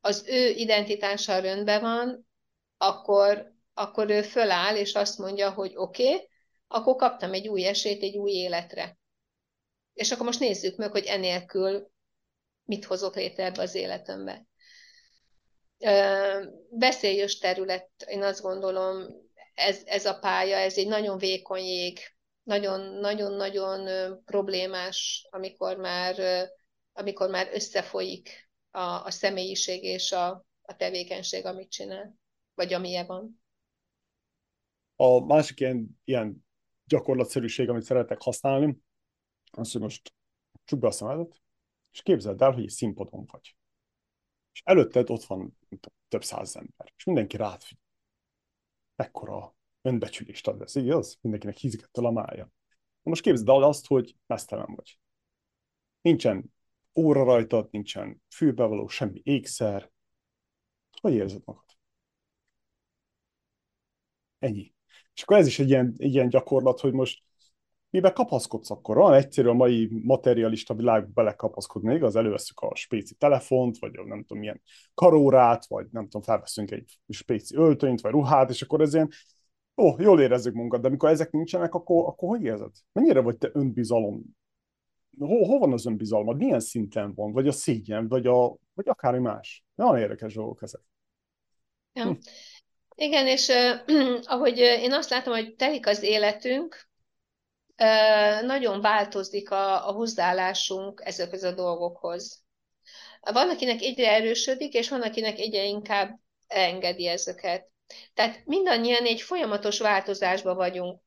[0.00, 2.26] az ő identitása rendben van,
[2.76, 6.28] akkor, akkor ő föláll, és azt mondja, hogy oké, okay,
[6.68, 8.96] akkor kaptam egy új esélyt, egy új életre.
[9.94, 11.90] És akkor most nézzük meg, hogy enélkül
[12.64, 14.46] mit hozok létre ebbe az életembe.
[16.70, 19.06] Beszéljős terület, én azt gondolom,
[19.54, 21.98] ez, ez a pálya, ez egy nagyon vékony jég,
[22.42, 23.88] nagyon-nagyon-nagyon
[24.24, 26.16] problémás, amikor már,
[26.92, 32.14] amikor már összefolyik a, a személyiség és a, a tevékenység, amit csinál,
[32.54, 33.42] vagy amilyen van.
[34.96, 36.46] A másik ilyen, ilyen
[36.84, 38.78] gyakorlatszerűség, amit szeretek használni,
[39.56, 40.14] az, hogy most
[40.64, 41.42] csuk be a szemedet,
[41.92, 43.56] és képzeld el, hogy egy színpadon vagy.
[44.52, 45.58] És előtted ott van
[46.08, 47.84] több száz ember, és mindenki rád figyel.
[48.96, 51.18] Ekkora önbecsülést ad ez, igaz?
[51.20, 52.52] Mindenkinek hízgettel a mája.
[53.02, 54.98] Most képzeld el azt, hogy mesztelen vagy.
[56.00, 56.54] Nincsen
[56.94, 59.90] óra rajtad, nincsen fülbevaló, semmi ékszer.
[61.00, 61.64] Hogy érzed magad?
[64.38, 64.74] Ennyi.
[65.14, 67.22] És akkor ez is egy ilyen, egy ilyen gyakorlat, hogy most
[67.92, 68.96] mibe kapaszkodsz akkor?
[68.96, 72.16] Van egyszerű a mai materialista világba belekapaszkodni, igaz?
[72.16, 74.60] Előveszünk a spéci telefont, vagy nem tudom, milyen
[74.94, 79.10] karórát, vagy nem tudom, felveszünk egy spéci öltönyt, vagy ruhát, és akkor ez ilyen,
[79.76, 82.70] ó, jól érezzük munkat, de amikor ezek nincsenek, akkor, akkor hogy érzed?
[82.92, 84.22] Mennyire vagy te önbizalom
[85.18, 89.18] hol, hol van az önbizalmad, milyen szinten van, vagy a szégyen, vagy, a, vagy akármi
[89.18, 89.64] más.
[89.74, 90.80] Nagyon érdekes dolgok ezek.
[91.92, 92.04] Ja.
[92.04, 92.12] Hm.
[92.94, 96.90] Igen, és uh, ahogy én azt látom, hogy telik az életünk,
[98.42, 102.42] nagyon változik a, a hozzáállásunk ezekhez a dolgokhoz.
[103.20, 107.70] Van, akinek egyre erősödik, és van, akinek egyre inkább engedi ezeket.
[108.14, 111.00] Tehát mindannyian egy folyamatos változásban vagyunk.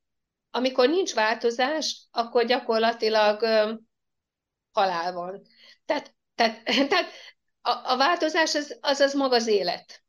[0.52, 3.42] Amikor nincs változás, akkor gyakorlatilag
[4.72, 5.42] halál van.
[5.86, 7.12] Tehát, tehát, tehát
[7.62, 10.04] a, a változás az, az az maga az élet.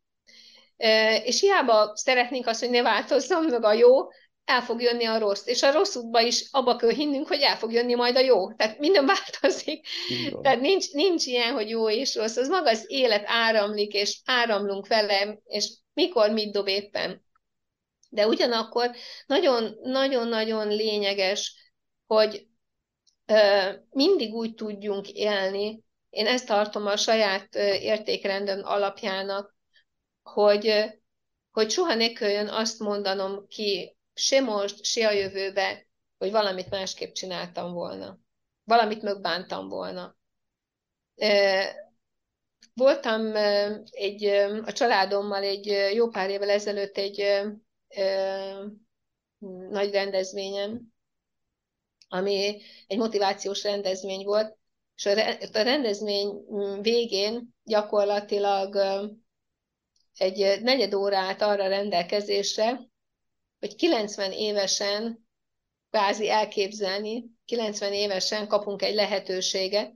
[1.24, 4.08] És hiába szeretnénk azt, hogy ne változzon meg a jó,
[4.46, 5.46] el fog jönni a rossz.
[5.46, 8.52] És a rossz útba is abba kell hinnünk, hogy el fog jönni majd a jó.
[8.52, 9.86] Tehát minden változik.
[10.08, 10.42] Igen.
[10.42, 12.36] Tehát nincs, nincs ilyen, hogy jó és rossz.
[12.36, 17.24] Az maga az élet áramlik, és áramlunk vele, és mikor mit dob éppen.
[18.08, 18.90] De ugyanakkor
[19.26, 21.54] nagyon-nagyon-nagyon lényeges,
[22.06, 22.46] hogy
[23.90, 29.56] mindig úgy tudjunk élni, én ezt tartom a saját értékrendem alapjának,
[30.22, 30.84] hogy,
[31.50, 35.86] hogy soha ne kelljen azt mondanom ki, se most, se a jövőbe,
[36.18, 38.18] hogy valamit másképp csináltam volna.
[38.64, 40.16] Valamit megbántam volna.
[42.74, 43.36] Voltam
[43.90, 44.24] egy,
[44.64, 47.42] a családommal egy jó pár évvel ezelőtt egy
[49.70, 50.94] nagy rendezvényen,
[52.08, 54.58] ami egy motivációs rendezvény volt,
[54.94, 56.44] és a rendezvény
[56.80, 58.76] végén gyakorlatilag
[60.16, 62.80] egy negyed órát arra rendelkezésre,
[63.58, 65.26] hogy 90 évesen
[65.90, 69.94] kvázi elképzelni, 90 évesen kapunk egy lehetőséget,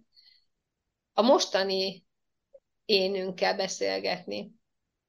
[1.12, 2.07] a mostani
[2.85, 4.53] énünkkel beszélgetni.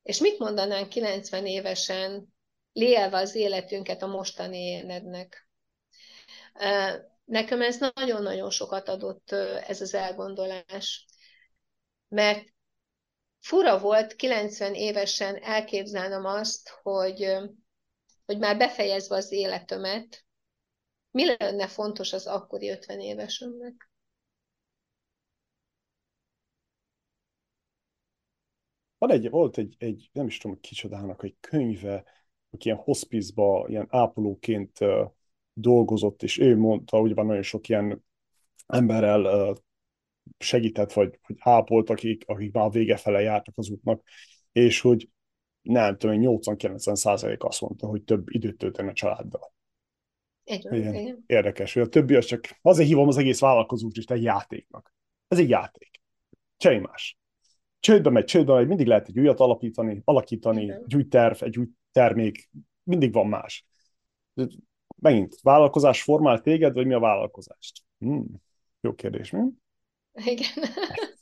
[0.03, 2.33] És mit mondanánk 90 évesen,
[2.73, 5.49] lélve az életünket a mostani énednek?
[7.25, 9.31] Nekem ez nagyon-nagyon sokat adott
[9.67, 11.05] ez az elgondolás,
[12.07, 12.45] mert
[13.39, 17.35] fura volt 90 évesen elképzelnem azt, hogy,
[18.31, 20.25] hogy már befejezve az életömet,
[21.11, 23.89] mi lenne fontos az akkori 50 évesünknek?
[28.97, 32.03] Van egy, volt egy, egy, nem is tudom, kicsodának, egy könyve,
[32.49, 33.33] aki ilyen hospice
[33.67, 34.79] ilyen ápolóként
[35.53, 38.03] dolgozott, és ő mondta, hogy van nagyon sok ilyen
[38.67, 39.55] emberrel
[40.37, 44.03] segített, vagy, vagy ápolt, akik, akik már vége fele jártak az útnak,
[44.51, 45.09] és hogy
[45.61, 49.53] nem tudom, 80-90 százalék azt mondta, hogy több időt tölteni a családdal.
[50.43, 54.93] Igen, Érdekes, hogy a többi az csak, azért hívom az egész vállalkozót is egy játéknak.
[55.27, 56.01] Ez egy játék.
[56.57, 57.17] Semmi más.
[57.79, 60.83] Csődbe megy, csődbe megy, mindig lehet egy újat alapítani, alakítani, Igen.
[60.85, 62.49] egy új terv, egy új termék,
[62.83, 63.65] mindig van más.
[64.95, 67.81] Megint, vállalkozás formál téged, vagy mi a vállalkozást?
[67.97, 68.25] Hmm,
[68.81, 69.41] jó kérdés, mi?
[70.13, 70.47] Igen.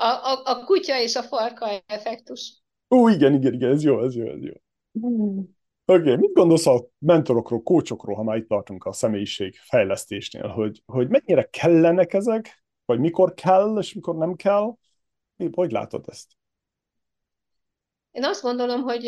[0.00, 2.62] A, a, a kutya és a farka effektus.
[2.90, 4.52] Ó, igen, igen, igen, ez jó, ez jó, ez jó.
[4.92, 5.56] Hmm.
[5.84, 10.82] Oké, okay, mit gondolsz a mentorokról, kócsokról, ha már itt tartunk a személyiség fejlesztésnél, hogy,
[10.86, 14.74] hogy mennyire kellenek ezek, vagy mikor kell, és mikor nem kell?
[15.52, 16.30] Hogy látod ezt?
[18.10, 19.04] Én azt gondolom, hogy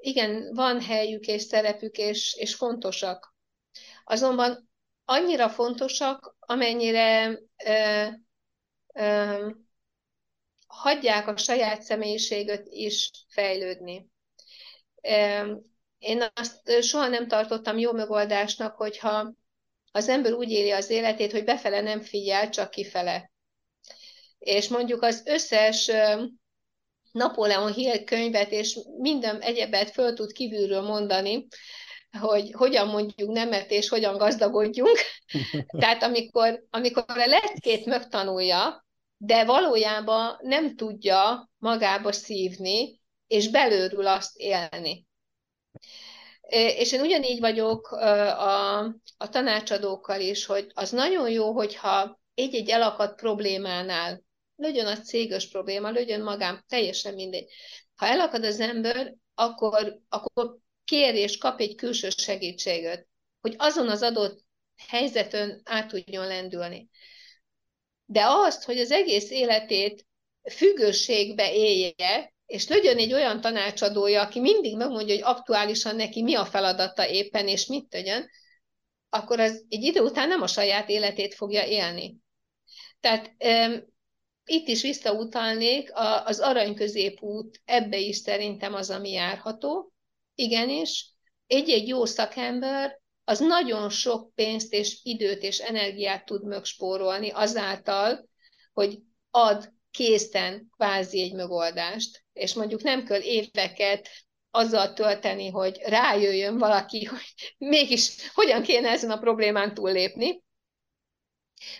[0.00, 3.34] igen, van helyük és szerepük, és, és fontosak.
[4.04, 4.68] Azonban
[5.04, 8.06] annyira fontosak, amennyire ö,
[8.94, 9.48] ö,
[10.78, 14.10] hagyják a saját személyiséget is fejlődni.
[15.98, 19.32] Én azt soha nem tartottam jó megoldásnak, hogyha
[19.92, 23.30] az ember úgy éli az életét, hogy befele nem figyel, csak kifele.
[24.38, 25.90] És mondjuk az összes
[27.12, 31.46] Napóleon Hill könyvet és minden egyebet föl tud kívülről mondani,
[32.20, 34.98] hogy hogyan mondjuk nemet és hogyan gazdagodjunk.
[35.80, 38.86] Tehát amikor, amikor a leckét megtanulja,
[39.18, 45.06] de valójában nem tudja magába szívni, és belőlül azt élni.
[46.50, 48.78] És én ugyanígy vagyok a,
[49.16, 54.22] a tanácsadókkal is, hogy az nagyon jó, hogyha egy-egy elakadt problémánál,
[54.56, 57.52] legyen a cégös probléma, legyen magám, teljesen mindegy.
[57.94, 63.06] Ha elakad az ember, akkor, akkor kér és kap egy külső segítséget,
[63.40, 64.44] hogy azon az adott
[64.88, 66.88] helyzetön át tudjon lendülni.
[68.10, 70.06] De azt, hogy az egész életét
[70.50, 76.44] függőségbe élje, és legyen egy olyan tanácsadója, aki mindig megmondja, hogy aktuálisan neki mi a
[76.44, 78.28] feladata éppen, és mit tegyen,
[79.08, 82.16] akkor az egy idő után nem a saját életét fogja élni.
[83.00, 83.84] Tehát um,
[84.44, 89.92] itt is visszautalnék, a, az arany középút ebbe is szerintem az, ami járható.
[90.34, 91.12] Igenis,
[91.46, 92.97] egy-egy jó szakember
[93.28, 98.28] az nagyon sok pénzt és időt és energiát tud megspórolni azáltal,
[98.72, 98.98] hogy
[99.30, 104.08] ad készen kvázi egy megoldást, és mondjuk nem kell éveket
[104.50, 110.42] azzal tölteni, hogy rájöjjön valaki, hogy mégis hogyan kéne ezen a problémán túllépni,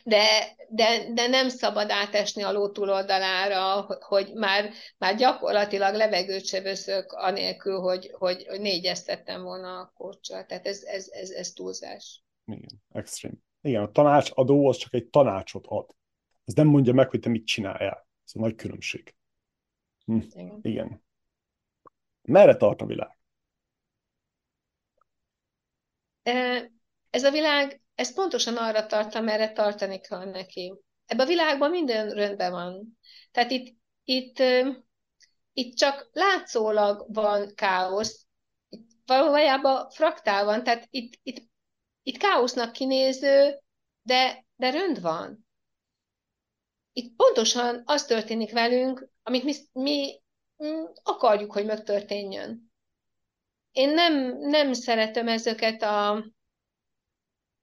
[0.04, 6.60] de, de, de nem szabad átesni a ló túloldalára, hogy már, már gyakorlatilag levegőt se
[6.60, 10.46] veszök anélkül, hogy, hogy, hogy négyeztettem volna a kocsal.
[10.46, 12.22] Tehát ez, ez, ez, ez túlzás.
[12.44, 13.42] Igen, extrém.
[13.60, 15.94] Igen, a tanácsadó az csak egy tanácsot ad.
[16.44, 18.06] Ez nem mondja meg, hogy te mit csináljál.
[18.24, 19.14] Ez a nagy különbség.
[20.04, 20.16] Hm.
[20.16, 20.58] Igen.
[20.62, 21.02] Igen.
[22.22, 23.18] Merre tart a világ?
[27.10, 30.74] Ez a világ, ez pontosan arra tart, amerre tartani kell neki.
[31.06, 32.98] Ebben a világban minden rendben van.
[33.30, 34.42] Tehát itt, itt,
[35.52, 38.26] itt csak látszólag van káosz,
[38.68, 41.48] itt valójában fraktál van, tehát itt, itt,
[42.02, 43.62] itt káosznak kinéző,
[44.02, 45.46] de, de rönd van
[46.98, 50.20] itt pontosan az történik velünk, amit mi, mi
[50.64, 52.72] mm, akarjuk, hogy megtörténjön.
[53.72, 56.24] Én nem, nem szeretem ezeket a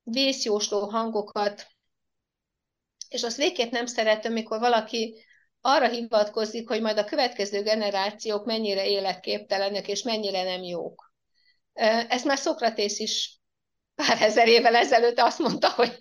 [0.06, 1.68] vészjósló hangokat,
[3.10, 5.26] és azt végképp nem szeretem, mikor valaki
[5.62, 11.14] arra hivatkozik, hogy majd a következő generációk mennyire életképtelenek, és mennyire nem jók.
[12.08, 13.40] Ezt már Szokratész is
[13.96, 15.98] pár ezer évvel ezelőtt azt mondta, hogy,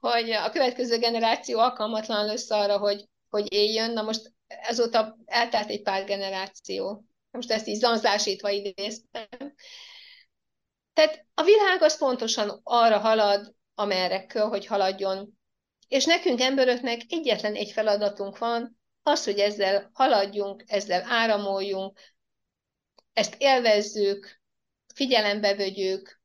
[0.00, 3.92] hogy a következő generáció alkalmatlan lesz arra, hogy, hogy éljön.
[3.92, 7.04] Na most ezóta eltelt egy pár generáció.
[7.30, 9.54] Most ezt így zanzásítva idéztem.
[10.96, 15.38] Tehát a világ az pontosan arra halad, amerre kell, hogy haladjon.
[15.88, 21.98] És nekünk emberöknek egyetlen egy feladatunk van, az, hogy ezzel haladjunk, ezzel áramoljunk,
[23.12, 24.40] ezt élvezzük,
[24.94, 26.20] figyelembe vegyük.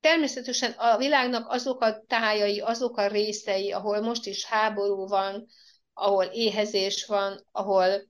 [0.00, 5.46] Természetesen a világnak azok a tájai, azok a részei, ahol most is háború van,
[5.92, 8.08] ahol éhezés van, ahol,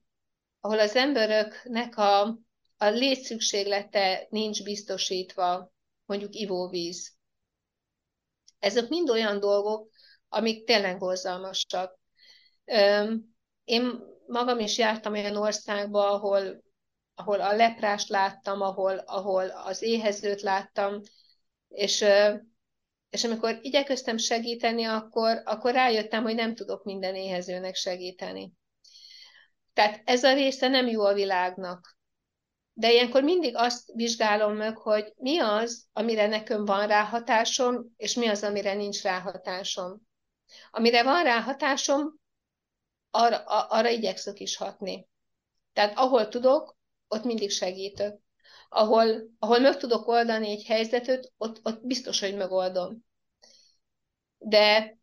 [0.60, 2.38] ahol az emberöknek a,
[2.82, 5.72] a létszükséglete nincs biztosítva,
[6.04, 7.12] mondjuk ivóvíz.
[8.58, 9.90] Ezek mind olyan dolgok,
[10.28, 11.98] amik tényleg hozzalmasak.
[13.64, 16.62] Én magam is jártam olyan országba, ahol,
[17.14, 21.00] ahol a leprást láttam, ahol, ahol az éhezőt láttam,
[21.68, 22.04] és,
[23.10, 28.52] és amikor igyekeztem segíteni, akkor, akkor rájöttem, hogy nem tudok minden éhezőnek segíteni.
[29.72, 32.00] Tehát ez a része nem jó a világnak.
[32.72, 38.26] De ilyenkor mindig azt vizsgálom meg, hogy mi az, amire nekem van ráhatásom, és mi
[38.26, 40.00] az, amire nincs ráhatásom.
[40.70, 42.20] Amire van ráhatásom,
[43.10, 45.08] arra, arra igyekszök is hatni.
[45.72, 46.76] Tehát ahol tudok,
[47.08, 48.20] ott mindig segítök.
[48.68, 53.04] Ahol, ahol meg tudok oldani egy helyzetet, ott, ott biztos, hogy megoldom.
[54.38, 54.98] De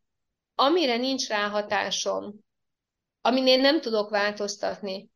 [0.55, 2.39] amire nincs ráhatásom,
[3.21, 5.09] amin én nem tudok változtatni,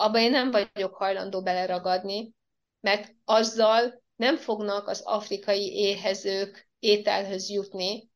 [0.00, 2.34] abban én nem vagyok hajlandó beleragadni,
[2.80, 8.10] mert azzal nem fognak az afrikai éhezők ételhöz jutni,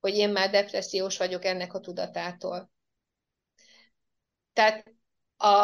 [0.00, 2.70] hogy én már depressziós vagyok ennek a tudatától.
[4.52, 4.92] Tehát
[5.36, 5.54] a,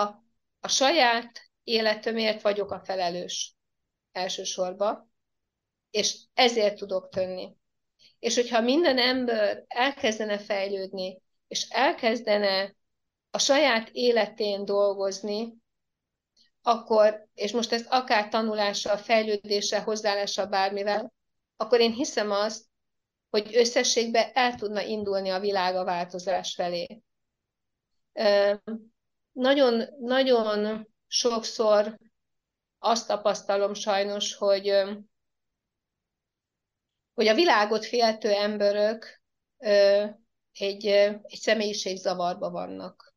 [0.60, 3.54] a saját életömért vagyok a felelős
[4.12, 5.12] elsősorban,
[5.90, 7.56] és ezért tudok tenni.
[8.18, 12.74] És hogyha minden ember elkezdene fejlődni, és elkezdene
[13.30, 15.62] a saját életén dolgozni,
[16.66, 21.12] akkor, és most ezt akár tanulással, fejlődéssel, hozzáállással, bármivel,
[21.56, 22.64] akkor én hiszem azt,
[23.30, 27.02] hogy összességben el tudna indulni a világ a változás felé.
[29.32, 31.98] Nagyon, nagyon sokszor
[32.78, 34.72] azt tapasztalom sajnos, hogy,
[37.14, 39.22] hogy a világot féltő emberök
[40.52, 40.86] egy,
[41.22, 43.13] egy személyiségzavarba vannak.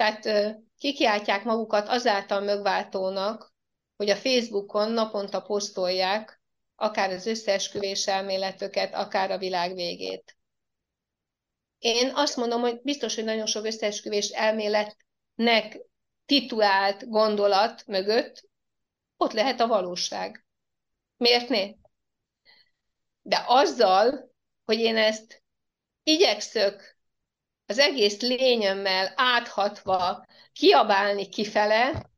[0.00, 3.52] Tehát kikiáltják magukat azáltal megváltónak,
[3.96, 6.40] hogy a Facebookon naponta posztolják
[6.74, 10.36] akár az összeesküvés elméletöket, akár a világ végét.
[11.78, 15.80] Én azt mondom, hogy biztos, hogy nagyon sok összeesküvés elméletnek
[16.26, 18.48] titulált gondolat mögött
[19.16, 20.46] ott lehet a valóság.
[21.16, 21.76] Miért né?
[23.22, 24.32] De azzal,
[24.64, 25.42] hogy én ezt
[26.02, 26.98] igyekszök
[27.70, 32.10] az egész lényömmel áthatva kiabálni kifele,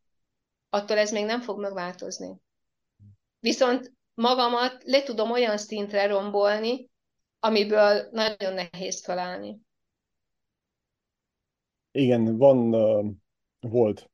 [0.68, 2.36] attól ez még nem fog megváltozni.
[3.40, 6.90] Viszont magamat le tudom olyan szintre rombolni,
[7.40, 9.60] amiből nagyon nehéz felállni.
[11.90, 12.70] Igen, van,
[13.60, 14.10] volt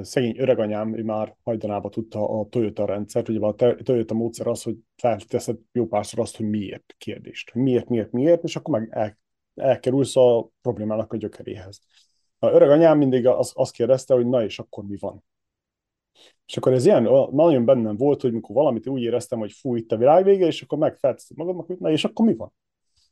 [0.00, 4.76] szegény öreganyám, ő már hajdanába tudta a Toyota rendszert, ugye a Toyota módszer az, hogy
[4.96, 7.54] felteszed jó párszor azt, hogy miért kérdést.
[7.54, 9.18] Miért, miért, miért, és akkor meg el,
[9.56, 11.80] elkerülsz a problémának a gyökeréhez.
[12.38, 15.24] A öreg anyám mindig az, kérdezte, hogy na és akkor mi van?
[16.46, 19.92] És akkor ez ilyen, nagyon bennem volt, hogy mikor valamit úgy éreztem, hogy fú, itt
[19.92, 22.52] a világ vége, és akkor megfelteszed magadnak, hogy na és akkor mi van?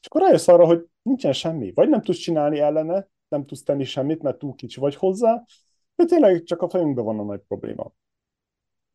[0.00, 1.72] És akkor rájössz arra, hogy nincsen semmi.
[1.72, 5.44] Vagy nem tudsz csinálni ellene, nem tudsz tenni semmit, mert túl kicsi vagy hozzá,
[5.96, 7.92] de tényleg csak a fejünkben van a nagy probléma.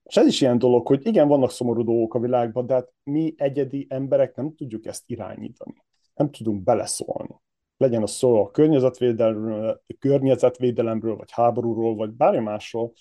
[0.03, 3.33] És ez is ilyen dolog, hogy igen, vannak szomorú dolgok a világban, de hát mi
[3.37, 5.83] egyedi emberek nem tudjuk ezt irányítani.
[6.19, 7.35] Nem tudunk beleszólni.
[7.77, 12.93] Legyen a szó a környezetvédelemről, környezetvédelemről, vagy háborúról, vagy bármi másról.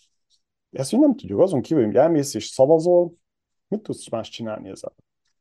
[0.71, 1.41] Ezt mi nem tudjuk.
[1.41, 3.13] Azon kívül, hogy elmész és szavazol,
[3.69, 4.95] mit tudsz más csinálni ezzel?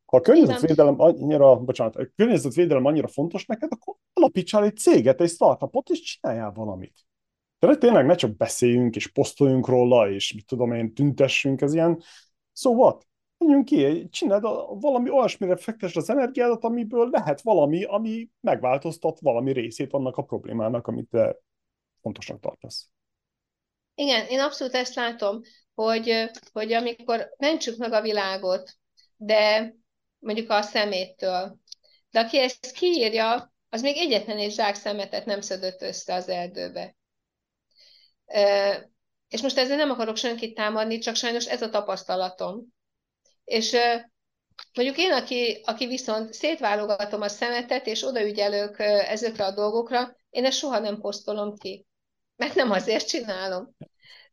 [0.06, 5.30] Ha a környezetvédelem annyira, bocsánat, a környezetvédelem annyira fontos neked, akkor alapítsál egy céget, egy
[5.30, 7.06] startupot, és csináljál valamit.
[7.60, 12.02] Tehát tényleg ne csak beszéljünk, és posztoljunk róla, és mit tudom én, tüntessünk, ez ilyen,
[12.54, 13.07] so what?
[13.38, 14.41] Menjünk ki, csináld
[14.81, 20.88] valami olyasmire fektesd az energiádat, amiből lehet valami, ami megváltoztat valami részét annak a problémának,
[20.88, 21.38] amit te
[22.01, 22.89] fontosnak tartasz.
[23.95, 25.41] Igen, én abszolút ezt látom,
[25.73, 28.77] hogy, hogy amikor mentsük meg a világot,
[29.15, 29.73] de
[30.19, 31.57] mondjuk a szeméttől,
[32.11, 36.95] de aki ezt kiírja, az még egyetlen egy zsák szemetet nem szedött össze az erdőbe.
[39.27, 42.76] És most ezzel nem akarok senkit támadni, csak sajnos ez a tapasztalatom.
[43.48, 43.76] És
[44.74, 50.57] mondjuk én, aki, aki viszont szétválogatom a szemetet, és odaügyelök ezekre a dolgokra, én ezt
[50.57, 51.86] soha nem posztolom ki.
[52.36, 53.76] Mert nem azért csinálom.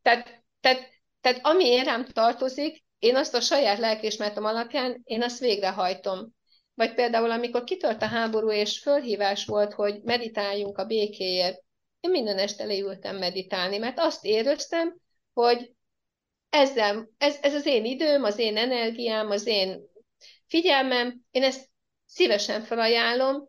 [0.03, 0.89] Tehát, tehát,
[1.21, 6.35] tehát ami én rám tartozik, én azt a saját lelkismertem alapján, én azt végrehajtom.
[6.75, 11.63] Vagy például, amikor kitört a háború, és fölhívás volt, hogy meditáljunk a békéért,
[12.01, 14.97] én minden este leültem meditálni, mert azt éreztem,
[15.33, 15.74] hogy
[16.55, 19.83] ezzel, ez, ez az én időm, az én energiám, az én
[20.47, 21.69] figyelmem, én ezt
[22.07, 23.49] szívesen felajánlom,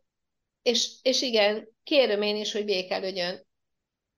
[0.62, 3.48] és, és igen, kérem én is, hogy békelődjön.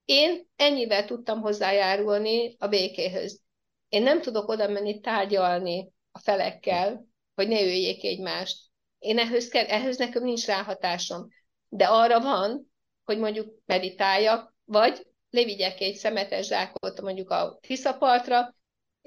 [0.05, 3.41] Én ennyivel tudtam hozzájárulni a békéhöz.
[3.89, 7.05] Én nem tudok oda menni tárgyalni a felekkel,
[7.35, 8.57] hogy ne öljék egymást.
[8.99, 11.27] Én ehhez, kell, ehhez nekem nincs ráhatásom.
[11.69, 12.71] De arra van,
[13.03, 18.55] hogy mondjuk meditáljak, vagy levigyek egy szemetes zsákot mondjuk a Tiszapartra,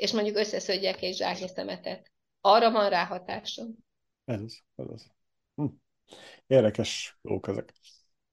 [0.01, 2.11] és mondjuk összeszedjek egy zsáknyi szemetet.
[2.41, 3.77] Arra van ráhatásom.
[4.25, 5.11] Ez az, ez az.
[5.55, 5.67] Hm.
[6.47, 7.73] Érdekes dolgok ezek.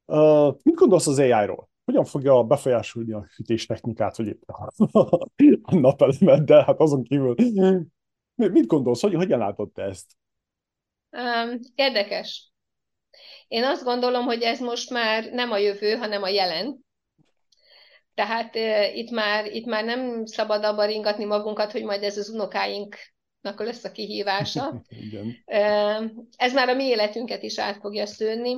[0.06, 1.69] Uh, mit gondolsz az AI-ról?
[1.85, 4.56] Hogyan fogja befolyásolni a hűtés technikát, vagy éppen
[5.61, 7.35] a napelemet, de hát azon kívül
[8.35, 10.11] mit gondolsz, hogy hogyan látod te ezt?
[11.11, 12.52] Um, érdekes.
[13.48, 16.85] Én azt gondolom, hogy ez most már nem a jövő, hanem a jelen.
[18.18, 18.56] Tehát
[18.95, 23.84] itt, már, itt már nem szabad abba ringatni magunkat, hogy majd ez az unokáinknak lesz
[23.84, 24.84] a kihívása.
[25.06, 25.45] Igen.
[26.38, 28.56] Ez már a mi életünket is át fogja szőni.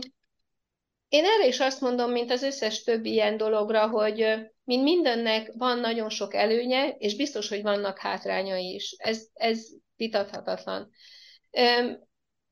[1.09, 4.25] Én erre is azt mondom, mint az összes többi ilyen dologra, hogy
[4.63, 8.95] mint mindennek van nagyon sok előnye, és biztos, hogy vannak hátrányai is.
[8.97, 10.89] Ez, ez vitathatatlan.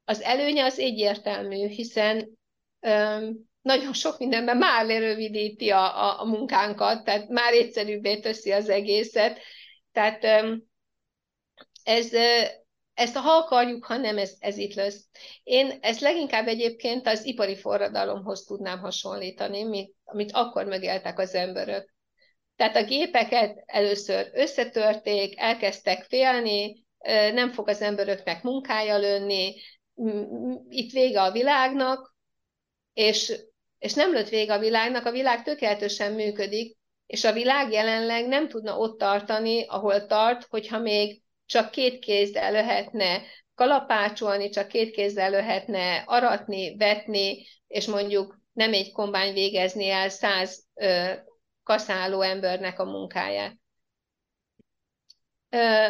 [0.06, 2.38] Az előnye az egyértelmű, hiszen
[3.68, 9.40] nagyon sok mindenben már lerövidíti a, a, a munkánkat, tehát már egyszerűbbé teszi az egészet.
[9.92, 10.24] Tehát
[11.84, 12.14] ez,
[12.94, 15.06] ezt a ha akarjuk, ha nem, ez, ez itt lesz.
[15.44, 21.96] Én ezt leginkább egyébként az ipari forradalomhoz tudnám hasonlítani, amit, amit akkor megéltek az emberek.
[22.56, 26.86] Tehát a gépeket először összetörték, elkezdtek félni,
[27.34, 29.56] nem fog az emberöknek munkája lőni,
[30.70, 32.16] itt vége a világnak,
[32.94, 33.34] és,
[33.80, 38.48] és nem lőtt vége a világnak, a világ tökéletesen működik, és a világ jelenleg nem
[38.48, 43.22] tudna ott tartani, ahol tart, hogyha még csak két kézzel lehetne
[43.56, 50.64] kalapácsolni, csak két kézzel lehetne aratni, vetni, és mondjuk nem egy kombány végezni el száz
[50.74, 51.14] ö,
[51.64, 53.56] kaszáló embernek a munkáját.
[55.50, 55.88] Ö,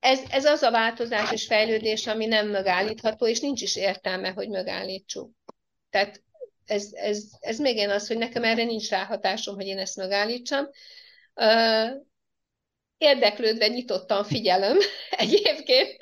[0.00, 4.48] ez, ez az a változás és fejlődés, ami nem megállítható, és nincs is értelme, hogy
[4.48, 5.30] megállítsuk.
[5.90, 6.23] Tehát
[6.64, 10.68] ez, ez, ez még én az, hogy nekem erre nincs ráhatásom, hogy én ezt megállítsam
[12.98, 14.78] érdeklődve nyitottan figyelem
[15.10, 15.96] egyébként,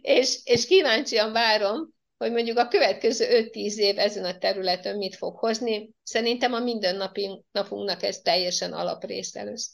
[0.00, 5.38] és, és kíváncsian várom, hogy mondjuk a következő 5-10 év ezen a területen mit fog
[5.38, 5.90] hozni.
[6.02, 9.70] Szerintem a mindennapi napunknak ez teljesen alaprésze lesz.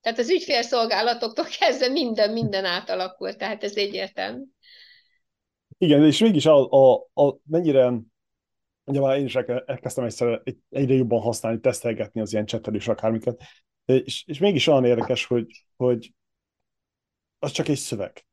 [0.00, 4.42] Tehát az ügyfélszolgálatoktól kezdve minden, minden átalakult, tehát ez egyértelmű.
[5.78, 7.92] Igen, és mégis a, a, a mennyire,
[8.90, 13.42] ugye már én is elkezdtem egyszer egyre jobban használni, tesztelgetni az ilyen csetelés akármiket,
[13.84, 16.14] és, és mégis olyan érdekes, hogy, hogy
[17.38, 18.24] az csak egy szöveg.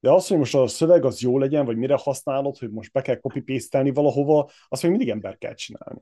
[0.00, 3.02] De az, hogy most a szöveg az jó legyen, vagy mire használod, hogy most be
[3.02, 6.00] kell copy valahova, azt még mindig ember kell csinálni.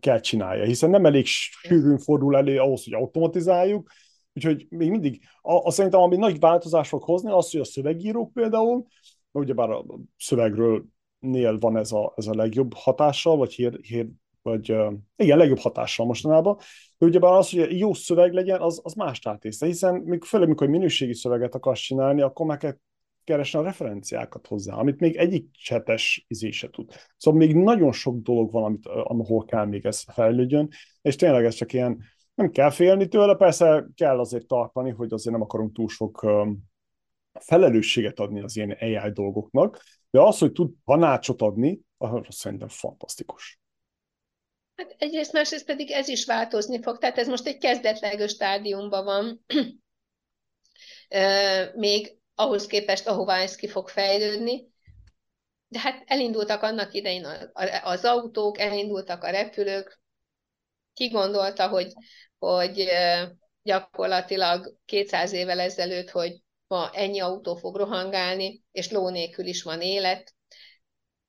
[0.00, 3.90] Kell csinálja, hiszen nem elég sűrűn fordul elő ahhoz, hogy automatizáljuk,
[4.34, 8.86] úgyhogy még mindig, azt szerintem, ami nagy változás fog hozni, az, hogy a szövegírók például,
[9.30, 9.84] ugyebár a
[10.16, 10.84] szövegről
[11.18, 14.06] nél van ez a, ez a legjobb hatással, vagy hír, hír
[14.42, 14.74] vagy
[15.16, 16.56] igen, legjobb hatással mostanában.
[16.98, 20.68] De ugyebár az, hogy jó szöveg legyen, az, az más tátésze, hiszen még főleg, mikor
[20.68, 22.76] minőségi szöveget akarsz csinálni, akkor meg kell
[23.24, 26.90] keresni a referenciákat hozzá, amit még egyik csetes izése tud.
[27.16, 30.68] Szóval még nagyon sok dolog van, amit, ahol kell még ez fejlődjön,
[31.02, 32.02] és tényleg ez csak ilyen,
[32.34, 36.26] nem kell félni tőle, persze kell azért tartani, hogy azért nem akarunk túl sok
[37.32, 43.60] felelősséget adni az ilyen AI dolgoknak, de az, hogy tud tanácsot adni, arra szerintem fantasztikus.
[44.76, 46.98] Hát egyrészt, másrészt pedig ez is változni fog.
[46.98, 49.44] Tehát ez most egy kezdetleges stádiumban van.
[51.74, 54.72] Még ahhoz képest, ahová ez ki fog fejlődni.
[55.68, 57.26] De hát elindultak annak idején
[57.82, 60.00] az autók, elindultak a repülők.
[60.94, 61.92] Ki gondolta, hogy,
[62.38, 62.88] hogy
[63.62, 69.80] gyakorlatilag 200 évvel ezelőtt, hogy ma ennyi autó fog rohangálni, és ló nélkül is van
[69.80, 70.34] élet.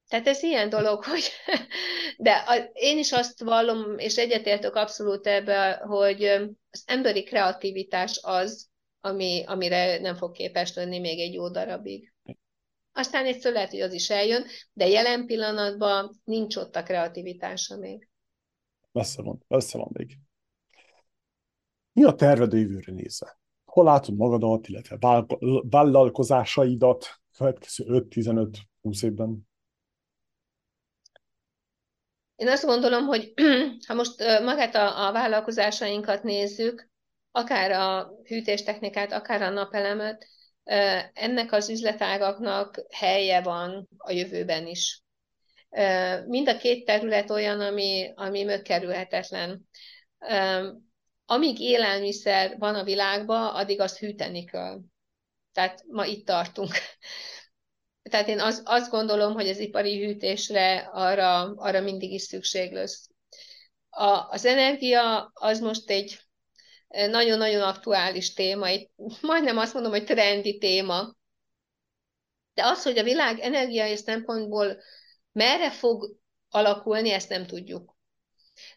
[0.08, 1.24] Tehát ez ilyen dolog, hogy
[2.18, 6.24] de a, én is azt vallom, és egyetértek abszolút ebbe, hogy
[6.70, 8.70] az emberi kreativitás az,
[9.02, 12.14] ami, amire nem fog képes lenni még egy jó darabig.
[12.92, 18.10] Aztán egyszer lehet, hogy az is eljön, de jelen pillanatban nincs ott a kreativitása még.
[18.92, 20.18] Messze van, messze van még.
[21.92, 23.39] Mi a terved a jövőre nézve?
[23.80, 25.26] Hol látod magadat, illetve
[25.70, 27.08] vállalkozásaidat
[27.38, 29.48] következő 5-15-20 évben?
[32.36, 33.34] Én azt gondolom, hogy
[33.88, 36.90] ha most magát a, a vállalkozásainkat nézzük,
[37.32, 40.28] akár a hűtéstechnikát, akár a napelemet,
[41.14, 45.04] ennek az üzletágaknak helye van a jövőben is.
[46.28, 49.68] Mind a két terület olyan, ami, ami megkerülhetetlen.
[51.32, 54.80] Amíg élelmiszer van a világban, addig azt hűteni kell.
[55.54, 56.74] Tehát ma itt tartunk.
[58.10, 63.10] Tehát én az, azt gondolom, hogy az ipari hűtésre arra, arra mindig is szükség lesz.
[63.90, 66.20] A, az energia az most egy
[66.88, 68.90] nagyon-nagyon aktuális téma, egy,
[69.22, 71.16] majdnem azt mondom, hogy trendi téma.
[72.54, 74.78] De az, hogy a világ energiai szempontból
[75.32, 76.16] merre fog
[76.50, 77.98] alakulni, ezt nem tudjuk.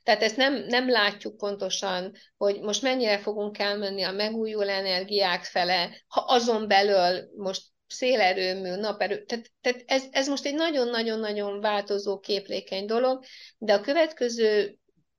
[0.03, 6.03] Tehát ezt nem, nem látjuk pontosan, hogy most mennyire fogunk elmenni a megújuló energiák fele,
[6.07, 12.87] ha azon belül most szélerőmű, naperő, tehát, tehát ez, ez most egy nagyon-nagyon-nagyon változó képlékeny
[12.87, 13.25] dolog,
[13.59, 14.77] de a következő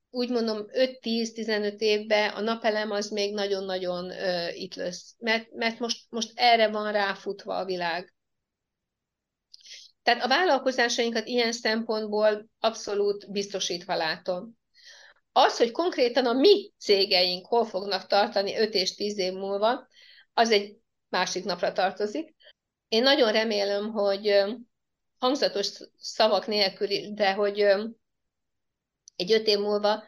[0.09, 6.05] úgy mondom 5-10-15 évben a napelem az még nagyon-nagyon uh, itt lesz, mert, mert most,
[6.09, 8.12] most erre van ráfutva a világ.
[10.03, 14.57] Tehát a vállalkozásainkat ilyen szempontból abszolút biztosítva látom.
[15.31, 19.87] Az, hogy konkrétan a mi cégeink hol fognak tartani 5 és 10 év múlva,
[20.33, 20.77] az egy
[21.09, 22.35] másik napra tartozik.
[22.87, 24.43] Én nagyon remélem, hogy
[25.17, 27.59] hangzatos szavak nélkül, de hogy
[29.15, 30.03] egy öt év múlva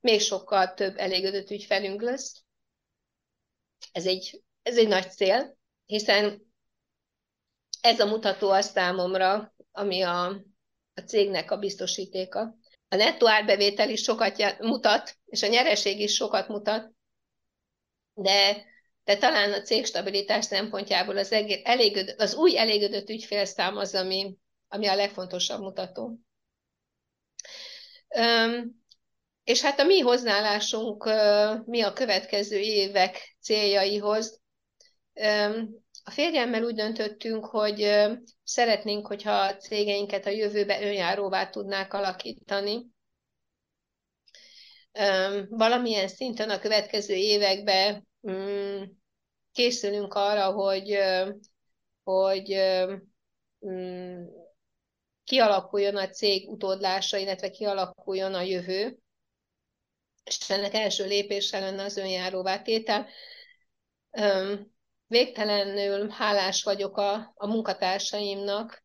[0.00, 2.42] még sokkal több elégedett ügyfelünk lesz.
[3.92, 5.56] Ez egy, ez egy nagy cél,
[5.86, 6.47] hiszen
[7.80, 10.26] ez a mutató a számomra, ami a,
[10.94, 12.56] a cégnek a biztosítéka.
[12.88, 16.92] A nettó árbevétel is sokat mutat, és a nyereség is sokat mutat,
[18.14, 18.64] de,
[19.04, 21.32] de talán a cég stabilitás szempontjából az,
[21.62, 24.36] elégöd, az új elégedett ügyfélszám az, ami,
[24.68, 26.18] ami a legfontosabb mutató.
[28.16, 28.76] Üm,
[29.44, 31.04] és hát a mi hozzáállásunk,
[31.66, 34.40] mi a következő évek céljaihoz.
[36.08, 38.06] A férjemmel úgy döntöttünk, hogy
[38.44, 42.86] szeretnénk, hogyha a cégeinket a jövőbe önjáróvá tudnák alakítani.
[45.48, 48.82] Valamilyen szinten a következő években mm,
[49.52, 50.98] készülünk arra, hogy,
[52.02, 52.56] hogy
[53.66, 54.24] mm,
[55.24, 58.98] kialakuljon a cég utódlása, illetve kialakuljon a jövő.
[60.24, 63.08] És ennek első lépése lenne az önjáróvá tétel
[65.08, 68.84] végtelenül hálás vagyok a, a munkatársaimnak,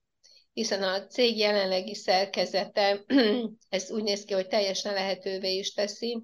[0.54, 3.04] hiszen a cég jelenlegi szerkezete,
[3.70, 6.24] ez úgy néz ki, hogy teljesen lehetővé is teszi.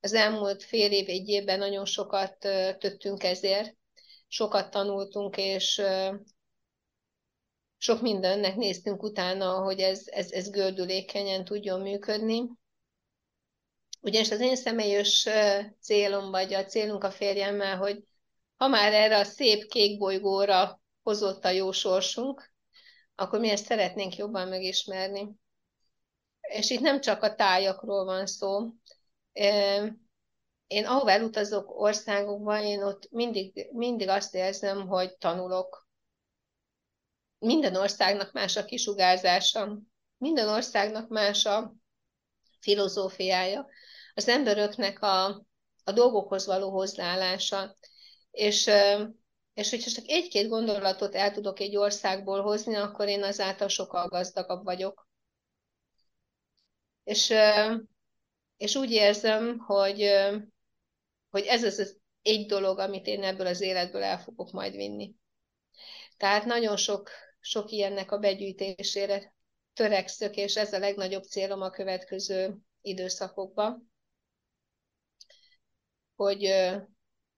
[0.00, 2.36] Az elmúlt fél év, egy évben nagyon sokat
[2.78, 3.76] töttünk ezért,
[4.28, 5.82] sokat tanultunk, és
[7.78, 12.42] sok mindennek néztünk utána, hogy ez, ez, ez gördülékenyen tudjon működni.
[14.00, 15.28] Ugyanis az én személyes
[15.80, 18.04] célom, vagy a célunk a férjemmel, hogy
[18.62, 22.52] ha már erre a szép kék bolygóra hozott a jó sorsunk,
[23.14, 25.28] akkor mi ezt szeretnénk jobban megismerni.
[26.40, 28.68] És itt nem csak a tájakról van szó.
[30.66, 35.88] Én ahova elutazok országokban, én ott mindig, mindig azt érzem, hogy tanulok.
[37.38, 39.78] Minden országnak más a kisugárzása,
[40.16, 41.74] minden országnak más a
[42.60, 43.66] filozófiája,
[44.14, 45.24] az emberöknek a,
[45.84, 47.76] a dolgokhoz való hozzáállása.
[48.32, 48.70] És,
[49.54, 54.64] és hogyha csak egy-két gondolatot el tudok egy országból hozni, akkor én azáltal sokkal gazdagabb
[54.64, 55.08] vagyok.
[57.04, 57.32] És,
[58.56, 60.10] és úgy érzem, hogy,
[61.30, 65.14] hogy ez az, az egy dolog, amit én ebből az életből el fogok majd vinni.
[66.16, 67.10] Tehát nagyon sok,
[67.40, 69.34] sok ilyennek a begyűjtésére
[69.72, 73.92] törekszök, és ez a legnagyobb célom a következő időszakokban,
[76.14, 76.42] hogy,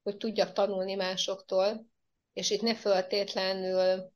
[0.04, 1.86] hogy tudjak tanulni másoktól,
[2.32, 4.12] és itt ne föltétlenül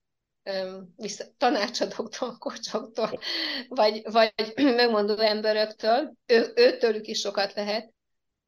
[0.97, 3.21] vissza, tanácsadóktól, kocsoktól,
[3.69, 4.33] vagy, vagy
[4.81, 7.93] megmondó emberöktől, ő, őtőlük is sokat lehet,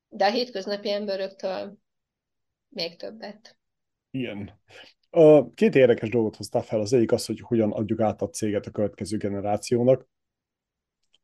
[0.09, 1.77] de a hétköznapi emberöktől
[2.69, 3.57] még többet.
[4.11, 4.61] Igen.
[5.11, 6.81] A két érdekes dolgot hoztál fel.
[6.81, 10.09] Az egyik az, hogy hogyan adjuk át a céget a következő generációnak.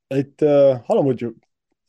[0.08, 1.26] Itt uh, hallom, hogy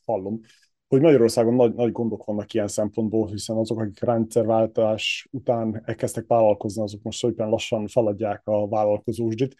[0.04, 0.40] hallom,
[0.88, 6.82] hogy Magyarországon nagy, nagy gondok vannak ilyen szempontból, hiszen azok, akik rendszerváltás után elkezdtek vállalkozni,
[6.82, 9.54] azok most szépen lassan feladják a vállalkozósdit,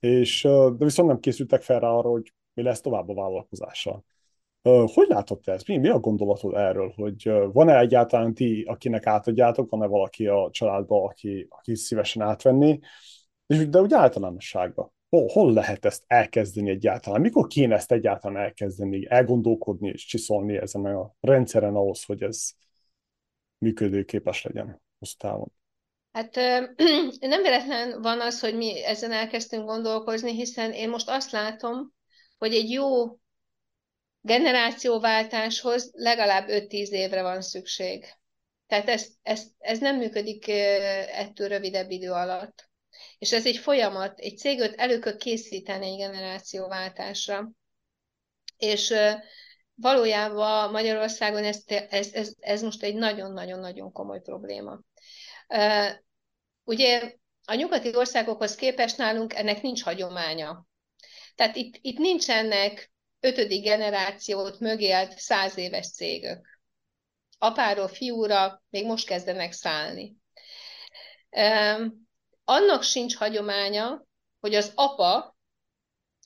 [0.00, 0.42] és,
[0.76, 4.04] de viszont nem készültek fel rá arra, hogy mi lesz tovább a vállalkozással.
[4.62, 5.66] Hogy látod te ezt?
[5.66, 6.92] Mi, mi a gondolatod erről?
[6.96, 12.78] Hogy van-e egyáltalán ti, akinek átadjátok, van-e valaki a családban, aki, aki szívesen átvenni?
[13.46, 17.20] És de úgy általánosságban, hol, hol lehet ezt elkezdeni egyáltalán?
[17.20, 22.50] Mikor kéne ezt egyáltalán elkezdeni, elgondolkodni és csiszolni ezen a rendszeren ahhoz, hogy ez
[23.58, 25.52] működőképes legyen hosszú távon?
[26.12, 26.34] Hát
[27.34, 31.92] nem véletlen van az, hogy mi ezen elkezdtünk gondolkozni, hiszen én most azt látom,
[32.38, 33.18] hogy egy jó
[34.20, 38.06] generációváltáshoz legalább 5-10 évre van szükség.
[38.66, 42.69] Tehát ez, ez, ez nem működik ettől rövidebb idő alatt.
[43.18, 47.50] És ez egy folyamat, egy céget elő kell készíteni egy generációváltásra.
[48.56, 48.94] És
[49.74, 54.80] valójában Magyarországon ez, ez, ez, ez most egy nagyon-nagyon-nagyon komoly probléma.
[56.64, 57.12] Ugye
[57.44, 60.66] a nyugati országokhoz képest nálunk ennek nincs hagyománya.
[61.34, 66.60] Tehát itt, itt nincsenek ötödik generációt mögélt száz éves cégök.
[67.38, 70.16] Apáról fiúra még most kezdenek szállni.
[72.50, 74.04] Annak sincs hagyománya,
[74.40, 75.36] hogy az apa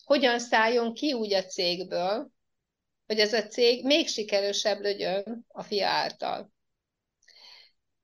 [0.05, 2.31] hogyan szálljon ki úgy a cégből,
[3.07, 6.53] hogy ez a cég még sikerősebb legyen a fia által.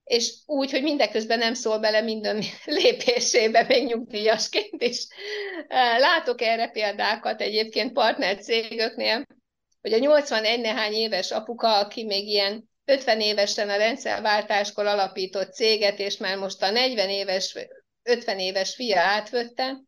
[0.04, 5.06] És úgy, hogy mindeközben nem szól bele minden lépésébe, még nyugdíjasként is.
[5.98, 9.26] Látok erre példákat egyébként partner cégöknél,
[9.80, 15.98] hogy a 81 nehány éves apuka, aki még ilyen 50 évesen a rendszerváltáskor alapított céget,
[15.98, 17.52] és már most a 40 éves,
[18.02, 19.80] 50 éves fia átvette,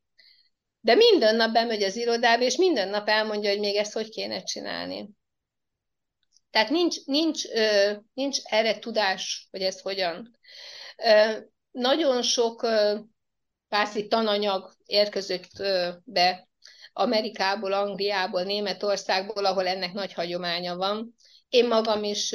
[0.80, 4.42] de minden nap bemegy az irodába, és minden nap elmondja, hogy még ezt hogy kéne
[4.42, 5.10] csinálni.
[6.50, 7.42] Tehát nincs, nincs,
[8.14, 10.38] nincs erre tudás, hogy ez hogyan.
[11.70, 12.66] Nagyon sok
[13.68, 15.62] pászi tananyag érkezett
[16.04, 16.48] be
[16.92, 21.14] Amerikából, Angliából, Németországból, ahol ennek nagy hagyománya van.
[21.48, 22.30] Én magam is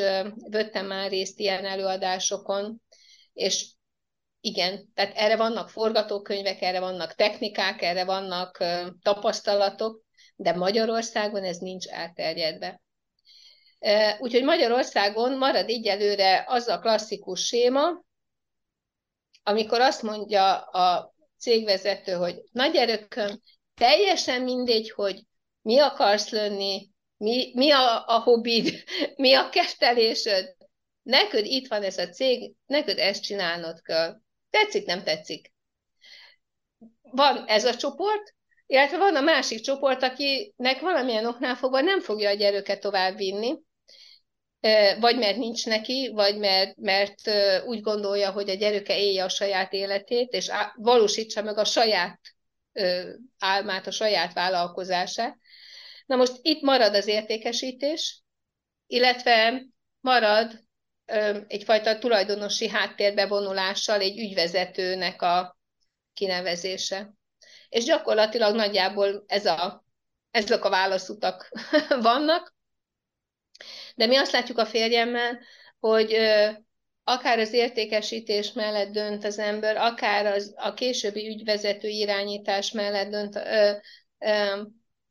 [0.49, 2.81] vettem már részt ilyen előadásokon,
[3.33, 3.65] és
[4.47, 8.63] igen, tehát erre vannak forgatókönyvek, erre vannak technikák, erre vannak
[9.01, 10.03] tapasztalatok,
[10.35, 12.81] de Magyarországon ez nincs elterjedve.
[14.19, 18.05] Úgyhogy Magyarországon marad egyelőre az a klasszikus séma,
[19.43, 23.41] amikor azt mondja a cégvezető, hogy nagy erőkön,
[23.75, 25.21] teljesen mindegy, hogy
[25.61, 28.83] mi akarsz lenni, mi, mi a, a hobbid,
[29.15, 30.55] mi a kettelésed,
[31.01, 34.21] neked itt van ez a cég, neked ezt csinálnod kell.
[34.49, 35.53] Tetszik, nem tetszik.
[37.01, 42.29] Van ez a csoport, illetve van a másik csoport, akinek valamilyen oknál fogva nem fogja
[42.29, 43.57] a gyerőket tovább vinni,
[44.99, 47.21] vagy mert nincs neki, vagy mert, mert
[47.65, 52.19] úgy gondolja, hogy a gyereke élje a saját életét, és valósítsa meg a saját
[53.39, 55.37] álmát, a saját vállalkozását.
[56.05, 58.23] Na most itt marad az értékesítés,
[58.87, 59.65] illetve
[59.99, 60.65] marad
[61.47, 65.57] egyfajta tulajdonosi háttérbe vonulással egy ügyvezetőnek a
[66.13, 67.13] kinevezése.
[67.69, 69.85] És gyakorlatilag nagyjából ez a,
[70.31, 71.51] ezek a válaszutak
[72.01, 72.55] vannak.
[73.95, 75.39] De mi azt látjuk a férjemmel,
[75.79, 76.17] hogy
[77.03, 83.39] akár az értékesítés mellett dönt az ember, akár az, a későbbi ügyvezető irányítás mellett dönt.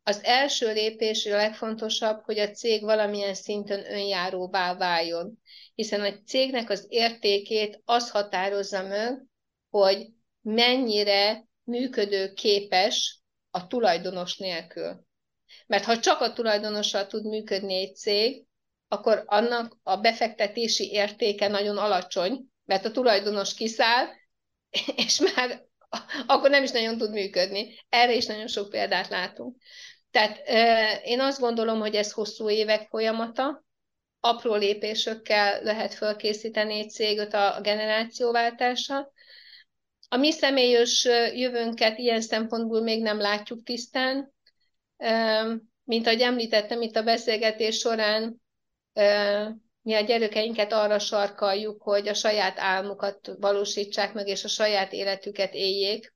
[0.08, 5.38] Az első lépés a legfontosabb, hogy a cég valamilyen szinten önjáróvá váljon.
[5.74, 9.22] Hiszen a cégnek az értékét az határozza meg,
[9.70, 10.06] hogy
[10.40, 13.20] mennyire működő képes
[13.50, 15.06] a tulajdonos nélkül.
[15.66, 18.44] Mert ha csak a tulajdonossal tud működni egy cég,
[18.88, 24.06] akkor annak a befektetési értéke nagyon alacsony, mert a tulajdonos kiszáll,
[25.06, 25.64] és már
[26.26, 27.84] akkor nem is nagyon tud működni.
[27.88, 29.56] Erre is nagyon sok példát látunk.
[30.16, 30.42] Tehát
[31.04, 33.64] én azt gondolom, hogy ez hosszú évek folyamata,
[34.20, 39.12] apró lépésekkel lehet felkészíteni egy céget a generációváltása.
[40.08, 44.32] A mi személyes jövőnket ilyen szempontból még nem látjuk tisztán.
[45.84, 48.42] Mint ahogy említettem itt a beszélgetés során,
[49.82, 55.54] mi a gyerekeinket arra sarkaljuk, hogy a saját álmukat valósítsák meg, és a saját életüket
[55.54, 56.14] éljék.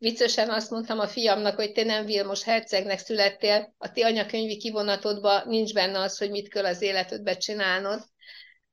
[0.00, 5.48] Viccesen azt mondtam a fiamnak, hogy te nem Vilmos hercegnek születtél, a ti anyakönyvi kivonatodban
[5.48, 8.02] nincs benne az, hogy mit kell az életedbe csinálnod.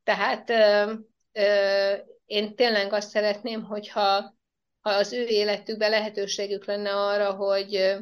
[0.03, 0.93] Tehát ö,
[1.31, 1.93] ö,
[2.25, 4.35] én tényleg azt szeretném, hogyha
[4.81, 7.95] ha az ő életükben lehetőségük lenne arra, hogy,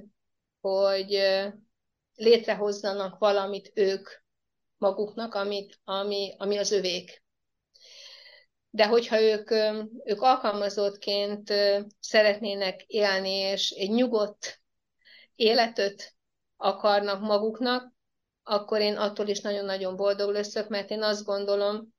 [0.62, 1.22] hogy
[2.16, 4.10] létrehozzanak valamit ők
[4.78, 7.25] maguknak, amit, ami, ami az övék.
[8.76, 9.52] De hogyha ők,
[10.04, 11.54] ők alkalmazottként
[12.00, 14.62] szeretnének élni, és egy nyugodt
[15.36, 16.14] életet
[16.58, 17.94] akarnak maguknak,
[18.44, 21.94] akkor én attól is nagyon-nagyon boldog leszek, mert én azt gondolom,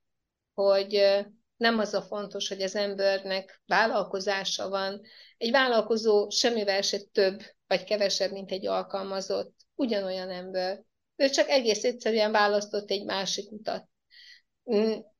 [0.53, 1.17] hogy
[1.55, 5.01] nem az a fontos, hogy az embernek vállalkozása van.
[5.37, 10.83] Egy vállalkozó semmivel se több vagy kevesebb, mint egy alkalmazott, ugyanolyan ember.
[11.15, 13.89] Ő csak egész egyszerűen választott egy másik utat.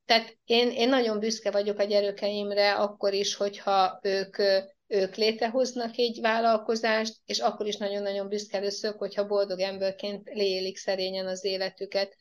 [0.08, 4.38] Tehát én, én nagyon büszke vagyok a gyermekeimre, akkor is, hogyha ők,
[4.86, 11.26] ők létrehoznak egy vállalkozást, és akkor is nagyon-nagyon büszke leszök, hogyha boldog emberként lélik szerényen
[11.26, 12.16] az életüket,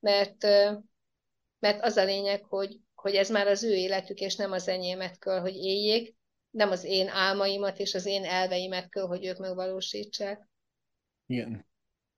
[0.00, 0.42] mert,
[1.58, 5.18] mert az a lényeg, hogy, hogy ez már az ő életük, és nem az enyémet
[5.18, 6.14] kell, hogy éljék,
[6.50, 10.48] nem az én álmaimat és az én elveimet kell, hogy ők megvalósítsák.
[11.26, 11.65] Igen.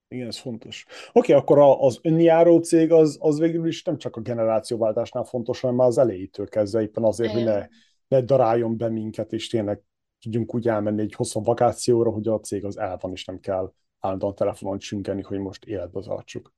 [0.09, 0.87] Igen, ez fontos.
[1.13, 5.61] Oké, okay, akkor az önjáró cég az, az végül is nem csak a generációváltásnál fontos,
[5.61, 7.67] hanem már az elejétől kezdve éppen azért, hogy ne,
[8.09, 9.81] ne daráljon be minket, és tényleg
[10.21, 13.73] tudjunk úgy elmenni egy hosszú vakációra, hogy a cég az el van, és nem kell
[14.01, 16.55] állandóan telefonon csüngeni, hogy most életbe tartsuk.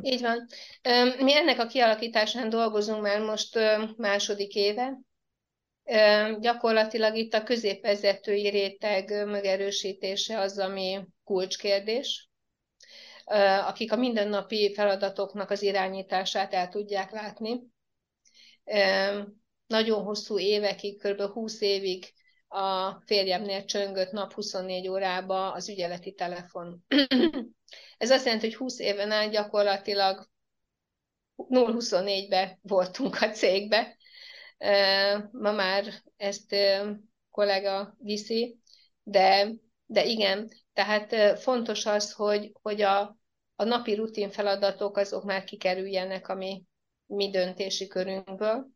[0.00, 0.46] Így van.
[1.24, 3.58] Mi ennek a kialakításán dolgozunk már most
[3.96, 4.98] második éve.
[6.40, 12.27] Gyakorlatilag itt a középvezetői réteg megerősítése az, ami kulcskérdés
[13.66, 17.60] akik a mindennapi feladatoknak az irányítását el tudják látni.
[19.66, 21.20] Nagyon hosszú évekig, kb.
[21.20, 22.12] 20 évig
[22.48, 26.84] a férjemnél csöngött nap 24 órába az ügyeleti telefon.
[27.98, 30.28] Ez azt jelenti, hogy 20 éven át gyakorlatilag
[31.36, 33.96] 0-24-be voltunk a cégbe.
[35.30, 35.84] Ma már
[36.16, 36.56] ezt
[37.30, 38.58] kollega viszi,
[39.02, 39.50] de,
[39.86, 43.17] de igen, tehát fontos az, hogy, hogy a,
[43.60, 46.64] a napi rutin feladatok azok már kikerüljenek a mi,
[47.06, 48.66] mi döntési körünkből.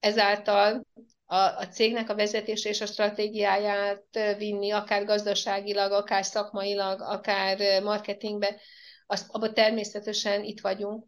[0.00, 0.86] Ezáltal
[1.24, 8.60] a, a cégnek a vezetés és a stratégiáját vinni, akár gazdaságilag, akár szakmailag, akár marketingbe,
[9.06, 11.06] azt, abban természetesen itt vagyunk,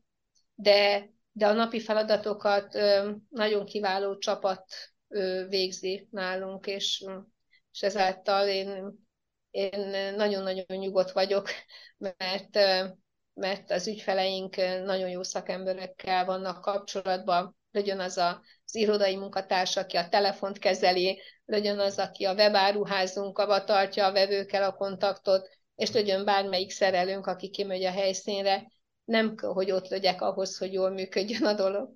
[0.54, 2.78] de, de a napi feladatokat
[3.28, 4.64] nagyon kiváló csapat
[5.48, 7.04] végzi nálunk, és,
[7.72, 8.94] és ezáltal én
[9.50, 11.48] én nagyon-nagyon nyugodt vagyok,
[12.18, 12.58] mert,
[13.34, 19.96] mert az ügyfeleink nagyon jó szakemberekkel vannak kapcsolatban, legyen az a, az irodai munkatárs, aki
[19.96, 26.24] a telefont kezeli, legyen az, aki a webáruházunkkal tartja a vevőkkel a kontaktot, és legyen
[26.24, 28.72] bármelyik szerelőnk, aki kimegy a helyszínre,
[29.04, 31.92] nem kell, hogy ott legyek ahhoz, hogy jól működjön a dolog.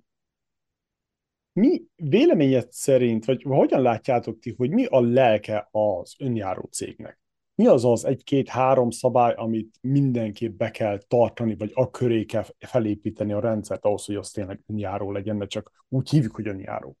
[1.53, 7.19] Mi véleményed szerint, vagy hogyan látjátok ti, hogy mi a lelke az önjáró cégnek?
[7.55, 13.33] Mi az az egy-két-három szabály, amit mindenképp be kell tartani, vagy a köré kell felépíteni
[13.33, 16.97] a rendszert ahhoz, hogy az tényleg önjáró legyen, mert csak úgy hívjuk, hogy önjáró.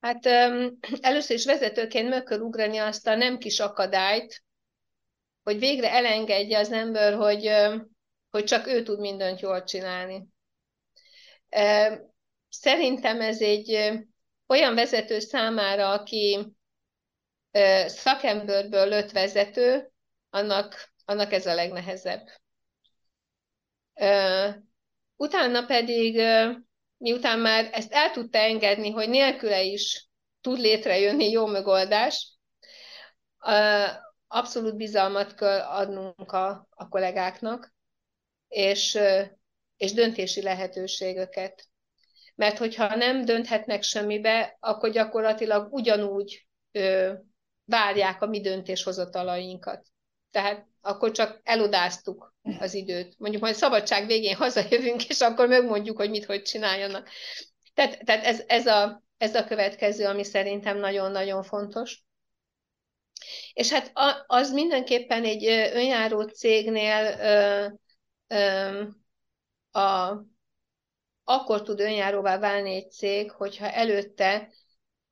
[0.00, 0.26] Hát
[1.00, 4.44] először is vezetőként meg kell ugrani azt a nem kis akadályt,
[5.42, 7.50] hogy végre elengedje az ember, hogy,
[8.30, 10.26] hogy csak ő tud mindent jól csinálni.
[12.48, 13.92] Szerintem ez egy
[14.46, 16.55] olyan vezető számára, aki
[17.86, 19.92] szakemberből lött vezető,
[20.30, 22.28] annak, annak ez a legnehezebb.
[25.16, 26.22] Utána pedig,
[26.96, 30.08] miután már ezt el tudta engedni, hogy nélküle is
[30.40, 32.38] tud létrejönni jó megoldás,
[34.26, 37.74] abszolút bizalmat kell adnunk a, a kollégáknak,
[38.48, 38.98] és,
[39.76, 41.64] és döntési lehetőségeket.
[42.34, 46.46] Mert hogyha nem dönthetnek semmibe, akkor gyakorlatilag ugyanúgy
[47.66, 49.86] várják a mi döntéshozatalainkat.
[50.30, 53.14] Tehát akkor csak elodáztuk az időt.
[53.18, 57.08] Mondjuk majd szabadság végén hazajövünk, és akkor megmondjuk, hogy mit, hogy csináljanak.
[57.74, 62.04] Tehát, tehát ez, ez, a, ez a következő, ami szerintem nagyon-nagyon fontos.
[63.52, 63.92] És hát
[64.26, 67.66] az mindenképpen egy önjáró cégnél ö,
[68.36, 68.82] ö,
[69.80, 70.20] a,
[71.24, 74.48] akkor tud önjáróvá válni egy cég, hogyha előtte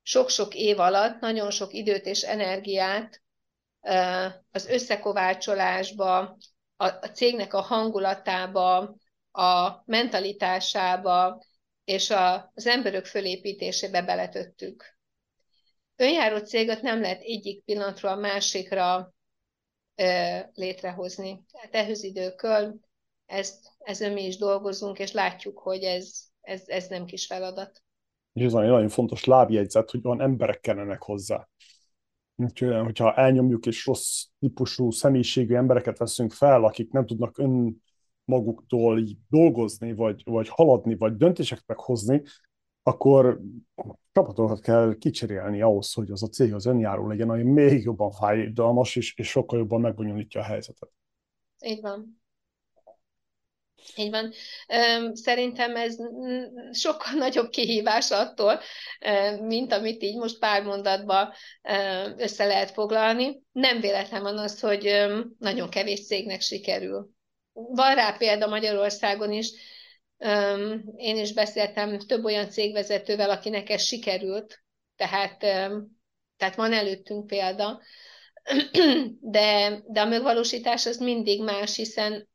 [0.07, 3.23] sok-sok év alatt nagyon sok időt és energiát
[4.51, 6.37] az összekovácsolásba,
[6.77, 8.97] a cégnek a hangulatába,
[9.31, 11.43] a mentalitásába
[11.85, 12.11] és
[12.55, 14.97] az emberök fölépítésébe beletöttük.
[15.97, 19.15] Önjáró céget nem lehet egyik pillanatról a másikra
[20.53, 21.45] létrehozni.
[21.53, 22.81] Tehát ehhez időköl,
[23.27, 27.84] ezt, ezen mi is dolgozunk, és látjuk, hogy ez, ez, ez nem kis feladat.
[28.35, 31.49] És ez egy nagyon fontos lábjegyzet, hogy van emberek kellenek hozzá.
[32.37, 37.83] Úgyhogy, hogyha elnyomjuk és rossz típusú személyiségű embereket veszünk fel, akik nem tudnak ön
[38.25, 42.23] maguktól így dolgozni, vagy, vagy haladni, vagy döntéseket meghozni,
[42.83, 43.41] akkor
[44.13, 48.97] csapatokat kell kicserélni ahhoz, hogy az a cég az önjáró legyen, ami még jobban fájdalmas,
[48.97, 50.91] és, és sokkal jobban megbonyolítja a helyzetet.
[51.67, 52.23] Így van.
[53.97, 54.33] Így van.
[55.13, 55.97] Szerintem ez
[56.73, 58.61] sokkal nagyobb kihívás attól,
[59.41, 61.33] mint amit így most pár mondatban
[62.17, 63.43] össze lehet foglalni.
[63.53, 65.07] Nem véletlen van az, hogy
[65.39, 67.09] nagyon kevés cégnek sikerül.
[67.53, 69.51] Van rá példa Magyarországon is,
[70.97, 74.63] én is beszéltem több olyan cégvezetővel, akinek ez sikerült,
[74.97, 75.39] tehát,
[76.37, 77.81] tehát van előttünk példa,
[79.21, 82.29] de, de a megvalósítás az mindig más, hiszen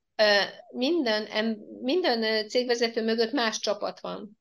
[0.72, 1.28] minden,
[1.82, 4.38] minden cégvezető mögött más csapat van.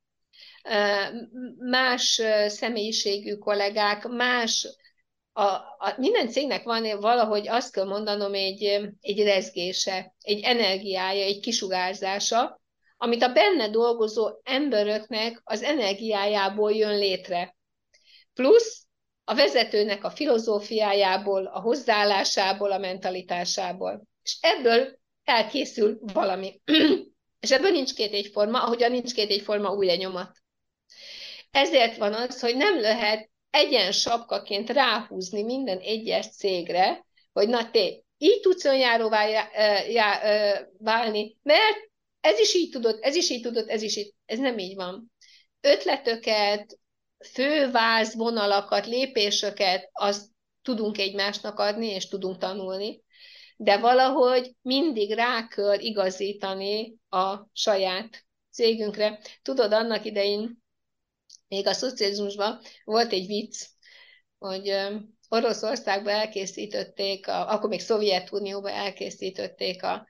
[1.58, 4.78] Más személyiségű kollégák, más
[5.32, 5.42] a,
[5.78, 8.62] a, minden cégnek van valahogy azt kell mondanom egy,
[9.00, 12.60] egy rezgése, egy energiája, egy kisugárzása,
[12.96, 17.56] amit a benne dolgozó emberöknek az energiájából jön létre.
[18.34, 18.86] Plusz
[19.24, 24.02] a vezetőnek a filozófiájából, a hozzáállásából, a mentalitásából.
[24.22, 24.97] És ebből
[25.28, 26.60] elkészül valami.
[27.40, 30.36] És ebből nincs két egyforma, ahogyan nincs két egyforma új lenyomat.
[31.50, 37.88] Ezért van az, hogy nem lehet egyen sapkaként ráhúzni minden egyes cégre, hogy na te
[38.18, 39.48] így tudsz önjáróvá
[40.78, 41.76] válni, mert
[42.20, 44.14] ez is így tudod, ez is így tudod, ez is így.
[44.26, 45.12] Ez nem így van.
[45.60, 46.78] Ötletöket,
[47.32, 50.26] főváz vonalakat, lépéseket, azt
[50.62, 53.02] tudunk egymásnak adni, és tudunk tanulni,
[53.60, 59.20] de valahogy mindig rá kell igazítani a saját cégünkre.
[59.42, 60.62] Tudod, annak idején,
[61.48, 63.64] még a szocializmusban volt egy vicc,
[64.38, 64.74] hogy
[65.28, 70.06] Oroszországban elkészítették, a, akkor még Szovjetunióban elkészítették a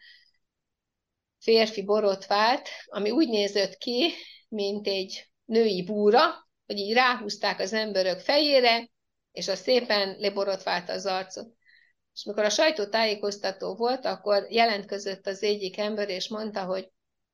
[1.38, 4.12] férfi borotvát, ami úgy nézett ki,
[4.48, 8.90] mint egy női búra, hogy így ráhúzták az emberök fejére,
[9.32, 11.57] és a szépen leborotvált az arcot.
[12.18, 16.90] És mikor a sajtótájékoztató volt, akkor jelentkezett az egyik ember, és mondta, hogy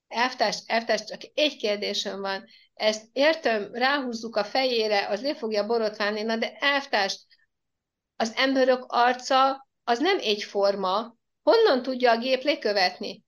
[0.09, 2.45] elvtárs, elvtárs, csak egy kérdésem van,
[2.75, 7.27] ezt értem, ráhúzzuk a fejére, az le fogja borotválni, na de elvtárs,
[8.17, 13.23] az emberök arca az nem egyforma, honnan tudja a gép lekövetni?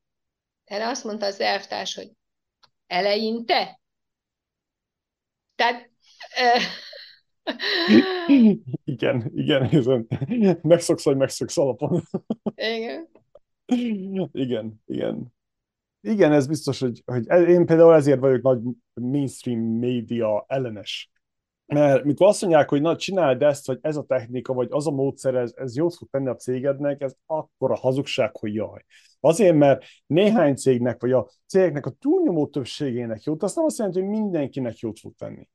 [0.65, 2.11] Erre azt mondta az elvtárs, hogy
[2.87, 3.81] eleinte.
[5.55, 5.91] Tehát...
[8.85, 9.69] igen, igen,
[10.27, 10.59] igen.
[10.63, 12.03] Megszoksz, hogy megszoksz alapon.
[12.55, 13.09] igen.
[14.33, 15.35] Igen, igen.
[16.01, 18.61] Igen, ez biztos, hogy, hogy én például ezért vagyok nagy
[18.95, 21.11] mainstream média ellenes
[21.67, 24.91] mert mikor azt mondják, hogy na, csináld ezt, vagy ez a technika, vagy az a
[24.91, 28.85] módszer, ez, ez jót fog tenni a cégednek, ez akkor a hazugság, hogy jaj.
[29.21, 34.01] Azért, mert néhány cégnek, vagy a cégeknek a túlnyomó többségének jót, azt nem azt jelenti,
[34.01, 35.49] hogy mindenkinek jót fog tenni.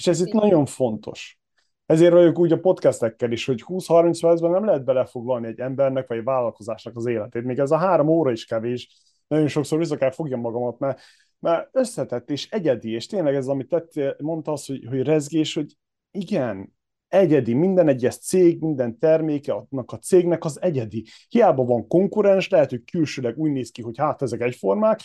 [0.00, 1.38] És ez itt nagyon fontos.
[1.86, 6.18] Ezért vagyok úgy a podcastekkel is, hogy 20-30 percben nem lehet belefoglalni egy embernek, vagy
[6.18, 7.44] egy vállalkozásnak az életét.
[7.44, 8.88] Még ez a három óra is kevés.
[9.26, 11.00] Nagyon sokszor vissza kell fogjam magamat, mert
[11.38, 15.76] mert összetett és egyedi, és tényleg ez, amit tettél, mondta az, hogy, hogy rezgés, hogy
[16.10, 16.76] igen,
[17.08, 21.04] egyedi, minden egyes cég, minden terméke annak a cégnek az egyedi.
[21.28, 25.00] Hiába van konkurens, lehet, hogy külsőleg úgy néz ki, hogy hát ezek egyformák,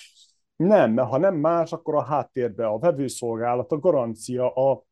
[0.56, 4.84] nem, ha nem más, akkor a háttérbe a vevőszolgálat, a garancia, a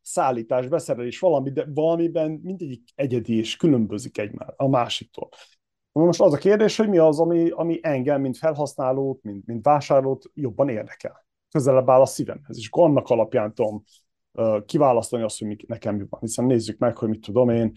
[0.00, 5.28] szállítás, beszerelés, valami, de valamiben mindegyik egyedi és különbözik egymás a másiktól.
[5.92, 10.30] Most az a kérdés, hogy mi az, ami, ami engem, mint felhasználót, mint, mint vásárlót
[10.34, 11.26] jobban érdekel.
[11.50, 13.82] Közelebb áll a szívemhez, és akkor annak alapján tudom
[14.66, 16.20] kiválasztani azt, hogy nekem mi van.
[16.20, 17.72] Hiszen nézzük meg, hogy mit tudom én,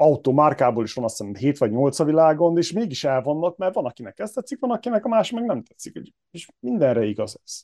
[0.00, 3.74] uh, automárkából is van azt hiszem 7 vagy 8 a világon, és mégis elvannak, mert
[3.74, 6.00] van, akinek ez tetszik, van, akinek a másik meg nem tetszik.
[6.30, 7.62] És mindenre igaz ez.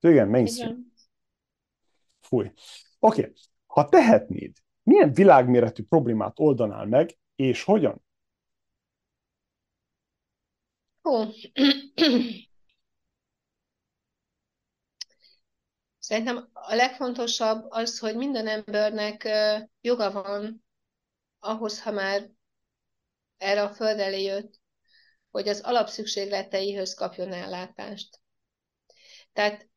[0.00, 0.70] Igen, mainstream.
[0.70, 0.92] Igen.
[2.20, 2.52] Fúj.
[2.98, 3.32] Oké, okay.
[3.66, 8.04] ha tehetnéd, milyen világméretű problémát oldanál meg, és hogyan?
[11.02, 11.24] Hú.
[15.98, 19.28] Szerintem a legfontosabb az, hogy minden embernek
[19.80, 20.65] joga van
[21.46, 22.30] ahhoz, ha már
[23.36, 24.60] erre a föld elé jött,
[25.30, 28.20] hogy az alapszükségleteihöz kapjon ellátást.
[29.32, 29.68] Tehát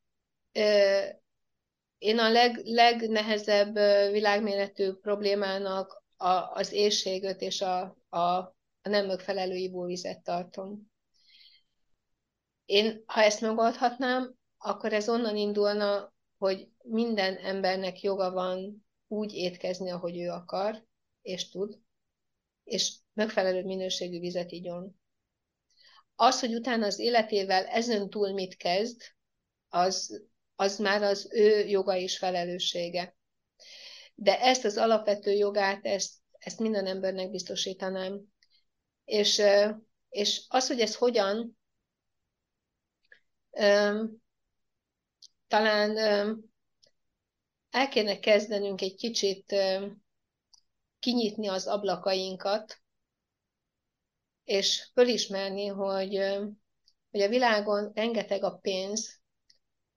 [1.97, 3.73] én a leg, legnehezebb
[4.11, 8.19] világméretű problémának a, az éjséget és a, a,
[8.81, 10.91] a nem megfelelő ivóvizet tartom.
[12.65, 19.89] Én, ha ezt megoldhatnám, akkor ez onnan indulna, hogy minden embernek joga van úgy étkezni,
[19.91, 20.87] ahogy ő akar,
[21.21, 21.79] és tud,
[22.63, 24.99] és megfelelő minőségű vizet igyon.
[26.15, 29.01] Az, hogy utána az életével ezen túl mit kezd,
[29.69, 30.23] az,
[30.55, 33.15] az már az ő joga és felelőssége.
[34.15, 38.21] De ezt az alapvető jogát, ezt, ezt minden embernek biztosítanám.
[39.05, 39.41] És,
[40.09, 41.57] és az, hogy ez hogyan,
[45.47, 45.97] talán
[47.69, 49.55] el kéne kezdenünk egy kicsit
[50.99, 52.81] kinyitni az ablakainkat,
[54.43, 56.17] és fölismerni, hogy,
[57.11, 59.21] hogy a világon rengeteg a pénz,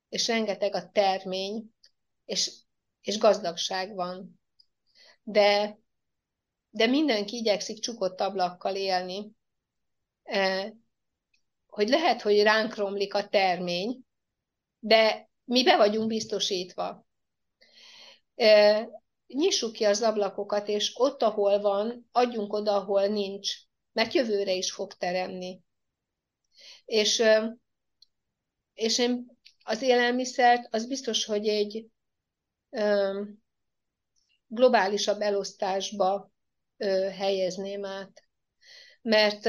[0.09, 1.75] és rengeteg a termény,
[2.25, 2.53] és,
[3.01, 4.41] és gazdagság van.
[5.23, 5.79] De,
[6.71, 9.31] de mindenki igyekszik csukott ablakkal élni,
[11.67, 14.01] hogy lehet, hogy ránk romlik a termény,
[14.79, 17.07] de mi be vagyunk biztosítva.
[19.35, 23.55] Nyissuk ki az ablakokat, és ott, ahol van, adjunk oda, ahol nincs,
[23.93, 25.61] mert jövőre is fog teremni.
[26.85, 27.23] És,
[28.75, 31.87] és én az élelmiszert, az biztos, hogy egy
[34.47, 36.31] globálisabb elosztásba
[37.17, 38.25] helyezném át.
[39.03, 39.49] Mert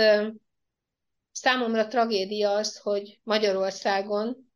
[1.32, 4.52] számomra tragédia az, hogy Magyarországon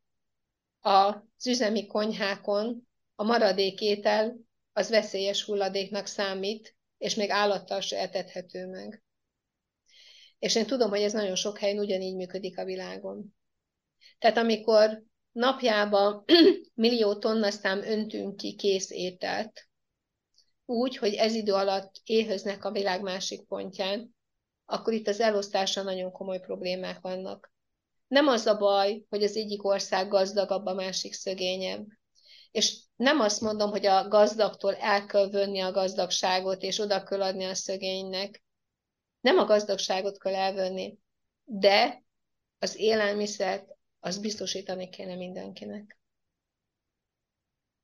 [0.80, 4.47] az üzemi konyhákon a maradék étel
[4.78, 9.02] az veszélyes hulladéknak számít, és még állattal se etethető meg.
[10.38, 13.36] És én tudom, hogy ez nagyon sok helyen ugyanígy működik a világon.
[14.18, 15.02] Tehát amikor
[15.32, 16.24] napjában
[16.74, 19.68] millió tonnaszám öntünk ki kész ételt,
[20.64, 24.16] úgy, hogy ez idő alatt éhöznek a világ másik pontján,
[24.64, 27.52] akkor itt az elosztása nagyon komoly problémák vannak.
[28.06, 31.86] Nem az a baj, hogy az egyik ország gazdagabb, a másik szögényebb.
[32.50, 37.22] És nem azt mondom, hogy a gazdagtól el kell venni a gazdagságot, és oda kell
[37.22, 38.42] adni a szögénynek.
[39.20, 40.98] Nem a gazdagságot kell elvenni,
[41.44, 42.02] de
[42.58, 45.98] az élelmiszert, az biztosítani kéne mindenkinek.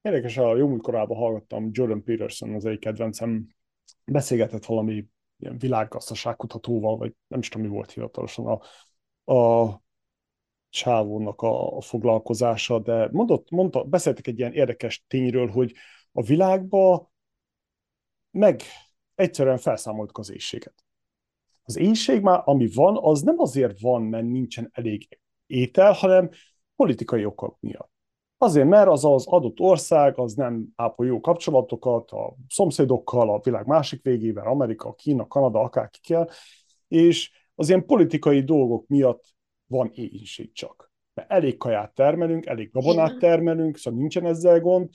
[0.03, 3.49] Érdekes, a jó múltkorában hallgattam Jordan Peterson, az egy kedvencem,
[4.05, 8.61] beszélgetett valami ilyen világgazdaságkutatóval, vagy nem is tudom, mi volt hivatalosan a,
[9.35, 9.83] a
[10.75, 15.75] csávónak a, a foglalkozása, de mondott, mondta, beszéltek egy ilyen érdekes tényről, hogy
[16.13, 17.11] a világban
[18.31, 18.61] meg
[19.15, 20.85] egyszerűen felszámoltuk az éjséget.
[21.63, 26.31] Az éjség már, ami van, az nem azért van, mert nincsen elég étel, hanem
[26.77, 27.93] politikai okok miatt.
[28.39, 33.67] Azért, mert az az adott ország az nem ápol jó kapcsolatokat a szomszédokkal, a világ
[33.67, 36.31] másik végével, Amerika, Kína, Kanada, akárkikkel,
[36.89, 39.34] és az ilyen politikai dolgok miatt
[39.77, 40.93] van éhínség csak.
[41.15, 44.89] Mert elég kaját termelünk, elég gabonát termelünk, szóval nincsen ezzel gond.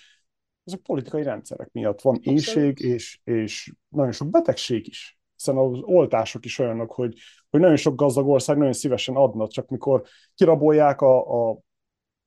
[0.63, 5.19] Ezek politikai rendszerek miatt van éjség, és, és nagyon sok betegség is.
[5.35, 7.17] Hiszen az oltások is olyanok, hogy,
[7.49, 10.03] hogy nagyon sok gazdag ország nagyon szívesen adna, csak mikor
[10.35, 11.59] kirabolják a, a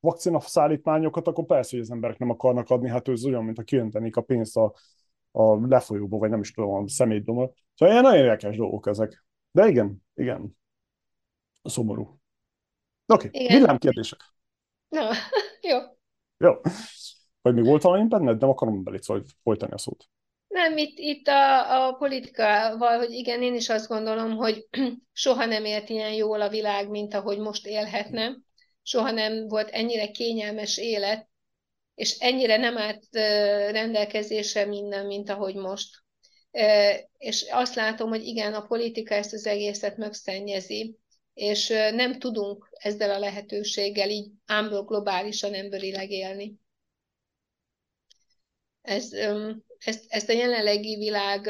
[0.01, 3.63] vakcina szállítmányokat, akkor persze, hogy az emberek nem akarnak adni, hát ez olyan, mint a
[3.63, 4.75] kijöntenék a pénzt a,
[5.31, 7.53] a lefolyóba, vagy nem is tudom, a szemétdomba.
[7.75, 9.25] Szóval ilyen nagyon érdekes dolgok ezek.
[9.51, 10.57] De igen, igen.
[11.63, 12.22] Szomorú.
[13.07, 13.79] Oké, okay.
[13.79, 14.21] kérdések.
[14.89, 15.01] No,
[15.71, 15.79] jó.
[16.37, 16.53] Jó.
[17.43, 18.41] Vagy még volt valami benned?
[18.41, 19.07] Nem akarom belét
[19.43, 20.09] folytani a szót.
[20.49, 24.69] Nem, itt, itt a, a politikával, hogy igen, én is azt gondolom, hogy
[25.13, 28.37] soha nem élt ilyen jól a világ, mint ahogy most élhetne.
[28.83, 31.29] Soha nem volt ennyire kényelmes élet,
[31.95, 33.05] és ennyire nem állt
[33.71, 35.89] rendelkezésre minden, mint ahogy most.
[37.19, 40.99] És azt látom, hogy igen, a politika ezt az egészet megszennyezi,
[41.35, 46.61] és nem tudunk ezzel a lehetőséggel így ámből globálisan emberileg élni.
[48.81, 49.13] Ez,
[49.79, 51.49] ezt, ezt a jelenlegi világ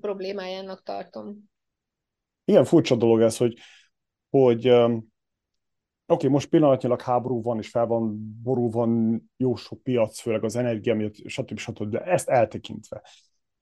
[0.00, 1.50] problémájának tartom.
[2.44, 3.58] Igen, furcsa dolog ez, hogy,
[4.30, 5.02] hogy oké,
[6.06, 10.56] okay, most pillanatnyilag háború van, és fel van ború, van jó sok piac, főleg az
[10.56, 11.58] energia miatt, stb.
[11.58, 11.90] stb.
[11.90, 13.02] De ezt eltekintve.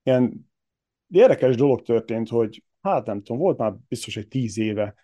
[0.02, 0.50] Ilyen
[1.08, 4.94] érdekes dolog történt, hogy hát nem tudom, volt már biztos egy tíz éve,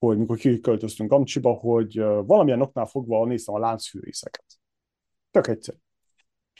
[0.00, 4.44] hogy mikor kiköltöztünk Amcsiba, hogy valamilyen oknál fogva néztem a láncfűrészeket.
[5.30, 5.78] Tök egyszerű.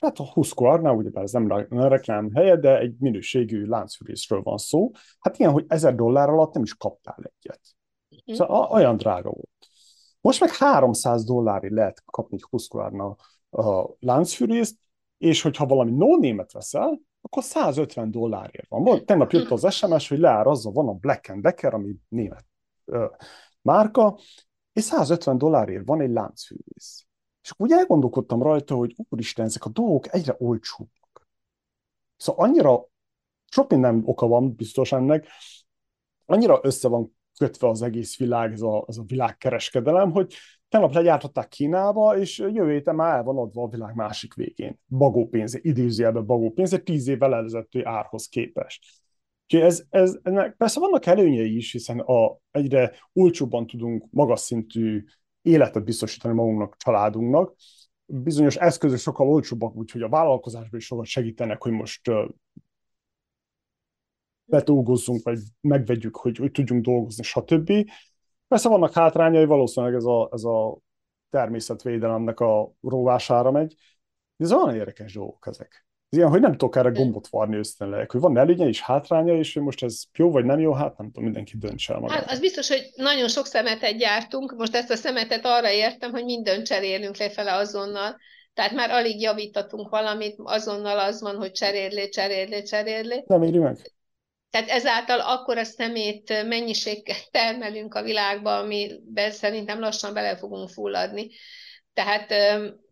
[0.01, 4.91] Hát a Husqvarna, ugye ez nem reklám helye, de egy minőségű láncfűrészről van szó.
[5.19, 7.61] Hát ilyen, hogy ezer dollár alatt nem is kaptál egyet.
[8.09, 8.37] Mhm.
[8.37, 9.69] Szóval olyan drága volt.
[10.21, 13.17] Most meg 300 dollárért lehet kapni egy Husqvarna
[13.51, 14.77] a láncfűrészt,
[15.19, 19.05] és hogyha valami no-német veszel, akkor 150 dollárért van.
[19.05, 22.49] Tegnap jött az SMS, hogy leárazza, van a Black Decker, ami német
[23.62, 24.19] márka,
[24.73, 27.07] és 150 dollárért van egy láncfűrész.
[27.43, 31.29] És akkor úgy elgondolkodtam rajta, hogy úristen, ezek a dolgok egyre olcsóbbak.
[32.17, 32.87] Szóval annyira
[33.51, 35.27] sok minden oka van biztos ennek,
[36.27, 40.35] annyira össze van kötve az egész világ, ez a, ez a világkereskedelem, hogy
[40.69, 44.81] tegnap legyártották Kínába, és jövő héten már el van adva a világ másik végén.
[44.89, 48.87] Bagópénz, idézőjelben bagópénz, egy tíz évvel előzettő árhoz képest.
[49.52, 55.05] Úgyhogy ez, ez, ennek persze vannak előnyei is, hiszen a, egyre olcsóbban tudunk magas szintű
[55.43, 57.55] életet biztosítani magunknak, családunknak.
[58.06, 62.10] Bizonyos eszközök sokkal olcsóbbak, úgyhogy a vállalkozásban is sokat segítenek, hogy most
[64.44, 67.72] betolgozzunk, vagy megvegyük, hogy, hogy tudjunk dolgozni, stb.
[68.48, 70.78] Persze vannak hátrányai, valószínűleg ez a, ez a
[71.28, 73.74] természetvédelemnek a rovására megy,
[74.36, 75.90] de ez olyan érdekes dolgok ezek.
[76.11, 79.55] Ez ilyen, hogy nem tudok erre gombot varni ösztönleg, hogy van előnye és hátránya, és
[79.55, 82.19] hogy most ez jó vagy nem jó, hát nem tudom, mindenki döntse el magát.
[82.19, 86.24] Hát az biztos, hogy nagyon sok szemetet gyártunk, most ezt a szemetet arra értem, hogy
[86.24, 88.16] mindent cserélünk lefele azonnal,
[88.55, 93.24] tehát már alig javítatunk valamit, azonnal az van, hogy cserélé, cserélé, cserélé.
[93.27, 93.93] Nem éri meg.
[94.51, 101.31] Tehát ezáltal akkor a szemét mennyiséggel termelünk a világba, amiben szerintem lassan bele fogunk fulladni.
[101.93, 102.27] Tehát,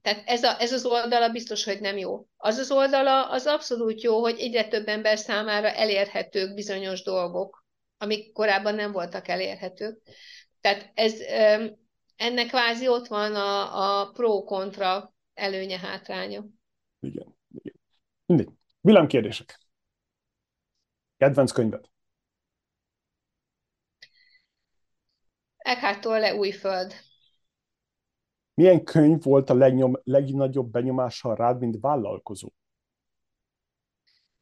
[0.03, 2.27] tehát ez, a, ez az oldala biztos, hogy nem jó.
[2.37, 7.65] Az az oldala az abszolút jó, hogy egyre több ember számára elérhetők bizonyos dolgok,
[7.97, 10.03] amik korábban nem voltak elérhetők.
[10.61, 11.15] Tehát ez,
[12.17, 16.45] ennek kvázi ott van a, a pro-kontra előnye, hátránya.
[17.01, 17.37] Igen.
[17.55, 17.75] igen.
[18.27, 18.49] Mindig.
[18.81, 19.59] Villámkérdések.
[21.17, 21.85] Kedvenc könyved?
[25.57, 26.95] Eckhart Tolle Újföld.
[28.59, 32.49] Milyen könyv volt a legnyom, legnagyobb benyomással rád, mint vállalkozó?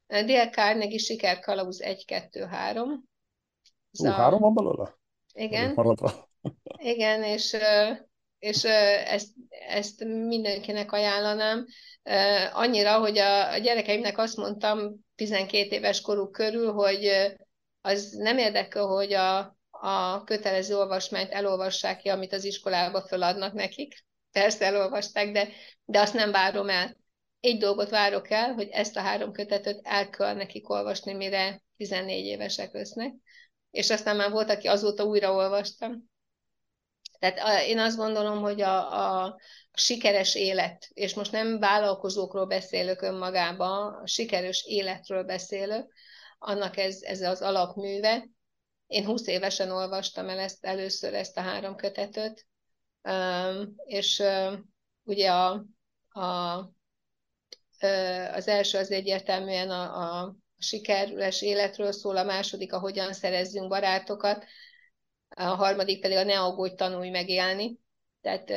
[0.06, 2.86] Dél Carnegie Sikerkalauz 1-2-3.
[3.98, 4.98] Ú, három van belőle?
[5.34, 5.98] Igen.
[6.92, 7.56] Igen, és,
[8.38, 8.64] és
[9.04, 9.28] ezt,
[9.68, 11.66] ezt mindenkinek ajánlanám.
[12.52, 17.10] Annyira, hogy a gyerekeimnek azt mondtam 12 éves koruk körül, hogy
[17.80, 24.05] az nem érdekel, hogy a, a kötelező olvasmányt elolvassák ki, amit az iskolába feladnak nekik.
[24.36, 25.48] Persze elolvasták, de,
[25.84, 26.96] de azt nem várom el.
[27.40, 32.24] Egy dolgot várok el, hogy ezt a három kötetet el kell nekik olvasni, mire 14
[32.24, 33.14] évesek lesznek.
[33.70, 36.10] És aztán már volt, aki azóta újra olvastam.
[37.18, 39.36] Tehát én azt gondolom, hogy a, a,
[39.72, 45.92] sikeres élet, és most nem vállalkozókról beszélök önmagában, a sikeres életről beszélök,
[46.38, 48.28] annak ez, ez az alapműve,
[48.86, 52.46] én 20 évesen olvastam el ezt, először ezt a három kötetet,
[53.84, 54.22] és
[55.02, 55.66] ugye a,
[56.08, 56.20] a,
[58.32, 64.44] az első az egyértelműen a, a sikeres életről szól, a második a hogyan szerezzünk barátokat,
[65.28, 67.78] a harmadik pedig a ne aggódj, tanulj megélni.
[68.20, 68.50] Tehát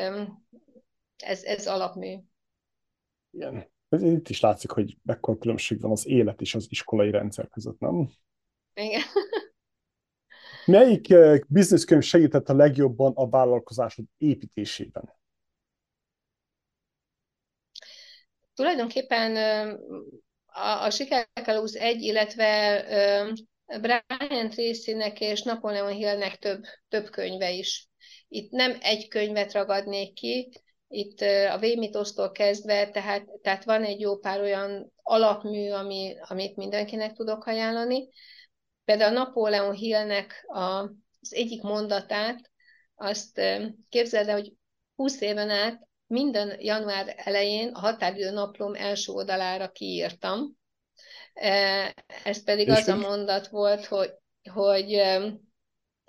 [1.18, 2.18] ez, ez alapmű.
[3.32, 3.72] Igen.
[3.90, 8.10] Itt is látszik, hogy mekkora különbség van az élet és az iskolai rendszer között, nem?
[8.74, 9.02] Igen.
[10.70, 11.16] Melyik
[11.48, 15.14] bizniszkönyv segített a legjobban a vállalkozásod építésében?
[18.54, 19.36] Tulajdonképpen
[20.46, 22.84] a, a Sikerkalóz egy, illetve
[23.66, 27.88] Brian Tracy-nek és Napoleon Hillnek több, több könyve is.
[28.28, 30.50] Itt nem egy könyvet ragadnék ki,
[30.88, 31.22] itt
[31.52, 37.46] a Vémitosztól kezdve, tehát, tehát van egy jó pár olyan alapmű, ami, amit mindenkinek tudok
[37.46, 38.10] ajánlani.
[38.90, 40.60] Például Napóleon Hillnek a,
[41.22, 42.52] az egyik mondatát,
[42.95, 43.41] azt
[43.90, 44.53] képzeld el, hogy
[44.95, 50.57] 20 éven át minden január elején a határidő naplom első oldalára kiírtam.
[52.24, 54.11] Ez pedig És az a mondat volt, hogy,
[54.52, 55.02] hogy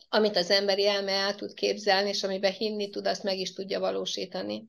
[0.08, 3.80] amit az emberi elme el tud képzelni, és amiben hinni tud, azt meg is tudja
[3.80, 4.66] valósítani.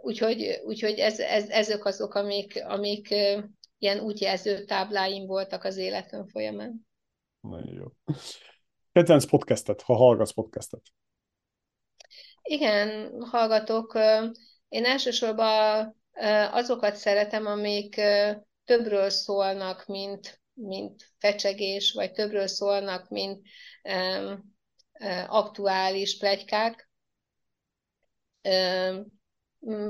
[0.00, 3.14] Úgyhogy, úgyhogy ez, ez, ezek azok, amik, amik
[3.78, 6.86] ilyen útjelző tábláim voltak az életem folyamán.
[7.40, 8.14] Nagyon jó.
[8.92, 10.82] Kedvenc podcastet, ha hallgatsz podcastet?
[12.42, 13.98] Igen, hallgatok.
[14.68, 15.96] Én elsősorban
[16.50, 18.00] azokat szeretem, amik
[18.64, 23.46] többről szólnak, mint, mint fecsegés, vagy többről szólnak, mint
[23.82, 24.56] um,
[25.26, 26.90] aktuális plegykák.
[28.42, 29.16] Um,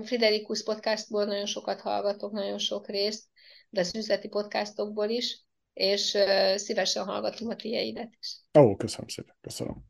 [0.02, 3.27] Friderikus podcastból nagyon sokat hallgatok, nagyon sok részt
[3.70, 6.19] de az üzleti podcastokból is, és
[6.55, 8.36] szívesen hallgatom a tiédet is.
[8.59, 9.85] Ó, köszönöm szépen, köszönöm.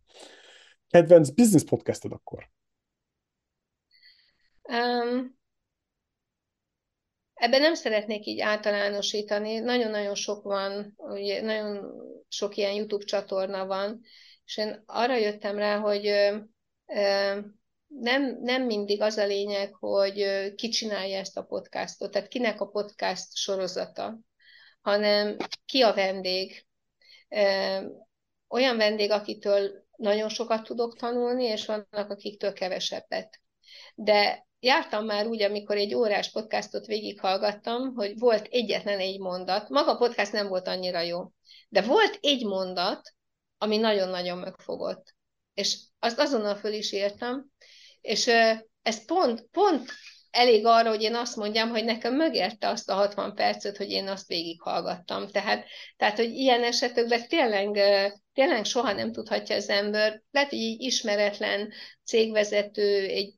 [0.88, 2.50] Kedvenc business podcasted akkor?
[4.62, 5.38] Um,
[7.34, 9.58] ebben nem szeretnék így általánosítani.
[9.58, 11.92] Nagyon-nagyon sok van, ugye, nagyon
[12.28, 14.00] sok ilyen YouTube csatorna van,
[14.44, 16.06] és én arra jöttem rá, hogy
[16.86, 17.44] uh,
[17.88, 22.68] nem, nem mindig az a lényeg, hogy ki csinálja ezt a podcastot, tehát kinek a
[22.68, 24.18] podcast sorozata,
[24.80, 26.66] hanem ki a vendég.
[28.48, 33.40] olyan vendég, akitől nagyon sokat tudok tanulni, és vannak, akiktől kevesebbet.
[33.94, 39.90] De jártam már úgy, amikor egy órás podcastot végighallgattam, hogy volt egyetlen egy mondat, maga
[39.90, 41.32] a podcast nem volt annyira jó,
[41.68, 43.14] de volt egy mondat,
[43.58, 45.14] ami nagyon-nagyon megfogott.
[45.54, 47.50] És azt azonnal föl is értem,
[48.00, 48.26] és
[48.82, 49.90] ez pont, pont
[50.30, 54.08] elég arra, hogy én azt mondjam, hogy nekem megérte azt a 60 percet, hogy én
[54.08, 55.28] azt végighallgattam.
[55.28, 55.66] Tehát,
[55.96, 57.70] tehát hogy ilyen esetekben tényleg,
[58.32, 61.72] tényleg soha nem tudhatja az ember, lehet, hogy egy ismeretlen
[62.04, 63.34] cégvezető, egy,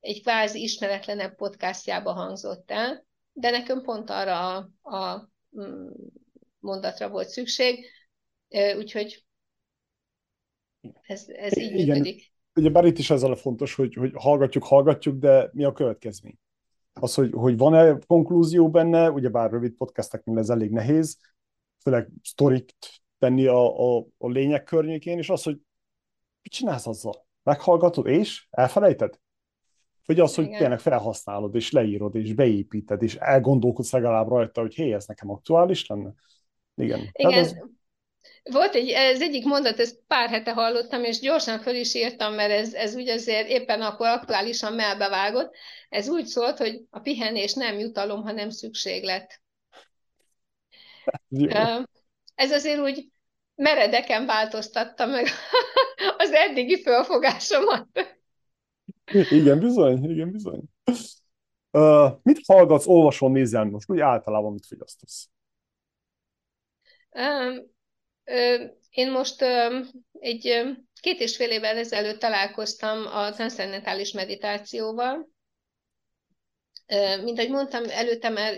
[0.00, 5.28] egy kvázi ismeretlenebb podcastjába hangzott el, de nekem pont arra a, a
[5.60, 5.88] mm,
[6.58, 7.86] mondatra volt szükség,
[8.76, 9.24] úgyhogy
[11.02, 11.86] ez, ez így Igen.
[11.86, 15.72] működik ugye bár itt is ezzel a fontos, hogy, hogy hallgatjuk, hallgatjuk, de mi a
[15.72, 16.38] következmény?
[16.92, 21.18] Az, hogy, hogy van-e konklúzió benne, ugye bár rövid podcasteknél ez elég nehéz,
[21.82, 22.74] főleg sztorit
[23.18, 25.58] tenni a, a, a lényeg környékén, és az, hogy
[26.42, 27.26] mit csinálsz azzal?
[27.42, 29.20] Meghallgatod, és elfelejted?
[30.06, 30.58] Vagy az, hogy Igen.
[30.58, 35.86] tényleg felhasználod, és leírod, és beépíted, és elgondolkodsz legalább rajta, hogy hé, ez nekem aktuális
[35.86, 36.12] lenne?
[36.74, 37.00] Igen.
[37.12, 37.32] Igen.
[37.32, 37.56] Ez,
[38.42, 42.50] volt egy, ez egyik mondat, ezt pár hete hallottam, és gyorsan föl is írtam, mert
[42.50, 45.54] ez, ez úgy azért éppen akkor aktuálisan melbevágott.
[45.88, 49.40] Ez úgy szólt, hogy a pihenés nem jutalom, hanem szükséglet.
[51.28, 51.48] Jó.
[52.34, 53.10] Ez azért úgy
[53.54, 55.26] meredeken változtatta meg
[56.18, 57.88] az eddigi fölfogásomat.
[59.12, 60.62] Igen, bizony, igen, bizony.
[61.70, 63.90] Uh, mit hallgatsz, olvasol, nézel most?
[63.90, 65.28] Úgy általában mit fogyasztasz?
[67.10, 67.71] Um,
[68.90, 69.44] én most
[70.20, 70.62] egy
[71.00, 75.30] két és fél évvel ezelőtt találkoztam a transzcendentális meditációval.
[77.22, 78.54] Mint ahogy mondtam, előtte már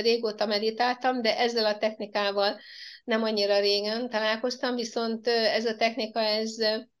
[0.00, 2.60] régóta meditáltam, de ezzel a technikával
[3.04, 6.56] nem annyira régen találkoztam, viszont ez a technika, ez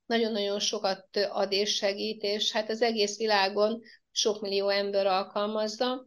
[0.06, 6.06] nagyon-nagyon sokat ad és segít, és hát az egész világon sok millió ember alkalmazza.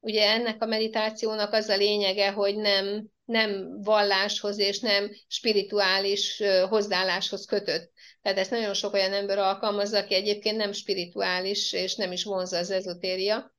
[0.00, 7.44] Ugye ennek a meditációnak az a lényege, hogy nem nem valláshoz és nem spirituális hozzáálláshoz
[7.44, 7.92] kötött.
[8.22, 12.58] Tehát ezt nagyon sok olyan ember alkalmazza, aki egyébként nem spirituális, és nem is vonza
[12.58, 13.54] az ezotéria,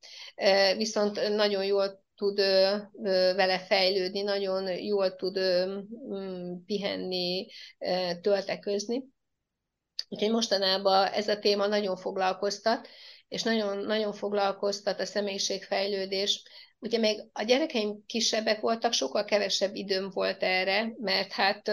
[0.77, 2.37] viszont nagyon jól tud
[3.35, 5.39] vele fejlődni, nagyon jól tud
[6.65, 7.47] pihenni,
[8.21, 9.03] tölteközni.
[10.09, 12.87] Úgyhogy mostanában ez a téma nagyon foglalkoztat,
[13.27, 16.43] és nagyon, nagyon foglalkoztat a személyiségfejlődés,
[16.83, 21.71] Ugye még a gyerekeim kisebbek voltak, sokkal kevesebb időm volt erre, mert hát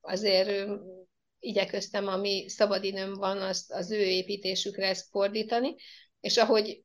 [0.00, 0.68] azért
[1.38, 5.74] igyekeztem, ami szabadidőm van, azt az ő építésükre ezt fordítani,
[6.20, 6.82] és ahogy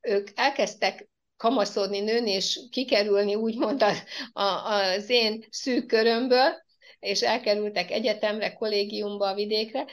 [0.00, 3.92] ők elkezdtek kamaszodni, nőni, és kikerülni úgymond a,
[4.32, 6.52] a, az én szűk körömből,
[6.98, 9.86] és elkerültek egyetemre, kollégiumba, vidékre,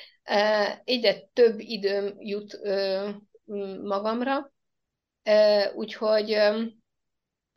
[0.84, 2.60] egyre több időm jut
[3.84, 4.53] magamra,
[5.76, 6.38] Úgyhogy,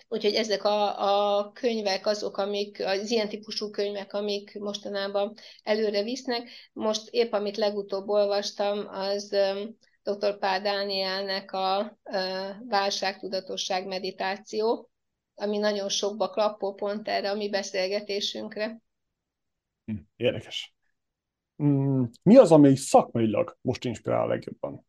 [0.08, 6.48] úgyhogy ezek a, a könyvek azok, amik, az ilyen típusú könyvek, amik mostanában előre visznek.
[6.72, 9.36] Most épp, amit legutóbb olvastam, az
[10.02, 10.38] dr.
[10.38, 11.98] Pál Dánielnek a
[12.68, 14.90] válságtudatosság meditáció,
[15.34, 18.80] ami nagyon sokba klappol pont erre a mi beszélgetésünkre.
[19.84, 20.74] Hm, érdekes.
[21.62, 24.86] Mm, mi az, ami szakmailag most inspirál legjobban?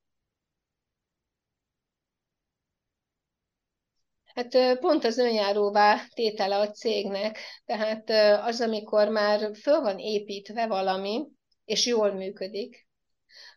[4.40, 8.10] Hát pont az önjáróvá tétele a cégnek, tehát
[8.46, 11.28] az, amikor már föl van építve valami,
[11.66, 12.88] és jól működik,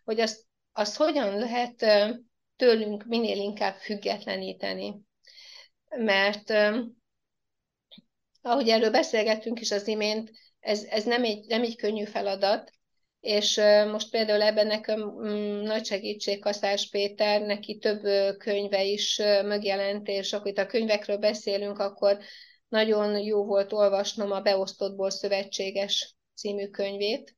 [0.05, 1.85] hogy azt, azt hogyan lehet
[2.57, 5.01] tőlünk minél inkább függetleníteni.
[5.89, 6.51] Mert
[8.41, 10.31] ahogy erről beszélgettünk is az imént,
[10.61, 12.73] ez, ez nem, egy, nem egy könnyű feladat,
[13.23, 18.03] és most például ebben nekem mm, nagy segítség Kaszás Péter, neki több
[18.39, 22.19] könyve is megjelent, és akkor itt a könyvekről beszélünk, akkor
[22.69, 27.36] nagyon jó volt olvasnom a Beosztottból Szövetséges című könyvét.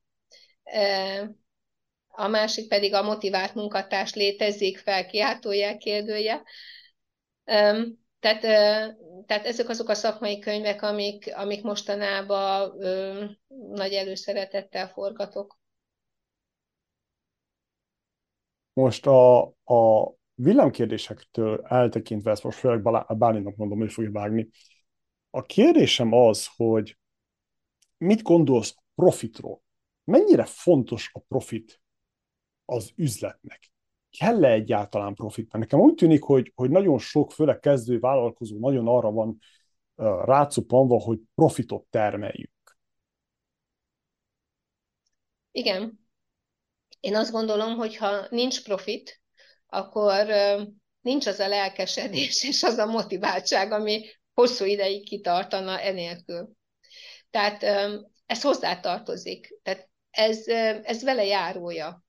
[2.07, 6.43] A másik pedig a Motivált munkatárs létezik fel, kiáltójel kérdője.
[8.19, 8.41] Tehát,
[9.25, 13.25] tehát ezek azok a szakmai könyvek, amik, amik mostanában ö,
[13.71, 15.63] nagy előszeretettel forgatok.
[18.75, 22.81] Most a, a villámkérdésektől eltekintve, ezt most főleg
[23.17, 24.49] Bálinak mondom, hogy fogja vágni.
[25.29, 26.97] A kérdésem az, hogy
[27.97, 29.61] mit gondolsz profitról?
[30.03, 31.81] Mennyire fontos a profit
[32.65, 33.71] az üzletnek?
[34.17, 35.51] Kell-e egyáltalán profit?
[35.51, 39.37] Mert nekem úgy tűnik, hogy, hogy nagyon sok, főleg kezdő vállalkozó nagyon arra van
[39.95, 42.77] uh, rácupanva, hogy profitot termeljük.
[45.51, 46.04] Igen.
[47.05, 49.21] Én azt gondolom, hogy ha nincs profit,
[49.67, 50.25] akkor
[51.01, 56.49] nincs az a lelkesedés és az a motiváltság, ami hosszú ideig kitartana enélkül.
[57.29, 57.63] Tehát
[58.25, 59.59] ez hozzátartozik.
[59.63, 60.47] Tehát ez,
[60.83, 62.03] ez vele járója.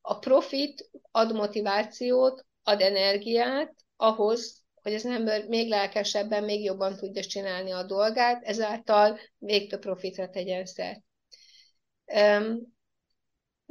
[0.00, 7.22] A profit ad motivációt, ad energiát ahhoz, hogy az ember még lelkesebben, még jobban tudja
[7.22, 11.00] csinálni a dolgát, ezáltal még több profitra tegyen szert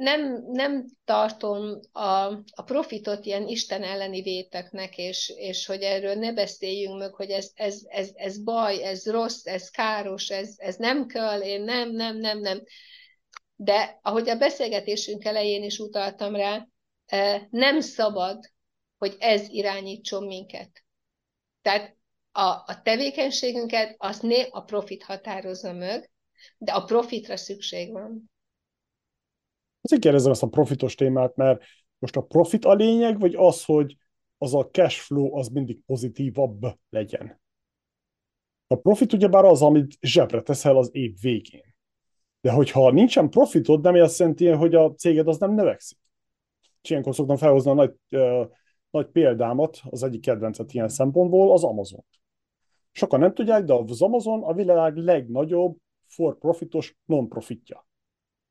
[0.00, 6.32] nem, nem tartom a, a profitot ilyen Isten elleni véteknek, és, és hogy erről ne
[6.32, 11.06] beszéljünk meg, hogy ez, ez, ez, ez baj, ez rossz, ez káros, ez, ez nem
[11.06, 12.62] kell, én nem, nem, nem, nem.
[13.56, 16.66] De ahogy a beszélgetésünk elején is utaltam rá,
[17.06, 18.38] e, nem szabad,
[18.98, 20.84] hogy ez irányítson minket.
[21.62, 21.96] Tehát
[22.32, 26.10] a, a tevékenységünket azt ne a profit határozza meg,
[26.58, 28.30] de a profitra szükség van.
[29.80, 31.62] Azért kérdezem ezt a profitos témát, mert
[31.98, 33.96] most a profit a lényeg, vagy az, hogy
[34.38, 37.40] az a cash flow az mindig pozitívabb legyen.
[38.66, 41.74] A profit ugyebár az, amit zsebre teszel az év végén.
[42.40, 45.98] De hogyha nincsen profitod, nem azt jelenti, hogy a céged az nem növekszik.
[46.82, 48.46] És ilyenkor szoktam felhozni a nagy, uh,
[48.90, 52.04] nagy példámat, az egyik kedvencet ilyen szempontból, az Amazon.
[52.92, 55.76] Sokan nem tudják, de az Amazon a világ legnagyobb
[56.06, 57.88] for profitos non-profitja.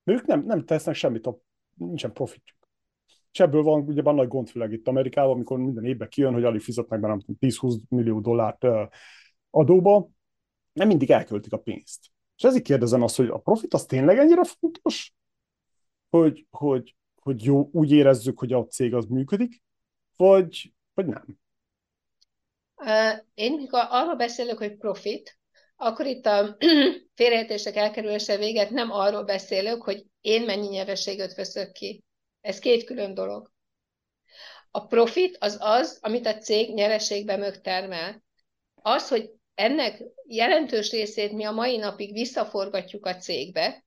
[0.09, 1.39] Ők nem, nem tesznek semmit, a,
[1.75, 2.57] nincsen profitjuk.
[3.31, 6.43] És ebből van ugye van nagy gond, főleg itt Amerikában, amikor minden évben kijön, hogy
[6.43, 8.65] alig fizetnek be 10-20 millió dollárt
[9.49, 10.09] adóba,
[10.73, 12.07] nem mindig elköltik a pénzt.
[12.37, 15.13] És ezért kérdezem azt, hogy a profit az tényleg ennyire fontos,
[16.09, 19.63] hogy, hogy, hogy jó, úgy érezzük, hogy a cég az működik,
[20.15, 21.39] vagy, vagy nem?
[23.33, 25.38] Én mikor arról beszélek, hogy profit,
[25.81, 26.57] akkor itt a
[27.15, 32.03] félreértések elkerülése véget nem arról beszélök, hogy én mennyi nyereséget veszök ki.
[32.41, 33.51] Ez két külön dolog.
[34.71, 38.23] A profit az az, amit a cég nyereségbe megtermel.
[38.75, 43.85] Az, hogy ennek jelentős részét mi a mai napig visszaforgatjuk a cégbe,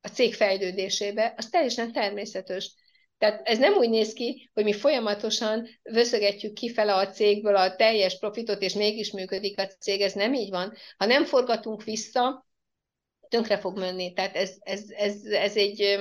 [0.00, 2.74] a cég fejlődésébe, az teljesen természetes.
[3.18, 8.18] Tehát ez nem úgy néz ki, hogy mi folyamatosan vöszögetjük kifele a cégből a teljes
[8.18, 10.00] profitot, és mégis működik a cég.
[10.00, 10.74] Ez nem így van.
[10.96, 12.46] Ha nem forgatunk vissza,
[13.28, 14.12] tönkre fog menni.
[14.12, 15.98] Tehát ez, ez, ez, ez egy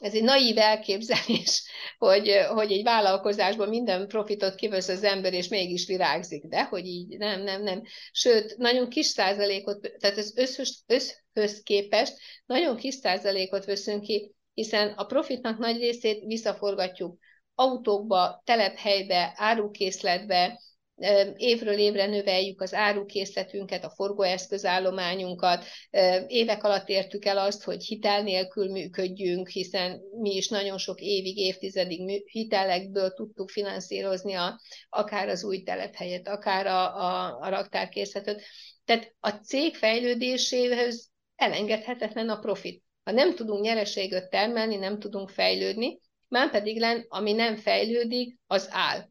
[0.00, 1.62] ez egy naív elképzelés,
[1.98, 7.18] hogy, hogy egy vállalkozásban minden profitot kivesz az ember, és mégis virágzik, de hogy így
[7.18, 7.82] nem, nem, nem.
[8.12, 12.16] Sőt, nagyon kis százalékot, tehát az összhöz, összhöz képest
[12.46, 17.18] nagyon kis százalékot veszünk ki hiszen a profitnak nagy részét visszaforgatjuk
[17.54, 20.60] autókba, telephelybe, árukészletbe,
[21.36, 25.64] évről évre növeljük az árukészletünket, a forgóeszközállományunkat.
[26.26, 31.36] Évek alatt értük el azt, hogy hitel nélkül működjünk, hiszen mi is nagyon sok évig,
[31.36, 38.42] évtizedig hitelekből tudtuk finanszírozni a, akár az új telephelyet, akár a, a, a raktárkészletet.
[38.84, 42.82] Tehát a cég fejlődéséhez elengedhetetlen a profit.
[43.04, 48.68] Ha nem tudunk nyereséget termelni, nem tudunk fejlődni, már pedig len, ami nem fejlődik, az
[48.70, 49.08] áll.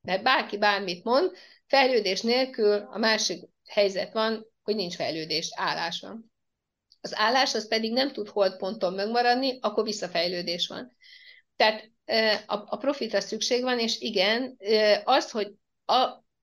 [0.00, 1.32] Mert bárki bármit mond,
[1.66, 6.32] fejlődés nélkül a másik helyzet van, hogy nincs fejlődés, állás van.
[7.00, 10.96] Az állás az pedig nem tud holdponton megmaradni, akkor visszafejlődés van.
[11.56, 11.90] Tehát
[12.46, 14.56] a, a profitra szükség van, és igen,
[15.04, 15.52] az, hogy
[15.84, 15.94] a,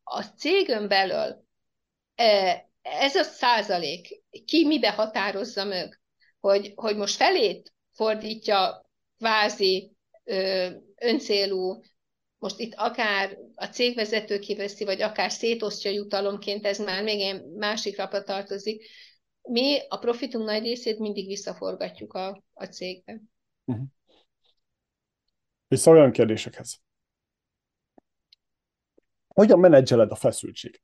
[0.03, 1.45] a cégön belül
[2.81, 6.00] ez a százalék ki mibe határozza meg,
[6.41, 9.91] hogy, hogy most felét fordítja kvázi
[10.23, 11.81] ö, öncélú,
[12.37, 17.97] most itt akár a cégvezető kiveszi, vagy akár szétosztja jutalomként, ez már még egy másik
[17.97, 18.89] rapra tartozik.
[19.41, 23.21] Mi a profitunk nagy részét mindig visszaforgatjuk a, a cégbe.
[23.65, 23.85] Uh-huh.
[25.67, 26.81] Vissza olyan kérdésekhez.
[29.27, 30.81] Hogyan menedzseled a feszültséget?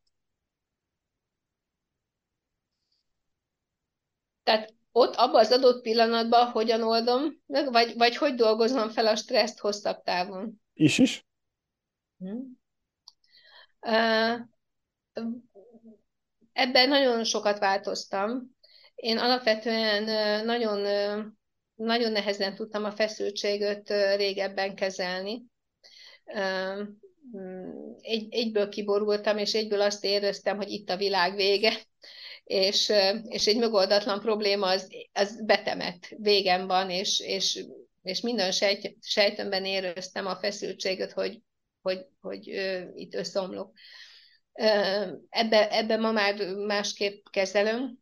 [4.43, 9.15] Tehát ott abban az adott pillanatban hogyan oldom meg, vagy, vagy hogy dolgozom fel a
[9.15, 10.61] stresszt hosszabb távon.
[10.73, 11.25] Is is?
[12.17, 12.59] Hmm.
[16.53, 18.55] Ebben nagyon sokat változtam.
[18.95, 20.03] Én alapvetően
[20.45, 20.79] nagyon,
[21.75, 25.45] nagyon nehezen tudtam a feszültséget régebben kezelni.
[28.01, 31.73] Egy, egyből kiborultam, és egyből azt éreztem, hogy itt a világ vége
[32.47, 32.93] és,
[33.27, 37.65] és egy megoldatlan probléma az, az betemet, végem van, és, és,
[38.01, 41.41] és minden sejt, sejtemben éreztem a feszültséget, hogy,
[41.81, 42.47] hogy, hogy
[42.95, 43.71] itt összeomlok.
[45.29, 47.97] Ebbe, ebbe ma már másképp kezelem.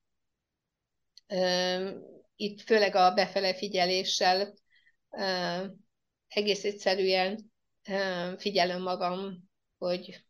[2.36, 4.54] itt főleg a befele figyeléssel
[6.28, 7.52] egész egyszerűen
[8.38, 10.25] figyelem magam, hogy,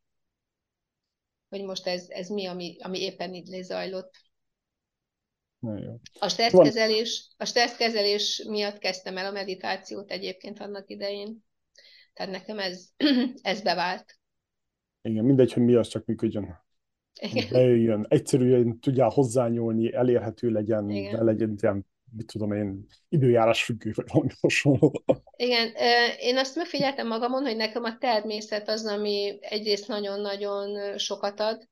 [1.56, 4.12] hogy most ez, ez mi, ami, ami éppen itt lezajlott.
[6.20, 11.44] A stresszkezelés, a stresszkezelés miatt kezdtem el a meditációt egyébként annak idején.
[12.14, 12.90] Tehát nekem ez,
[13.42, 14.20] ez bevált.
[15.02, 16.64] Igen, mindegy, hogy mi az, csak működjön.
[17.22, 17.48] Igen.
[17.52, 21.24] Bejöjjön, egyszerűen tudjál hozzányúlni, elérhető legyen, Igen.
[21.24, 25.04] legyen ilyen, mit tudom én, időjárás függő, vagy valami hasonló.
[25.36, 25.74] Igen,
[26.20, 31.68] én azt megfigyeltem magamon, hogy nekem a természet az, ami egyrészt nagyon-nagyon sokat ad,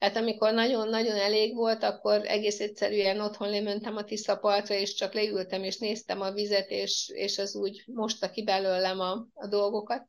[0.00, 5.64] Hát amikor nagyon-nagyon elég volt, akkor egész egyszerűen otthon lementem a Tiszapartra, és csak leültem,
[5.64, 10.08] és néztem a vizet, és, és az úgy mosta ki belőlem a, a dolgokat.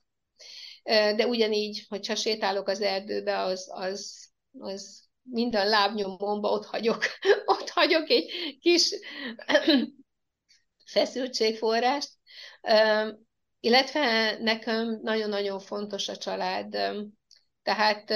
[0.84, 7.04] De ugyanígy, hogyha sétálok az erdőbe, az, az, az minden lábnyomomba ott hagyok,
[7.46, 8.96] ott hagyok egy kis
[10.92, 12.10] feszültségforrást.
[13.60, 16.78] Illetve nekem nagyon-nagyon fontos a család.
[17.64, 18.14] Tehát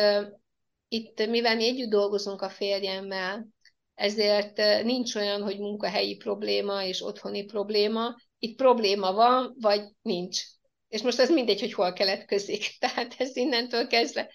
[0.88, 3.48] itt, mivel mi együtt dolgozunk a férjemmel,
[3.96, 8.16] ezért nincs olyan, hogy munkahelyi probléma és otthoni probléma.
[8.40, 10.42] Itt probléma van, vagy nincs.
[10.88, 12.76] És most az mindegy, hogy hol keletkezik.
[12.80, 14.32] Tehát ez innentől kezdve.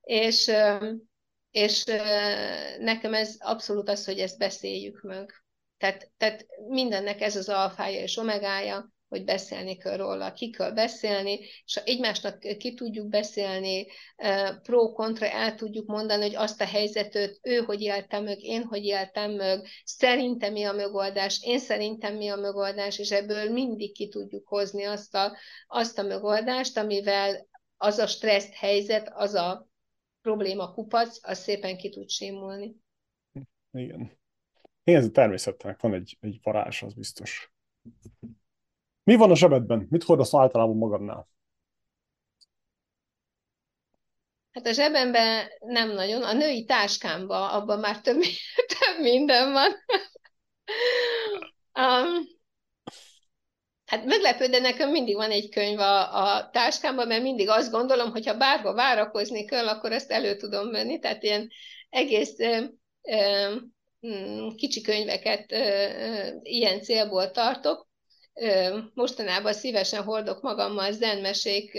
[0.00, 0.50] És,
[1.54, 1.84] és
[2.78, 5.44] nekem ez abszolút az, hogy ezt beszéljük meg.
[5.78, 11.38] Tehát, tehát mindennek ez az alfája és omegája, hogy beszélni kell róla, ki kell beszélni,
[11.64, 13.86] és egymásnak ki tudjuk beszélni,
[14.62, 19.32] pro-kontra el tudjuk mondani, hogy azt a helyzetet ő hogy éltem meg, én hogy éltem
[19.32, 24.48] meg, szerintem mi a megoldás, én szerintem mi a megoldás, és ebből mindig ki tudjuk
[24.48, 25.36] hozni azt a,
[25.66, 29.72] azt a megoldást, amivel az a stressz helyzet, az a
[30.24, 32.76] probléma kupac, az szépen ki tud simulni.
[33.72, 34.18] Igen.
[34.84, 37.52] Igen, ez a természetnek van egy, egy varázs, az biztos.
[39.02, 39.86] Mi van a zsebedben?
[39.90, 41.28] Mit hordasz általában magadnál?
[44.50, 48.20] Hát a zsebemben nem nagyon, a női táskámban abban már több,
[48.78, 49.72] több minden van.
[51.84, 52.26] um,
[53.94, 58.10] hát meglepő, de nekem mindig van egy könyv a, a táskámban, mert mindig azt gondolom,
[58.10, 61.50] hogy ha bárba várakozni kell, akkor ezt elő tudom venni, tehát ilyen
[61.90, 62.64] egész ö,
[63.02, 63.54] ö,
[64.06, 67.88] mm, kicsi könyveket ö, ö, ilyen célból tartok,
[68.94, 71.78] mostanában szívesen hordok magammal zenmesék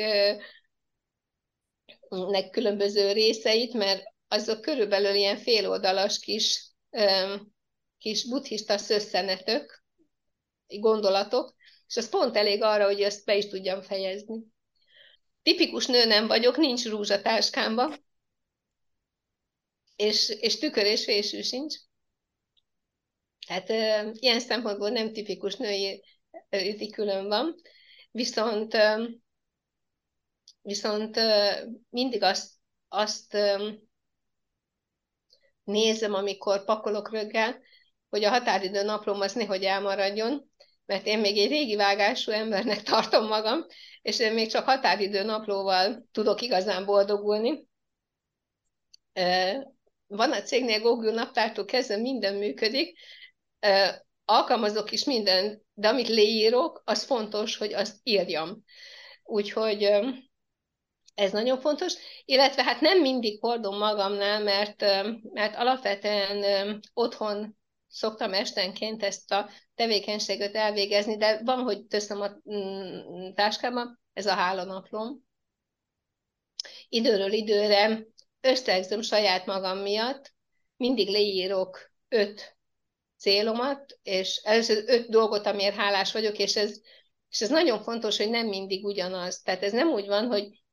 [2.51, 6.71] különböző részeit, mert azok körülbelül ilyen féloldalas kis,
[7.97, 9.83] kis buddhista szösszenetök,
[10.67, 11.55] gondolatok,
[11.87, 14.43] és az pont elég arra, hogy ezt be is tudjam fejezni.
[15.43, 17.95] Tipikus nő nem vagyok, nincs rúzsatáskámba,
[19.95, 21.75] és, és tükör és fésű sincs.
[23.47, 23.69] Tehát
[24.19, 26.03] ilyen szempontból nem tipikus női
[26.49, 27.55] üti külön van,
[28.11, 28.77] viszont,
[30.61, 31.19] viszont
[31.89, 32.53] mindig azt,
[32.87, 33.37] azt
[35.63, 37.61] nézem, amikor pakolok röggel,
[38.09, 40.51] hogy a határidő naplom az nehogy elmaradjon,
[40.85, 43.65] mert én még egy régi vágású embernek tartom magam,
[44.01, 47.67] és én még csak határidő naplóval tudok igazán boldogulni.
[50.07, 52.97] Van a cégnél Google naptártól kezdve minden működik,
[54.25, 58.63] alkalmazok is mindent, de amit leírok, az fontos, hogy azt írjam.
[59.23, 59.83] Úgyhogy
[61.15, 61.93] ez nagyon fontos,
[62.25, 64.81] illetve hát nem mindig hordom magamnál, mert,
[65.33, 67.57] mert alapvetően otthon
[67.95, 74.33] szoktam estenként ezt a tevékenységet elvégezni, de van, hogy teszem a mm, táskába, ez a
[74.33, 75.23] hálanaplom.
[76.89, 78.05] Időről időre
[78.41, 80.33] összegzöm saját magam miatt,
[80.77, 82.57] mindig leírok öt
[83.17, 86.79] célomat, és az öt dolgot, amiért hálás vagyok, és ez,
[87.29, 89.41] és ez nagyon fontos, hogy nem mindig ugyanaz.
[89.41, 90.63] Tehát ez nem úgy van, hogy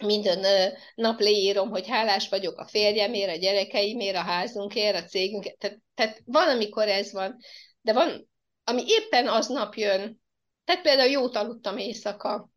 [0.00, 5.78] minden nap leírom, hogy hálás vagyok a férjemért, a gyerekeimért, a házunkért, a cégünkért.
[5.94, 7.36] Tehát, van, amikor ez van,
[7.80, 8.28] de van,
[8.64, 10.20] ami éppen aznap jön.
[10.64, 12.50] Tehát például jót aludtam éjszaka,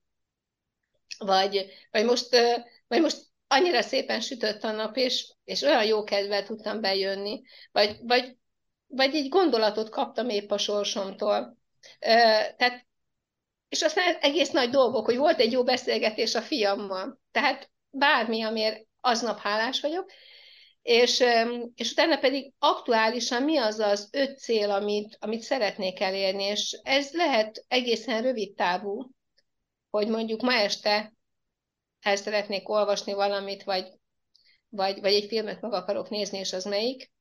[1.17, 2.27] vagy, vagy, most,
[2.87, 7.41] vagy most annyira szépen sütött a nap, és, és olyan jó kedvel tudtam bejönni,
[7.71, 8.37] vagy, vagy
[8.95, 11.57] vagy egy gondolatot kaptam épp a sorsomtól.
[12.57, 12.87] Tehát,
[13.73, 17.19] és aztán egész nagy dolgok, hogy volt egy jó beszélgetés a fiammal.
[17.31, 20.11] Tehát bármi, amiért aznap hálás vagyok,
[20.81, 21.23] és,
[21.75, 27.11] és utána pedig aktuálisan mi az az öt cél, amit, amit szeretnék elérni, és ez
[27.11, 29.09] lehet egészen rövid távú,
[29.89, 31.13] hogy mondjuk ma este
[31.99, 33.87] el szeretnék olvasni valamit, vagy,
[34.69, 37.11] vagy, vagy egy filmet meg akarok nézni, és az melyik,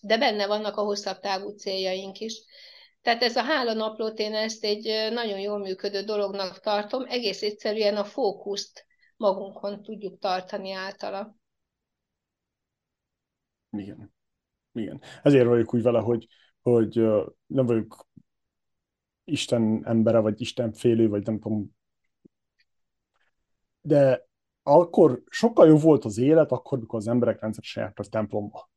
[0.00, 2.42] de benne vannak a hosszabb távú céljaink is.
[3.06, 8.04] Tehát ez a hálanaplót én ezt egy nagyon jól működő dolognak tartom, egész egyszerűen a
[8.04, 8.86] fókuszt
[9.16, 11.36] magunkon tudjuk tartani általa.
[13.70, 14.14] Igen.
[14.72, 15.00] Igen.
[15.22, 16.26] Ezért vagyok úgy vele, hogy,
[16.62, 16.94] hogy
[17.46, 18.08] nem vagyok
[19.24, 21.70] Isten embere, vagy Isten félő, vagy nem tudom.
[23.80, 24.26] De
[24.62, 28.70] akkor sokkal jobb volt az élet, akkor, mikor az emberek rendszeresen jártak templomba.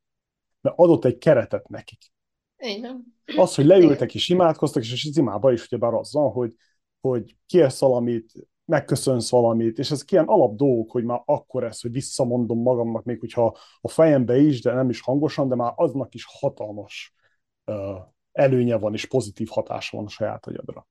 [0.61, 2.17] Mert adott egy keretet nekik.
[2.59, 3.15] Igen.
[3.35, 6.53] Az, hogy leültek és imádkoztak, és az imába is ugyebár azzal, hogy,
[7.01, 8.31] hogy kérsz valamit,
[8.65, 13.19] megköszönsz valamit, és ezek ilyen alap dolgok, hogy már akkor ez, hogy visszamondom magamnak, még
[13.19, 17.13] hogyha a fejembe is, de nem is hangosan, de már aznak is hatalmas
[17.65, 17.75] uh,
[18.31, 20.87] előnye van, és pozitív hatása van a saját agyadra.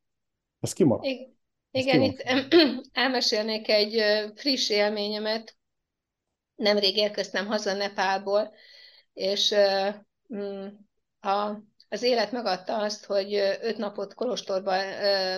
[0.61, 1.05] Ez kimarad.
[1.05, 1.37] Igen,
[1.71, 2.23] Igen itt
[2.93, 4.03] elmesélnék egy
[4.35, 5.57] friss élményemet.
[6.55, 8.53] Nemrég érkeztem haza Nepálból,
[9.13, 9.55] és
[10.27, 10.67] uh,
[11.21, 14.71] a az élet megadta azt, hogy öt napot Kolostorba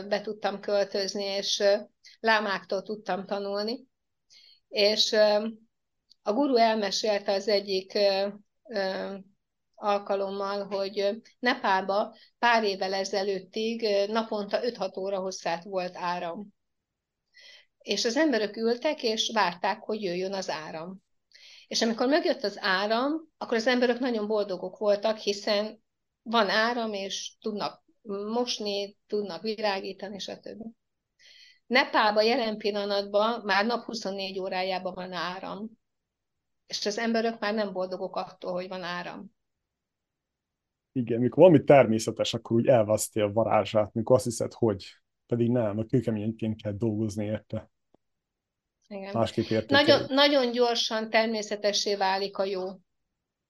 [0.09, 1.63] be tudtam költözni, és
[2.21, 3.87] lámáktól tudtam tanulni.
[4.69, 5.13] És
[6.23, 7.99] a guru elmesélte az egyik
[9.75, 16.49] alkalommal, hogy Nepálba pár évvel ezelőttig naponta 5-6 óra hosszát volt áram.
[17.79, 21.03] És az emberek ültek, és várták, hogy jöjjön az áram.
[21.71, 25.83] És amikor megjött az áram, akkor az emberek nagyon boldogok voltak, hiszen
[26.23, 27.85] van áram, és tudnak
[28.33, 30.63] mosni, tudnak virágítani, stb.
[31.67, 35.71] Nepálban jelen pillanatban már nap 24 órájában van áram,
[36.67, 39.33] és az emberek már nem boldogok attól, hogy van áram.
[40.93, 44.85] Igen, mikor valami természetes, akkor úgy elveszti a varázsát, mikor azt hiszed, hogy
[45.27, 47.71] pedig nem, a kőkeményként kell dolgozni érte.
[48.91, 49.11] Igen.
[49.13, 52.69] Másképp Nagyon, nagyon gyorsan természetessé válik a jó.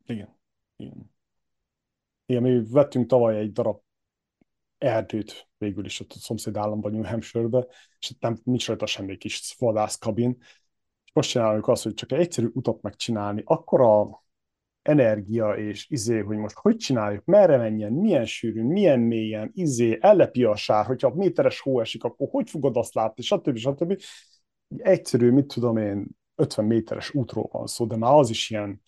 [0.06, 0.38] Igen.
[0.76, 1.12] Igen.
[2.26, 3.80] Igen, mi vettünk tavaly egy darab
[4.78, 7.66] erdőt végül is ott a szomszéd államban, New Hampshire-be,
[7.98, 10.36] és nem, nincs rajta semmi kis vadászkabin.
[11.04, 14.24] És most csináljuk azt, hogy csak egy egyszerű utat megcsinálni, akkor a
[14.82, 20.44] energia és izé, hogy most hogy csináljuk, merre menjen, milyen sűrűn, milyen mélyen, izé, ellepi
[20.44, 23.56] a sár, hogyha méteres hó esik, akkor hogy fogod azt látni, stb.
[23.56, 24.02] stb.
[24.76, 28.80] Egyszerű, mit tudom én, 50 méteres útról van szó, de már az is ilyen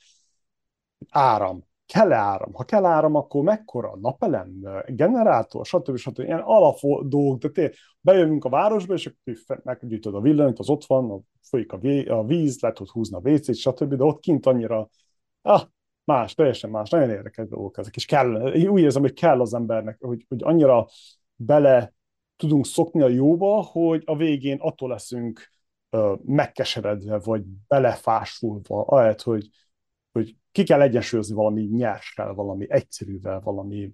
[1.08, 2.52] áram, kell-e áram?
[2.52, 3.96] Ha kell áram, akkor mekkora?
[4.00, 4.52] Napelem?
[4.86, 5.66] Generátor?
[5.66, 5.96] Stb.
[5.96, 6.18] stb.
[6.18, 10.84] Ilyen alapú dolgok, de tényleg bejövünk a városba, és akkor meggyűjtöd a villanyt, az ott
[10.84, 13.94] van, folyik a víz, lehet ott húzni a WC-t, stb.
[13.94, 14.88] De ott kint annyira,
[15.42, 15.62] ah,
[16.04, 19.96] más, teljesen más, nagyon érdekes dolgok ezek, és kell, úgy érzem, hogy kell az embernek,
[20.00, 20.86] hogy, hogy annyira
[21.36, 21.94] bele
[22.36, 25.50] tudunk szokni a jóba, hogy a végén attól leszünk
[26.24, 29.48] megkeseredve, vagy belefásulva, ahelyett, hogy,
[30.12, 33.92] hogy ki kell egyensúlyozni valami nyerssel, valami egyszerűvel, valami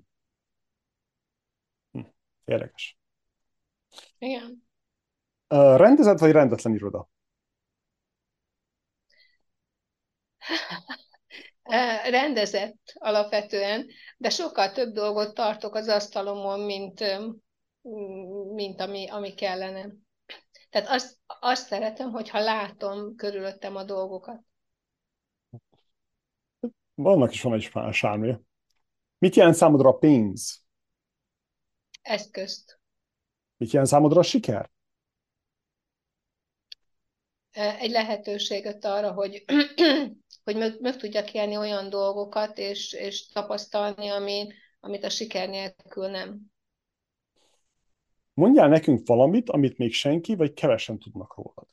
[1.91, 2.01] hm,
[2.45, 2.99] érdekes.
[4.19, 4.67] Igen.
[5.49, 7.09] Uh, rendezett vagy rendetlen iroda?
[12.11, 13.87] rendezett alapvetően,
[14.17, 17.05] de sokkal több dolgot tartok az asztalomon, mint,
[18.55, 19.93] mint ami, ami kellene.
[20.71, 24.41] Tehát azt, azt szeretem, hogyha látom körülöttem a dolgokat.
[26.95, 28.43] Vannak is van egy sármja.
[29.19, 30.65] Mit jelent számodra a pénz?
[32.03, 32.81] Eszközt.
[33.57, 34.71] Mit jelent számodra a siker?
[37.51, 39.45] Egy lehetőséget arra, hogy,
[40.45, 44.47] hogy meg, meg tudjak élni olyan dolgokat, és, és tapasztalni, ami,
[44.81, 46.41] amit a siker nélkül nem.
[48.39, 51.67] Mondjál nekünk valamit, amit még senki, vagy kevesen tudnak rólad.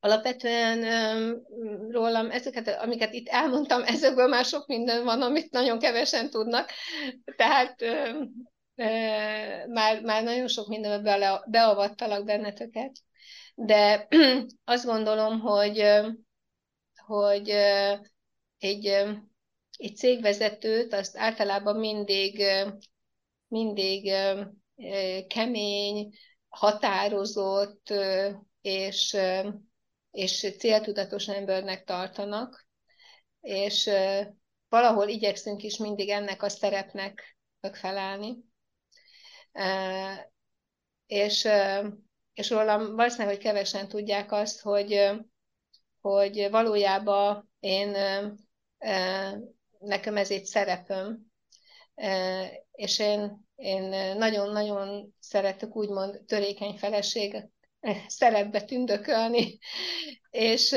[0.00, 0.80] alapvetően
[1.90, 6.70] rólam ezeket, amiket itt elmondtam, ezekből már sok minden van, amit nagyon kevesen tudnak,
[7.36, 7.84] tehát
[9.68, 12.92] már, már nagyon sok mindenbe beavattalak benneteket,
[13.54, 14.08] de
[14.64, 15.84] azt gondolom, hogy,
[17.06, 17.48] hogy
[18.58, 19.06] egy,
[19.78, 22.42] egy cégvezetőt azt általában mindig,
[23.48, 24.12] mindig
[25.28, 26.14] kemény,
[26.48, 27.92] határozott
[28.60, 29.16] és
[30.10, 32.66] és céltudatos embernek tartanak,
[33.40, 33.90] és
[34.68, 38.36] valahol igyekszünk is mindig ennek a szerepnek megfelelni.
[41.06, 41.48] És,
[42.34, 45.10] és rólam valószínűleg, hogy kevesen tudják azt, hogy,
[46.00, 47.96] hogy valójában én
[49.78, 51.26] nekem ez egy szerepem,
[52.72, 53.82] és én, én
[54.16, 57.50] nagyon-nagyon szeretek úgymond törékeny feleséget
[58.06, 59.58] szerepbe tündökölni,
[60.30, 60.76] és,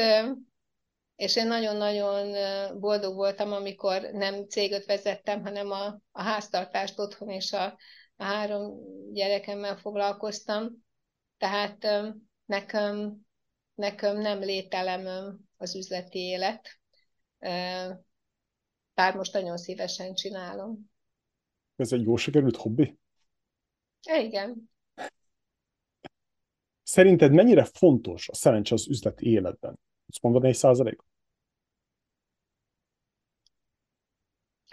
[1.16, 2.36] és én nagyon-nagyon
[2.80, 7.78] boldog voltam, amikor nem céget vezettem, hanem a, a háztartást otthon és a,
[8.16, 8.80] a három
[9.14, 10.70] gyerekemmel foglalkoztam.
[11.38, 11.88] Tehát
[12.46, 13.18] nekem,
[13.76, 16.80] nekem nem lételemem az üzleti élet,
[19.02, 20.92] bár most nagyon szívesen csinálom.
[21.76, 23.00] Ez egy jó sikerült hobbi?
[24.02, 24.70] Igen.
[26.84, 29.80] Szerinted mennyire fontos a szerencse az üzleti életben?
[30.08, 31.00] Azt mondod egy százalék?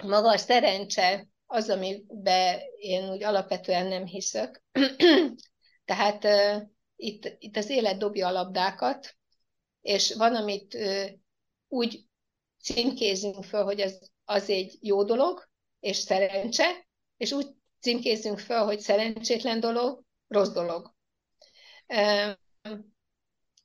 [0.03, 4.65] Maga a szerencse az, amiben én úgy alapvetően nem hiszek.
[5.85, 9.17] Tehát uh, itt, itt az élet dobja a labdákat,
[9.81, 11.11] és van, amit uh,
[11.69, 12.09] úgy
[12.63, 15.49] címkézünk föl, hogy az, az egy jó dolog,
[15.81, 17.47] és szerencse, és úgy
[17.81, 20.95] címkézzünk föl, hogy szerencsétlen dolog, rossz dolog.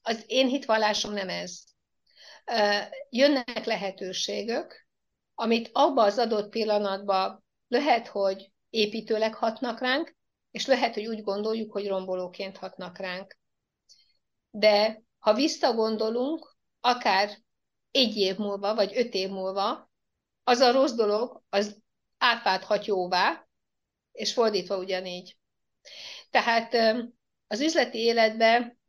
[0.01, 1.63] Az én hitvallásom nem ez.
[3.09, 4.87] Jönnek lehetőségek,
[5.35, 10.15] amit abba az adott pillanatban lehet, hogy építőleg hatnak ránk,
[10.51, 13.37] és lehet, hogy úgy gondoljuk, hogy rombolóként hatnak ránk.
[14.51, 17.37] De ha visszagondolunk, akár
[17.91, 19.91] egy év múlva, vagy öt év múlva,
[20.43, 21.81] az a rossz dolog, az
[22.17, 23.47] átválthat jóvá,
[24.11, 25.37] és fordítva ugyanígy.
[26.29, 26.73] Tehát
[27.47, 28.79] az üzleti életben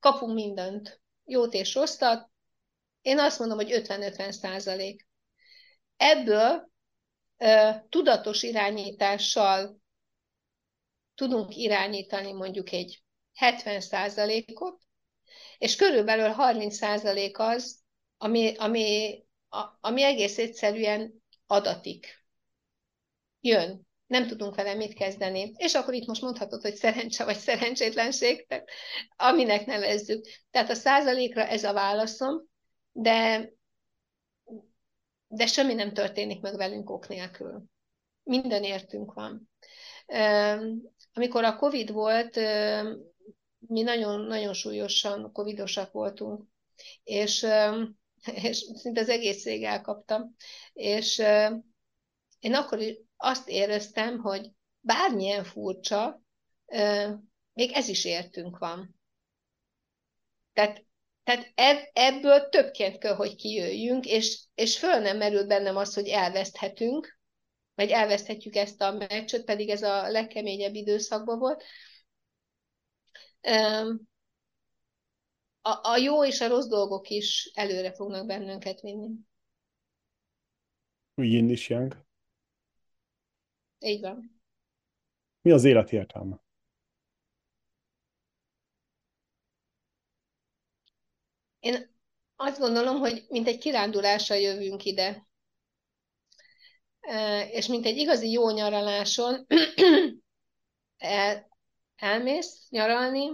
[0.00, 2.30] kapunk mindent, jót és rosszat.
[3.02, 5.06] Én azt mondom, hogy 50-50 százalék.
[5.96, 6.70] Ebből
[7.88, 9.80] tudatos irányítással
[11.14, 13.02] tudunk irányítani mondjuk egy
[13.34, 14.80] 70 százalékot,
[15.58, 17.80] és körülbelül 30 százalék az,
[18.16, 19.18] ami, ami,
[19.80, 22.24] ami egész egyszerűen adatik.
[23.40, 25.52] Jön nem tudunk vele mit kezdeni.
[25.56, 28.46] És akkor itt most mondhatod, hogy szerencse vagy szerencsétlenség,
[29.16, 30.26] aminek nevezzük.
[30.50, 32.42] Tehát a százalékra ez a válaszom,
[32.92, 33.50] de,
[35.26, 37.62] de semmi nem történik meg velünk ok nélkül.
[38.22, 39.50] Minden értünk van.
[41.12, 42.36] Amikor a Covid volt,
[43.58, 46.44] mi nagyon-nagyon súlyosan covidosak voltunk,
[47.02, 47.46] és,
[48.42, 50.34] és szinte az egész cég elkaptam,
[50.72, 51.18] és
[52.38, 52.82] én akkor
[53.16, 56.22] azt éreztem, hogy bármilyen furcsa,
[57.52, 59.00] még ez is értünk van.
[60.52, 60.84] Tehát,
[61.24, 61.50] tehát
[61.92, 67.18] ebből többként kell, hogy kijöjjünk, és, és föl nem merül bennem az, hogy elveszthetünk,
[67.74, 71.64] vagy elveszthetjük ezt a meccset, pedig ez a legkeményebb időszakban volt.
[75.62, 79.10] A, a jó és a rossz dolgok is előre fognak bennünket vinni.
[81.14, 82.04] Yin is yang.
[83.78, 84.40] Így van.
[85.40, 86.40] Mi az élet értelme?
[91.60, 91.90] Én
[92.36, 95.26] azt gondolom, hogy mint egy kirándulással jövünk ide.
[97.50, 99.46] És mint egy igazi jó nyaraláson
[100.96, 101.48] el,
[101.96, 103.30] elmész nyaralni,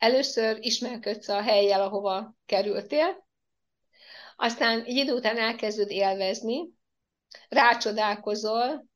[0.00, 3.26] először ismerkedsz a helyjel, ahova kerültél,
[4.36, 6.68] aztán egy idő után elkezded élvezni,
[7.48, 8.86] rácsodálkozol,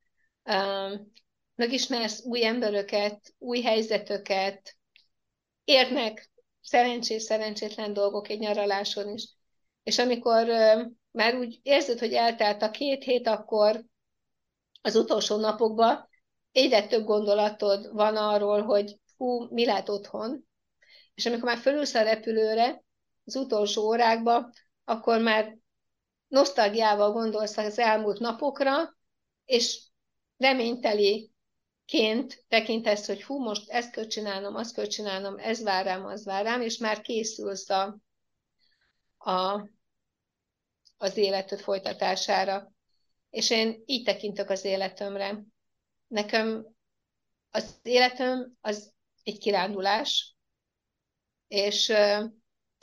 [1.55, 4.77] megismersz új emberöket, új helyzetöket,
[5.65, 9.29] érnek szerencsés, szerencsétlen dolgok egy nyaraláson is.
[9.83, 10.47] És amikor
[11.11, 13.85] már úgy érzed, hogy eltelt a két hét, akkor
[14.83, 16.09] az utolsó napokban
[16.53, 20.47] egyre több gondolatod van arról, hogy hú, mi lehet otthon.
[21.15, 22.83] És amikor már fölülsz a repülőre,
[23.25, 24.53] az utolsó órákban,
[24.85, 25.57] akkor már
[26.29, 28.97] nosztalgiával gondolsz az elmúlt napokra,
[29.45, 29.83] és
[30.37, 36.25] reményteliként tekintesz, hogy hú, most ezt kell csinálnom, azt kell csinálnom, ez vár rám, az
[36.25, 37.99] vár rám, és már készülsz a,
[39.19, 39.69] a,
[40.97, 42.73] az életed folytatására.
[43.31, 45.43] És én így tekintek az életemre.
[46.07, 46.67] Nekem
[47.51, 50.34] az életem az egy kirándulás,
[51.55, 51.93] és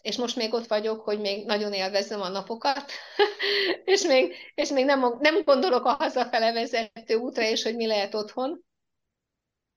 [0.01, 2.91] és most még ott vagyok, hogy még nagyon élvezem a napokat,
[3.83, 8.13] és még, és még nem, nem gondolok a hazafele vezető útra, és hogy mi lehet
[8.13, 8.65] otthon,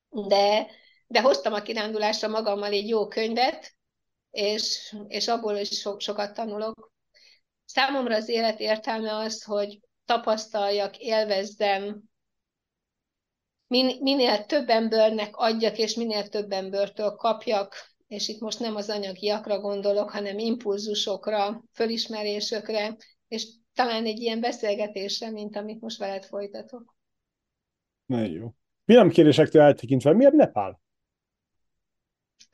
[0.08, 0.70] de,
[1.06, 3.74] de hoztam a kirándulásra magammal egy jó könyvet,
[4.30, 6.92] és, és abból is so, sokat tanulok.
[7.64, 12.02] Számomra az élet értelme az, hogy tapasztaljak, élvezzem,
[13.66, 18.90] min, minél több embernek adjak, és minél több embertől kapjak, és itt most nem az
[18.90, 22.96] anyagiakra gondolok, hanem impulzusokra, fölismerésökre,
[23.28, 26.96] és talán egy ilyen beszélgetésre, mint amit most veled folytatok.
[28.06, 28.54] Nagyon jó.
[28.84, 30.82] Villámkérésektől eltekintve, miért Nepál?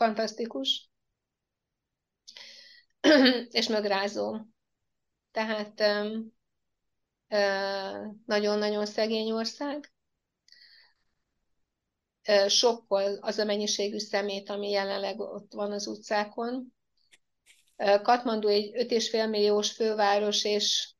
[0.00, 0.90] fantasztikus,
[3.50, 4.36] és mögrázó.
[5.30, 5.82] Tehát
[8.24, 9.92] nagyon-nagyon szegény ország.
[12.48, 16.74] Sokkol az a mennyiségű szemét, ami jelenleg ott van az utcákon.
[18.02, 20.94] Katmandu egy 5,5 milliós főváros, és,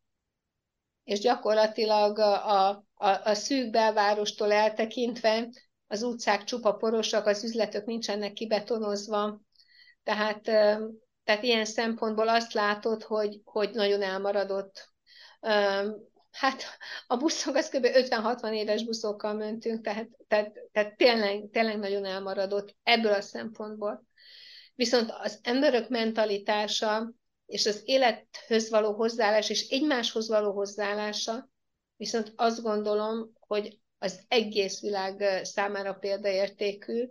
[1.05, 2.84] és gyakorlatilag a, a,
[3.25, 5.49] a szűk belvárostól eltekintve
[5.86, 9.41] az utcák csupa porosak, az üzletek nincsenek kibetonozva,
[10.02, 10.42] tehát,
[11.25, 14.89] tehát ilyen szempontból azt látod, hogy, hogy nagyon elmaradott.
[16.31, 16.62] Hát
[17.07, 17.86] a buszok, az kb.
[17.92, 24.07] 50-60 éves buszokkal mentünk, tehát, tehát, tehát tényleg, tényleg nagyon elmaradott ebből a szempontból.
[24.75, 27.12] Viszont az emberök mentalitása
[27.47, 31.49] és az élethöz való hozzáállás és egymáshoz való hozzáállása,
[31.97, 37.09] viszont azt gondolom, hogy az egész világ számára példaértékű,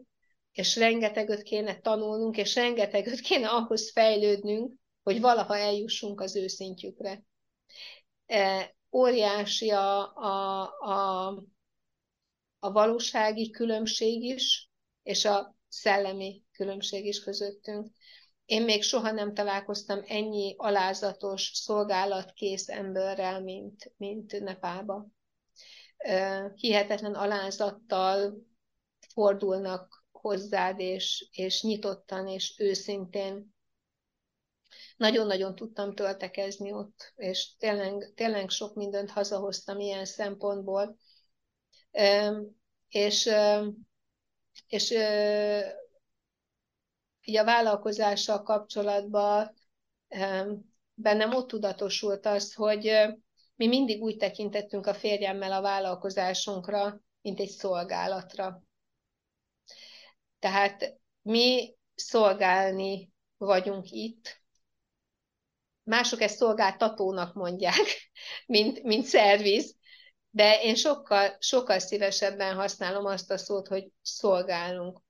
[0.52, 4.74] és rengeteget kéne tanulnunk, és rengeteget kéne ahhoz fejlődnünk,
[5.04, 7.24] hogy valaha eljussunk az őszintjükre.
[8.92, 11.28] Óriási a, a, a,
[12.60, 14.70] a valósági különbség is,
[15.04, 17.88] és a szellemi különbség is közöttünk.
[18.46, 25.08] Én még soha nem találkoztam ennyi alázatos, szolgálatkész emberrel, mint, mint Nepába.
[26.56, 28.34] Hihetetlen alázattal
[29.14, 33.54] fordulnak hozzád, és, és nyitottan, és őszintén.
[35.00, 40.98] Nagyon-nagyon tudtam töltekezni ott, és tényleg, tényleg sok mindent hazahoztam ilyen szempontból.
[42.90, 43.30] És,
[44.68, 44.92] és
[47.22, 49.54] így a vállalkozással kapcsolatban
[50.94, 52.92] bennem ott tudatosult az, hogy
[53.56, 58.64] mi mindig úgy tekintettünk a férjemmel a vállalkozásunkra, mint egy szolgálatra.
[60.40, 64.39] Tehát mi szolgálni vagyunk itt.
[65.90, 68.12] Mások ezt szolgáltatónak mondják,
[68.46, 69.76] mint, mint szerviz,
[70.30, 75.02] de én sokkal, sokkal szívesebben használom azt a szót, hogy szolgálunk.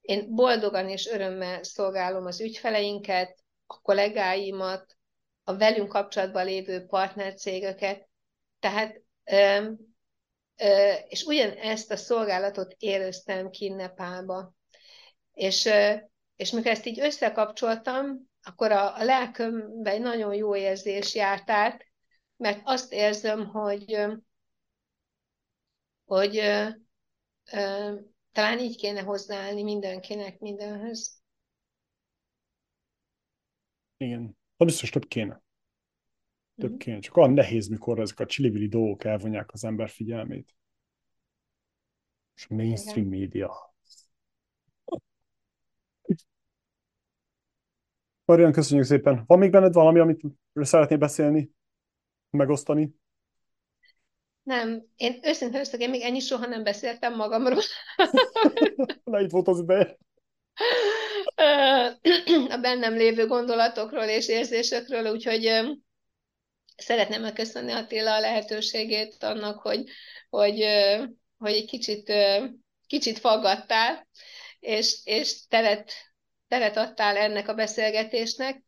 [0.00, 4.96] Én boldogan és örömmel szolgálom az ügyfeleinket, a kollégáimat,
[5.44, 8.08] a velünk kapcsolatban lévő partnercégeket,
[8.60, 9.00] tehát
[11.08, 14.52] és ugyanezt a szolgálatot éreztem ki Nepálba.
[15.32, 15.68] És,
[16.36, 21.86] és mikor ezt így összekapcsoltam, akkor a, a lelkömben egy nagyon jó érzés járt át,
[22.36, 23.98] mert azt érzem, hogy,
[26.04, 26.34] hogy
[28.32, 31.20] talán így kéne hozzáállni mindenkinek mindenhöz.
[33.96, 34.36] Igen.
[34.56, 35.42] Ha biztos több kéne.
[36.56, 36.76] Több mm.
[36.76, 36.98] kéne.
[36.98, 40.56] Csak olyan nehéz, mikor ezek a csilivili dolgok elvonják az ember figyelmét.
[42.34, 43.18] És a mainstream Igen.
[43.18, 43.75] média.
[48.26, 49.24] Marian, köszönjük szépen.
[49.26, 50.20] Van még benned valami, amit
[50.52, 51.50] szeretnél beszélni,
[52.30, 52.94] megosztani?
[54.42, 57.62] Nem, én őszintén összeg, én még ennyi soha nem beszéltem magamról.
[59.04, 59.98] Na, itt volt az ideje.
[62.48, 65.50] A bennem lévő gondolatokról és érzésekről, úgyhogy
[66.76, 69.84] szeretném megköszönni Attila a lehetőségét annak, hogy,
[70.30, 70.64] hogy,
[71.38, 72.12] hogy egy kicsit,
[72.86, 74.08] kicsit faggattál,
[74.60, 75.92] és, és teret,
[76.48, 78.64] teret adtál ennek a beszélgetésnek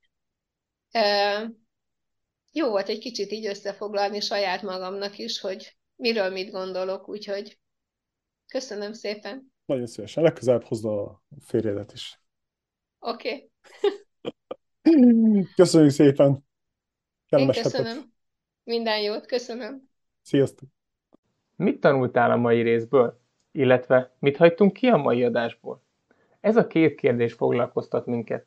[2.53, 7.59] jó volt egy kicsit így összefoglalni saját magamnak is, hogy miről mit gondolok, úgyhogy
[8.47, 9.53] köszönöm szépen.
[9.65, 10.23] Nagyon szívesen.
[10.23, 12.21] Legközelebb hozd a férjedet is.
[12.99, 13.51] Oké.
[14.83, 15.45] Okay.
[15.57, 16.47] Köszönjük szépen.
[17.27, 17.87] Kellemes Én köszönöm.
[17.87, 18.09] Hetet.
[18.65, 19.89] Minden jót, köszönöm.
[20.23, 20.69] Sziasztok.
[21.57, 23.21] Mit tanultál a mai részből?
[23.53, 25.87] Illetve mit hagytunk ki a mai adásból?
[26.41, 28.47] Ez a két kérdés foglalkoztat minket.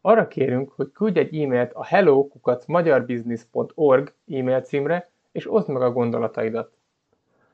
[0.00, 6.72] Arra kérünk, hogy küldj egy e-mailt a hello.magyarbusiness.org e-mail címre, és oszd meg a gondolataidat.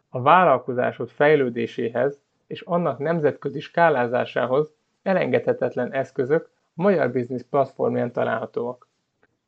[0.09, 4.73] A vállalkozásod fejlődéséhez és annak nemzetközi skálázásához
[5.03, 8.89] elengedhetetlen eszközök a Magyar Business platformján találhatóak.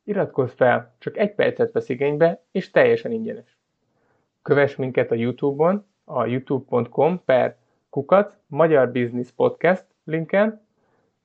[0.03, 3.57] Iratkozz fel, csak egy percet vesz igénybe, és teljesen ingyenes.
[4.41, 7.57] Kövess minket a Youtube-on, a youtube.com per
[7.89, 10.67] kukac Magyar Business Podcast linken,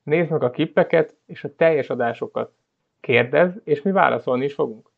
[0.05, 2.51] Nézd meg a kippeket és a teljes adásokat.
[2.99, 4.89] Kérdezz, és mi válaszolni is fogunk.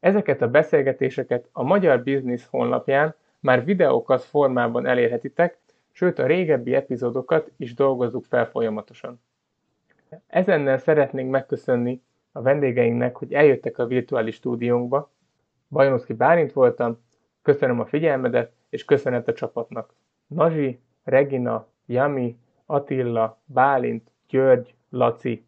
[0.00, 5.58] Ezeket a beszélgetéseket a Magyar Business honlapján már videókat formában elérhetitek,
[5.92, 9.20] sőt a régebbi epizódokat is dolgozzuk fel folyamatosan.
[10.26, 12.02] Ezennel szeretnénk megköszönni
[12.32, 15.10] a vendégeinknek, hogy eljöttek a virtuális stúdiónkba.
[15.68, 16.98] Bajnoszki Bálint voltam,
[17.42, 19.94] köszönöm a figyelmedet, és köszönet a csapatnak.
[20.26, 22.36] Nazsi, Regina, Jami,
[22.66, 25.46] Attila, Bálint, György, Laci.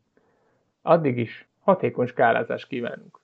[0.83, 3.21] Addig is hatékony skálázást kívánunk!